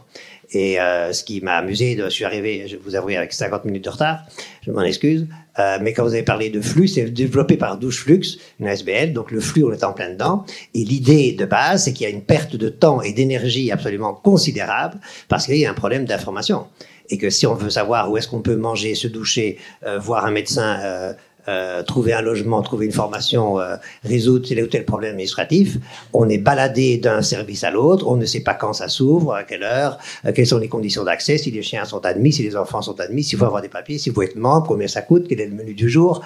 Et 0.52 0.80
euh, 0.80 1.14
ce 1.14 1.24
qui 1.24 1.42
m'a 1.42 1.56
amusé, 1.56 1.98
je 1.98 2.10
suis 2.10 2.26
arrivé, 2.26 2.68
je 2.68 2.78
vous 2.78 2.96
avouer, 2.96 3.18
avec 3.18 3.34
50 3.34 3.66
minutes 3.66 3.86
de 3.86 3.90
retard, 3.90 4.20
je 4.62 4.72
m'en 4.72 4.84
excuse, 4.84 5.28
euh, 5.58 5.80
mais 5.82 5.94
quand 5.94 6.04
vous 6.04 6.14
avez 6.14 6.24
parlé 6.24 6.50
de 6.50 6.62
flux, 6.62 6.88
c'est 6.88 7.06
développé 7.06 7.58
par 7.58 7.78
Douche 7.78 8.04
Flux, 8.04 8.38
une 8.60 8.68
SBL, 8.68 9.14
donc 9.14 9.32
le 9.32 9.40
flux, 9.40 9.64
on 9.64 9.72
est 9.72 9.84
en 9.84 9.94
plein 9.94 10.10
dedans. 10.10 10.46
Et 10.74 10.84
l'idée 10.84 11.32
de 11.32 11.46
base, 11.46 11.86
c'est 11.86 11.94
qu'il 11.94 12.08
y 12.08 12.12
a 12.12 12.14
une 12.14 12.24
perte 12.24 12.56
de 12.56 12.70
temps 12.70 13.02
et 13.02 13.14
d'énergie 13.14 13.72
absolument 13.72 14.14
considérable 14.14 15.00
parce 15.28 15.46
qu'il 15.46 15.58
y 15.58 15.66
a 15.66 15.72
un 15.72 15.76
problème 15.76 16.06
d'information. 16.06 16.68
Et 17.10 17.18
que 17.18 17.30
si 17.30 17.46
on 17.48 17.54
veut 17.54 17.70
savoir 17.70 18.12
où 18.12 18.18
est-ce 18.18 18.28
qu'on 18.28 18.42
peut 18.42 18.56
manger, 18.56 18.96
se 18.96 19.08
doucher, 19.08 19.58
euh, 19.86 20.00
voir 20.00 20.26
un 20.26 20.32
médecin, 20.32 20.80
euh, 20.84 21.14
euh, 21.48 21.84
trouver 21.84 22.14
un 22.14 22.22
logement, 22.22 22.62
trouver 22.64 22.88
une 22.88 22.92
formation, 22.92 23.58
résoudre 24.04 24.48
tel 24.48 24.64
ou 24.64 24.68
tel 24.68 24.84
problème 24.84 25.12
administratif. 25.12 25.78
On 26.12 26.28
est 26.28 26.40
baladé 26.40 26.98
d'un 26.98 27.22
service 27.22 27.64
à 27.64 27.70
l'autre, 27.70 28.08
on 28.08 28.16
ne 28.16 28.26
sait 28.26 28.40
pas 28.40 28.56
quand 28.56 28.74
ça 28.74 28.88
s'ouvre, 28.88 29.36
à 29.36 29.44
quelle 29.44 29.62
heure, 29.62 30.00
quelles 30.34 30.48
sont 30.48 30.58
les 30.58 30.70
conditions 30.70 31.04
d'accès, 31.04 31.38
si 31.38 31.52
les 31.52 31.62
chiens 31.62 31.86
sont 31.86 32.04
admis, 32.04 32.34
si 32.34 32.42
les 32.42 32.56
enfants 32.56 32.82
sont 32.82 33.00
admis, 33.00 33.24
s'il 33.24 33.38
faut 33.38 33.46
avoir 33.46 33.62
des 33.62 33.70
papiers, 33.70 34.00
s'il 34.00 34.14
faut 34.14 34.24
être 34.24 34.36
membre, 34.36 34.66
combien 34.68 34.88
ça 34.88 35.04
coûte, 35.04 35.28
quel 35.30 35.40
est 35.40 35.46
le 35.46 35.54
menu 35.54 35.76
du 35.76 35.88
jour. 35.88 36.24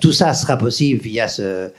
Tout 0.00 0.12
ça 0.12 0.32
sera 0.32 0.56
possible 0.56 1.00
via 1.00 1.26
ce, 1.26 1.72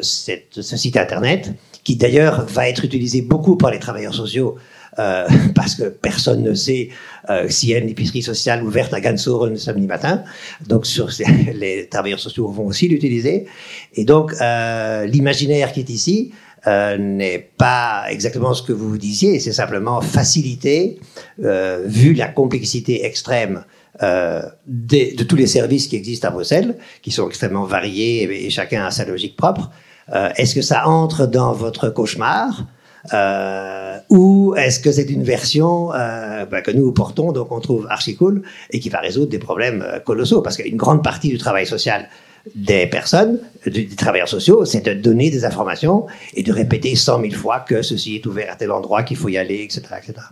site 0.00 0.96
internet, 0.96 1.52
qui 1.84 1.94
d'ailleurs 1.94 2.44
va 2.46 2.68
être 2.68 2.84
utilisé 2.84 3.22
beaucoup 3.22 3.56
par 3.56 3.70
les 3.70 3.78
travailleurs 3.78 4.14
sociaux, 4.14 4.56
euh, 4.98 5.26
parce 5.54 5.74
que 5.74 5.84
personne 5.84 6.42
ne 6.42 6.54
sait 6.54 6.90
euh, 7.30 7.48
s'il 7.48 7.70
y 7.70 7.74
a 7.74 7.78
une 7.78 7.88
épicerie 7.88 8.22
sociale 8.22 8.62
ouverte 8.62 8.92
à 8.94 9.00
Gansour 9.00 9.46
le 9.46 9.56
samedi 9.56 9.86
matin. 9.86 10.22
Donc 10.66 10.86
sur, 10.86 11.10
les 11.54 11.88
travailleurs 11.88 12.20
sociaux 12.20 12.48
vont 12.48 12.66
aussi 12.66 12.88
l'utiliser. 12.88 13.46
Et 13.94 14.04
donc 14.04 14.32
euh, 14.40 15.06
l'imaginaire 15.06 15.72
qui 15.72 15.80
est 15.80 15.90
ici 15.90 16.32
euh, 16.66 16.98
n'est 16.98 17.50
pas 17.56 18.06
exactement 18.10 18.52
ce 18.52 18.62
que 18.62 18.72
vous 18.72 18.98
disiez, 18.98 19.38
c'est 19.38 19.52
simplement 19.52 20.00
faciliter, 20.00 20.98
euh, 21.44 21.84
vu 21.86 22.14
la 22.14 22.26
complexité 22.26 23.04
extrême 23.04 23.64
euh, 24.02 24.42
de, 24.66 25.16
de, 25.16 25.24
tous 25.24 25.36
les 25.36 25.46
services 25.46 25.86
qui 25.86 25.96
existent 25.96 26.28
à 26.28 26.30
Bruxelles, 26.30 26.76
qui 27.00 27.10
sont 27.10 27.28
extrêmement 27.28 27.64
variés 27.64 28.24
et, 28.24 28.46
et 28.46 28.50
chacun 28.50 28.84
a 28.84 28.90
sa 28.90 29.04
logique 29.04 29.36
propre. 29.36 29.70
Euh, 30.14 30.30
est-ce 30.36 30.54
que 30.54 30.62
ça 30.62 30.88
entre 30.88 31.26
dans 31.26 31.52
votre 31.52 31.90
cauchemar? 31.90 32.66
Euh, 33.12 33.98
ou 34.10 34.54
est-ce 34.56 34.80
que 34.80 34.90
c'est 34.92 35.08
une 35.10 35.22
version 35.22 35.92
euh, 35.92 36.44
bah, 36.46 36.62
que 36.62 36.70
nous 36.70 36.92
portons, 36.92 37.32
donc 37.32 37.52
on 37.52 37.60
trouve 37.60 37.86
archi 37.88 38.16
cool 38.16 38.42
et 38.70 38.80
qui 38.80 38.88
va 38.88 38.98
résoudre 38.98 39.30
des 39.30 39.38
problèmes 39.38 39.82
euh, 39.82 40.00
colossaux 40.00 40.42
Parce 40.42 40.56
qu'une 40.56 40.76
grande 40.76 41.02
partie 41.02 41.28
du 41.28 41.38
travail 41.38 41.66
social 41.66 42.08
des 42.54 42.86
personnes, 42.86 43.40
des 43.66 43.88
travailleurs 43.88 44.28
sociaux, 44.28 44.64
c'est 44.64 44.80
de 44.80 44.94
donner 44.94 45.30
des 45.30 45.44
informations 45.44 46.06
et 46.34 46.42
de 46.42 46.52
répéter 46.52 46.96
cent 46.96 47.18
mille 47.18 47.36
fois 47.36 47.60
que 47.60 47.82
ceci 47.82 48.16
est 48.16 48.26
ouvert 48.26 48.52
à 48.52 48.56
tel 48.56 48.70
endroit, 48.70 49.02
qu'il 49.02 49.16
faut 49.16 49.28
y 49.28 49.36
aller, 49.36 49.62
etc. 49.62 49.82
etc. 50.02 50.26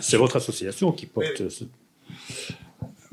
C'est 0.00 0.16
votre 0.16 0.36
association 0.36 0.92
qui 0.92 1.06
porte 1.06 1.48
ce... 1.48 1.64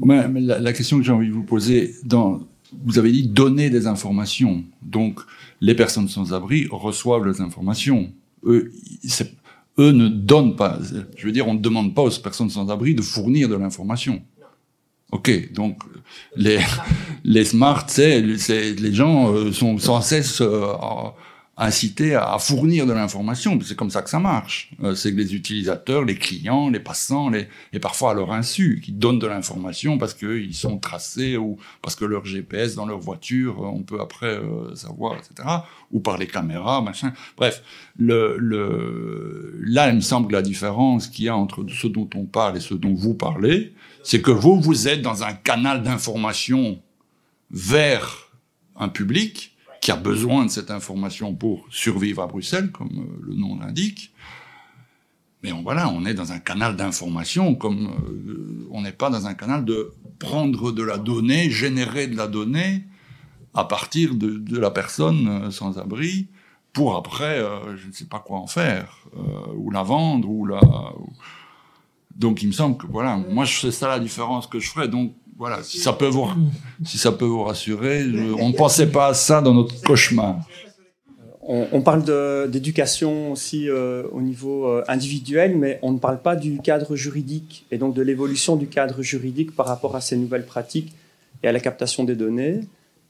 La, 0.06 0.28
la, 0.60 0.74
question 0.74 0.98
que 0.98 1.04
j'ai 1.04 1.12
envie 1.12 1.28
de 1.28 1.34
vous 1.34 1.44
poser, 1.44 1.96
dans, 2.04 2.42
vous 2.84 3.00
avez 3.00 3.12
dit 3.12 3.28
donner 3.28 3.70
des 3.70 3.88
informations. 3.88 4.64
Donc, 4.82 5.20
les 5.64 5.76
personnes 5.76 6.10
sans 6.10 6.34
abri 6.34 6.68
reçoivent 6.70 7.26
les 7.26 7.40
informations. 7.40 8.12
Eux, 8.46 8.70
eux 9.80 9.92
ne 9.92 10.10
donnent 10.10 10.58
pas. 10.58 10.78
Je 11.16 11.26
veux 11.26 11.32
dire, 11.32 11.48
on 11.48 11.54
ne 11.54 11.62
demande 11.62 11.96
pas 11.96 12.02
aux 12.02 12.10
personnes 12.22 12.50
sans 12.50 12.70
abri 12.70 12.96
de 12.96 13.02
fournir 13.02 13.48
de 13.48 13.56
l'information. 13.56 14.22
Ok, 15.14 15.54
donc 15.54 15.82
les, 16.36 16.60
les 17.24 17.46
smart, 17.46 17.86
c'est 17.88 18.20
les 18.20 18.94
gens 18.94 19.32
euh, 19.32 19.54
sont 19.54 19.78
sans 19.78 20.02
cesse 20.02 20.42
euh, 20.42 20.74
inciter 21.56 22.16
à, 22.16 22.38
fournir 22.40 22.88
de 22.88 22.94
l'information. 22.94 23.60
C'est 23.64 23.76
comme 23.76 23.92
ça 23.92 24.02
que 24.02 24.10
ça 24.10 24.20
marche. 24.20 24.72
Euh, 24.84 24.96
c'est 24.96 25.12
que 25.12 25.18
les 25.18 25.36
utilisateurs, 25.36 26.04
les 26.04 26.16
clients, 26.16 26.70
les 26.70 26.80
passants, 26.80 27.30
les, 27.30 27.48
et 27.74 27.80
parfois 27.80 28.12
à 28.12 28.14
leur 28.16 28.32
insu, 28.32 28.82
qui 28.84 28.92
donnent 28.92 29.20
de 29.20 29.28
l'information 29.28 30.00
parce 30.00 30.16
qu'ils 30.16 30.56
sont 30.56 30.80
tracés 30.80 31.38
ou 31.38 31.58
parce 31.84 31.96
que 31.96 32.06
leur 32.06 32.26
GPS 32.26 32.74
dans 32.74 32.88
leur 32.88 33.00
voiture, 33.00 33.62
on 33.62 33.84
peut 33.84 34.02
après 34.02 34.38
euh, 34.38 34.74
savoir, 34.74 35.16
etc. 35.16 35.48
Ou 35.92 36.00
par 36.00 36.18
les 36.18 36.26
caméras, 36.26 36.82
machin. 36.82 37.14
Bref, 37.38 37.62
le, 38.00 38.36
le, 38.40 39.60
là, 39.64 39.90
il 39.90 39.96
me 39.96 40.02
semble 40.02 40.30
que 40.30 40.34
la 40.34 40.42
différence 40.42 41.08
qu'il 41.08 41.26
y 41.26 41.30
a 41.30 41.38
entre 41.38 41.66
ce 41.70 41.86
dont 41.86 42.10
on 42.16 42.26
parle 42.26 42.58
et 42.58 42.62
ce 42.62 42.74
dont 42.74 42.96
vous 42.96 43.14
parlez, 43.14 43.74
c'est 44.04 44.22
que 44.24 44.32
vous, 44.32 44.60
vous 44.60 44.88
êtes 44.88 45.04
dans 45.04 45.24
un 45.24 45.34
canal 45.34 45.84
d'information 45.84 46.82
vers 47.52 48.32
un 48.76 48.90
public 48.90 49.53
qui 49.84 49.92
a 49.92 49.98
besoin 49.98 50.46
de 50.46 50.50
cette 50.50 50.72
information 50.72 51.36
pour 51.36 51.66
survivre 51.70 52.24
à 52.24 52.28
Bruxelles, 52.28 52.72
comme 52.72 52.88
euh, 53.00 53.22
le 53.22 53.34
nom 53.36 53.60
l'indique. 53.60 54.14
Mais 55.44 55.52
on, 55.52 55.62
voilà, 55.62 55.90
on 55.90 56.06
est 56.06 56.14
dans 56.14 56.32
un 56.32 56.40
canal 56.40 56.78
d'information, 56.78 57.54
comme 57.54 57.88
euh, 57.88 58.66
on 58.72 58.82
n'est 58.82 58.94
pas 58.94 59.10
dans 59.10 59.28
un 59.28 59.34
canal 59.34 59.66
de 59.66 59.92
prendre 60.20 60.72
de 60.72 60.84
la 60.84 60.98
donnée, 60.98 61.50
générer 61.50 62.08
de 62.08 62.16
la 62.16 62.28
donnée 62.28 62.86
à 63.54 63.66
partir 63.66 64.16
de, 64.16 64.58
la 64.58 64.72
personne 64.72 65.28
euh, 65.28 65.52
sans 65.52 65.78
abri, 65.78 66.30
pour 66.72 66.96
après, 66.96 67.46
je 67.76 67.88
ne 67.88 67.92
sais 67.92 68.06
pas 68.06 68.20
quoi 68.20 68.40
en 68.40 68.48
faire, 68.48 69.06
ou 69.56 69.70
la 69.70 69.84
vendre, 69.84 70.28
ou 70.28 70.48
la. 70.48 70.60
Donc 72.16 72.42
il 72.42 72.48
me 72.48 72.52
semble 72.52 72.78
que 72.78 72.88
voilà, 72.88 73.18
moi 73.18 73.46
c'est 73.46 73.70
ça 73.70 73.90
la 73.90 74.00
différence 74.00 74.48
que 74.48 74.58
je 74.58 74.72
ferais. 74.72 74.88
Donc 74.88 75.14
voilà, 75.38 75.64
si 75.64 75.80
ça 75.80 75.94
peut 75.94 76.08
vous, 76.08 76.28
si 76.86 76.98
ça 76.98 77.12
peut 77.12 77.26
vous 77.26 77.44
rassurer, 77.44 78.04
je, 78.04 78.34
on 78.40 78.50
ne 78.50 78.54
pensait 78.54 78.88
pas 78.88 79.08
à 79.08 79.14
ça 79.14 79.42
dans 79.42 79.54
notre 79.54 79.82
cauchemar. 79.82 80.40
On, 81.42 81.68
on 81.72 81.82
parle 81.82 82.04
d'éducation 82.50 83.32
aussi 83.34 83.68
euh, 83.68 84.04
au 84.12 84.22
niveau 84.22 84.68
euh, 84.68 84.84
individuel, 84.88 85.58
mais 85.58 85.80
on 85.82 85.92
ne 85.92 86.00
parle 86.00 86.22
pas 86.22 86.36
du 86.36 86.60
cadre 86.60 86.96
juridique 86.96 87.66
et 87.72 87.78
donc 87.78 87.94
de 87.94 88.02
l'évolution 88.02 88.56
du 88.56 88.68
cadre 88.68 89.02
juridique 89.02 89.56
par 89.56 89.66
rapport 89.66 89.96
à 89.96 90.02
ces 90.02 90.16
nouvelles 90.16 90.46
pratiques 90.46 90.94
et 91.42 91.48
à 91.48 91.52
la 91.52 91.60
captation 91.60 92.06
des 92.06 92.16
données. 92.16 92.62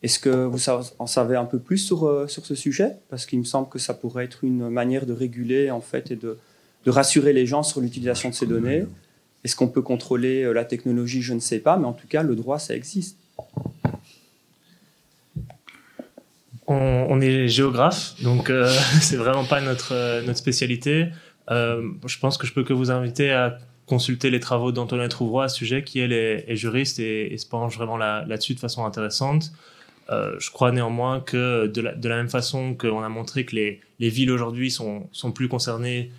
Est-ce 0.01 0.19
que 0.19 0.45
vous 0.45 0.59
en 0.99 1.07
savez 1.07 1.35
un 1.35 1.45
peu 1.45 1.59
plus 1.59 1.77
sur, 1.77 2.05
euh, 2.05 2.27
sur 2.27 2.45
ce 2.45 2.55
sujet? 2.55 2.93
Parce 3.09 3.25
qu'il 3.25 3.39
me 3.39 3.45
semble 3.45 3.69
que 3.69 3.79
ça 3.79 3.93
pourrait 3.93 4.25
être 4.25 4.43
une 4.43 4.67
manière 4.69 5.05
de 5.05 5.13
réguler 5.13 5.71
en 5.71 5.81
fait 5.81 6.09
et 6.09 6.15
de, 6.15 6.37
de 6.85 6.91
rassurer 6.91 7.33
les 7.33 7.45
gens 7.45 7.63
sur 7.63 7.81
l'utilisation 7.81 8.29
de 8.29 8.33
ces 8.33 8.47
données. 8.47 8.85
Est-ce 9.43 9.55
qu'on 9.55 9.67
peut 9.67 9.81
contrôler 9.81 10.51
la 10.53 10.65
technologie? 10.65 11.21
Je 11.21 11.33
ne 11.33 11.39
sais 11.39 11.59
pas, 11.59 11.77
mais 11.77 11.85
en 11.85 11.93
tout 11.93 12.07
cas, 12.07 12.23
le 12.23 12.35
droit, 12.35 12.59
ça 12.59 12.75
existe. 12.75 13.17
On, 16.67 17.19
est 17.21 17.47
géographe, 17.47 18.15
donc 18.21 18.49
euh, 18.49 18.71
c'est 19.01 19.17
vraiment 19.17 19.43
pas 19.43 19.61
notre, 19.61 19.93
euh, 19.93 20.33
spécialité. 20.33 21.07
Euh, 21.51 21.81
je 22.05 22.17
pense 22.19 22.37
que 22.37 22.47
je 22.47 22.53
peux 22.53 22.63
que 22.63 22.73
vous 22.73 22.89
inviter 22.89 23.31
à 23.31 23.57
consulter 23.85 24.29
les 24.29 24.39
travaux 24.39 24.71
d'Antonin 24.71 25.09
Trouvroy 25.09 25.43
à 25.43 25.49
ce 25.49 25.57
sujet, 25.57 25.83
qui 25.83 25.99
elle 25.99 26.13
est, 26.13 26.55
juriste 26.55 26.99
et, 26.99 27.33
et, 27.33 27.37
se 27.37 27.45
penche 27.45 27.75
vraiment 27.75 27.97
là-dessus 27.97 28.53
là 28.53 28.55
de 28.55 28.59
façon 28.61 28.85
intéressante. 28.85 29.51
Euh, 30.09 30.35
je 30.39 30.51
crois 30.51 30.71
néanmoins 30.71 31.19
que 31.19 31.67
de 31.67 31.81
la, 31.81 32.15
même 32.15 32.29
façon 32.29 32.75
qu'on 32.75 33.03
a 33.03 33.09
montré 33.09 33.45
que 33.45 33.55
les, 33.55 33.81
les 33.99 34.09
villes 34.09 34.31
aujourd'hui 34.31 34.71
sont 34.71 35.31
plus 35.35 35.49
concernées 35.49 36.11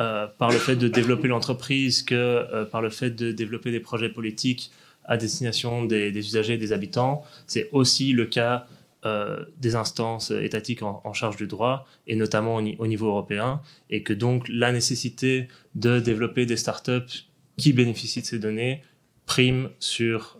euh, 0.00 0.26
par 0.38 0.50
le 0.50 0.58
fait 0.58 0.76
de 0.76 0.88
développer 0.88 1.28
l'entreprise 1.28 2.02
que 2.02 2.14
euh, 2.14 2.64
par 2.64 2.80
le 2.80 2.90
fait 2.90 3.10
de 3.10 3.30
développer 3.30 3.70
des 3.70 3.80
projets 3.80 4.08
politiques 4.08 4.70
à 5.04 5.16
destination 5.16 5.84
des, 5.84 6.16
usagers 6.16 6.54
et 6.54 6.58
des 6.58 6.72
habitants. 6.72 7.24
C'est 7.46 7.68
aussi 7.72 8.12
le 8.12 8.26
cas 8.26 8.66
euh, 9.04 9.44
des 9.58 9.74
instances 9.74 10.30
étatiques 10.30 10.82
en, 10.82 11.12
charge 11.12 11.36
du 11.36 11.46
droit, 11.46 11.86
et 12.06 12.16
notamment 12.16 12.56
au, 12.56 12.62
au, 12.78 12.86
niveau 12.86 13.08
européen, 13.08 13.60
et 13.90 14.02
que 14.02 14.12
donc 14.12 14.48
la 14.48 14.72
nécessité 14.72 15.48
de 15.74 15.98
développer 15.98 16.46
des 16.46 16.56
startups 16.56 17.26
qui 17.56 17.72
bénéficient 17.72 18.22
de 18.22 18.26
ces 18.26 18.38
données 18.38 18.82
prime 19.26 19.70
sur 19.78 20.38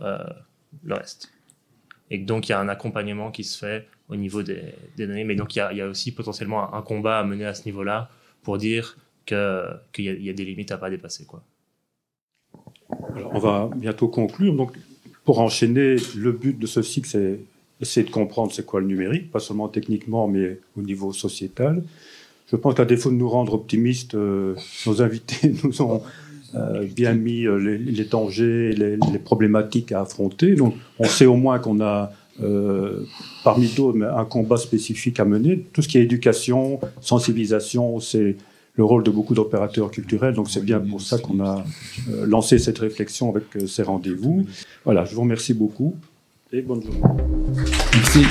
le 0.85 0.95
reste. 0.95 1.33
Et 2.11 2.19
donc 2.19 2.49
il 2.49 2.53
y 2.53 2.55
a 2.55 2.61
un 2.61 2.69
accompagnement 2.69 3.31
qui 3.31 3.43
se 3.43 3.59
fait 3.59 3.89
au 4.09 4.17
niveau 4.17 4.43
des, 4.43 4.75
données, 4.99 5.25
mais 5.25 5.35
donc 5.35 5.57
il 5.57 5.59
y, 5.59 5.81
a, 5.81 5.89
aussi 5.89 6.13
potentiellement 6.13 6.75
un 6.75 6.83
combat 6.83 7.19
à 7.19 7.25
mener 7.25 7.47
à 7.47 7.55
ce 7.55 7.65
niveau-là 7.65 8.11
pour 8.43 8.59
dire 8.59 8.97
qu'il 9.27 9.37
qu 9.93 10.03
y, 10.03 10.31
a 10.31 10.33
des 10.33 10.45
limites 10.45 10.73
à 10.73 10.79
pas 10.79 10.91
dépasser. 10.91 11.25
Quoi. 11.25 11.43
Alors, 13.17 13.31
on 13.35 13.39
va 13.39 13.71
bientôt 13.75 14.09
conclure. 14.09 14.55
Donc, 14.55 14.73
pour 15.25 15.41
enchaîner, 15.41 15.97
le 16.17 16.33
but 16.33 16.59
de 16.59 16.67
ce 16.67 16.83
cycle, 16.83 17.09
c'est 17.09 17.41
essayer 17.81 18.07
de 18.07 18.13
comprendre 18.13 18.53
c'est 18.53 18.65
quoi 18.65 18.81
le 18.81 18.87
numérique, 18.87 19.31
pas 19.31 19.41
seulement 19.41 19.69
techniquement, 19.69 20.29
mais 20.29 20.59
au 20.77 20.83
niveau 20.83 21.13
sociétal. 21.13 21.83
Je 22.51 22.57
pense 22.57 22.75
qu'à 22.75 22.85
défaut 22.85 23.11
de 23.11 23.17
nous 23.17 23.29
rendre 23.29 23.55
optimistes, 23.55 24.15
euh, 24.15 24.55
nos 24.87 25.03
invités 25.03 25.53
nous 25.65 25.83
ont 25.83 26.03
euh, 26.55 26.85
bien 26.85 27.15
mis 27.15 27.47
euh, 27.47 27.57
les, 27.57 28.05
dangers, 28.05 28.73
les, 28.73 28.97
les, 28.97 29.19
problématiques 29.19 29.91
à 29.91 30.03
affronter. 30.03 30.55
Donc, 30.55 30.75
on 30.99 31.05
sait 31.05 31.27
au 31.27 31.37
moins 31.37 31.59
qu'on 31.59 31.81
a, 31.81 32.13
parmi 33.45 33.69
d'autres, 33.69 34.03
un 34.03 34.25
combat 34.25 34.57
spécifique 34.57 35.21
à 35.21 35.25
mener. 35.25 35.65
Tout 35.73 35.83
ce 35.83 35.89
qui 35.89 35.99
est 35.99 36.03
éducation, 36.03 36.81
sensibilisation, 37.01 38.01
c'est 38.01 38.37
le 38.75 38.85
rôle 38.85 39.03
de 39.03 39.11
beaucoup 39.11 39.35
d'opérateurs 39.35 39.91
culturels. 39.91 40.35
Donc, 40.35 40.51
c'est 40.51 40.65
bien 40.65 40.81
pour 40.81 41.01
ça 41.01 41.19
qu'on 41.19 41.41
a 41.41 41.65
euh, 42.11 42.27
lancé 42.27 42.59
cette 42.59 42.79
réflexion 42.79 43.31
avec 43.31 43.45
euh, 43.57 43.67
ces 43.67 43.83
rendez-vous. 43.83 44.47
Voilà, 44.85 45.05
je 45.05 45.15
vous 45.15 45.23
remercie 45.23 45.55
beaucoup 45.55 45.95
et 46.53 46.63
bonne 46.63 46.83
journée. 46.83 47.01
Merci. 47.95 48.25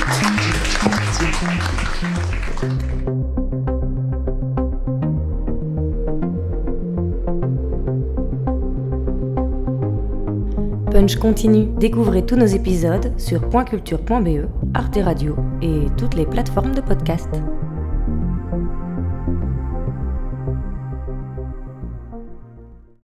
Punch 10.92 11.16
continue. 11.16 11.68
Découvrez 11.80 12.26
tous 12.26 12.36
nos 12.36 12.46
épisodes 12.46 13.14
sur 13.18 13.48
pointculture.be, 13.50 14.46
Arte 14.74 15.00
Radio 15.02 15.36
et 15.62 15.86
toutes 15.98 16.16
les 16.16 16.26
plateformes 16.26 16.76
de 16.76 16.82
podcast. 16.82 17.30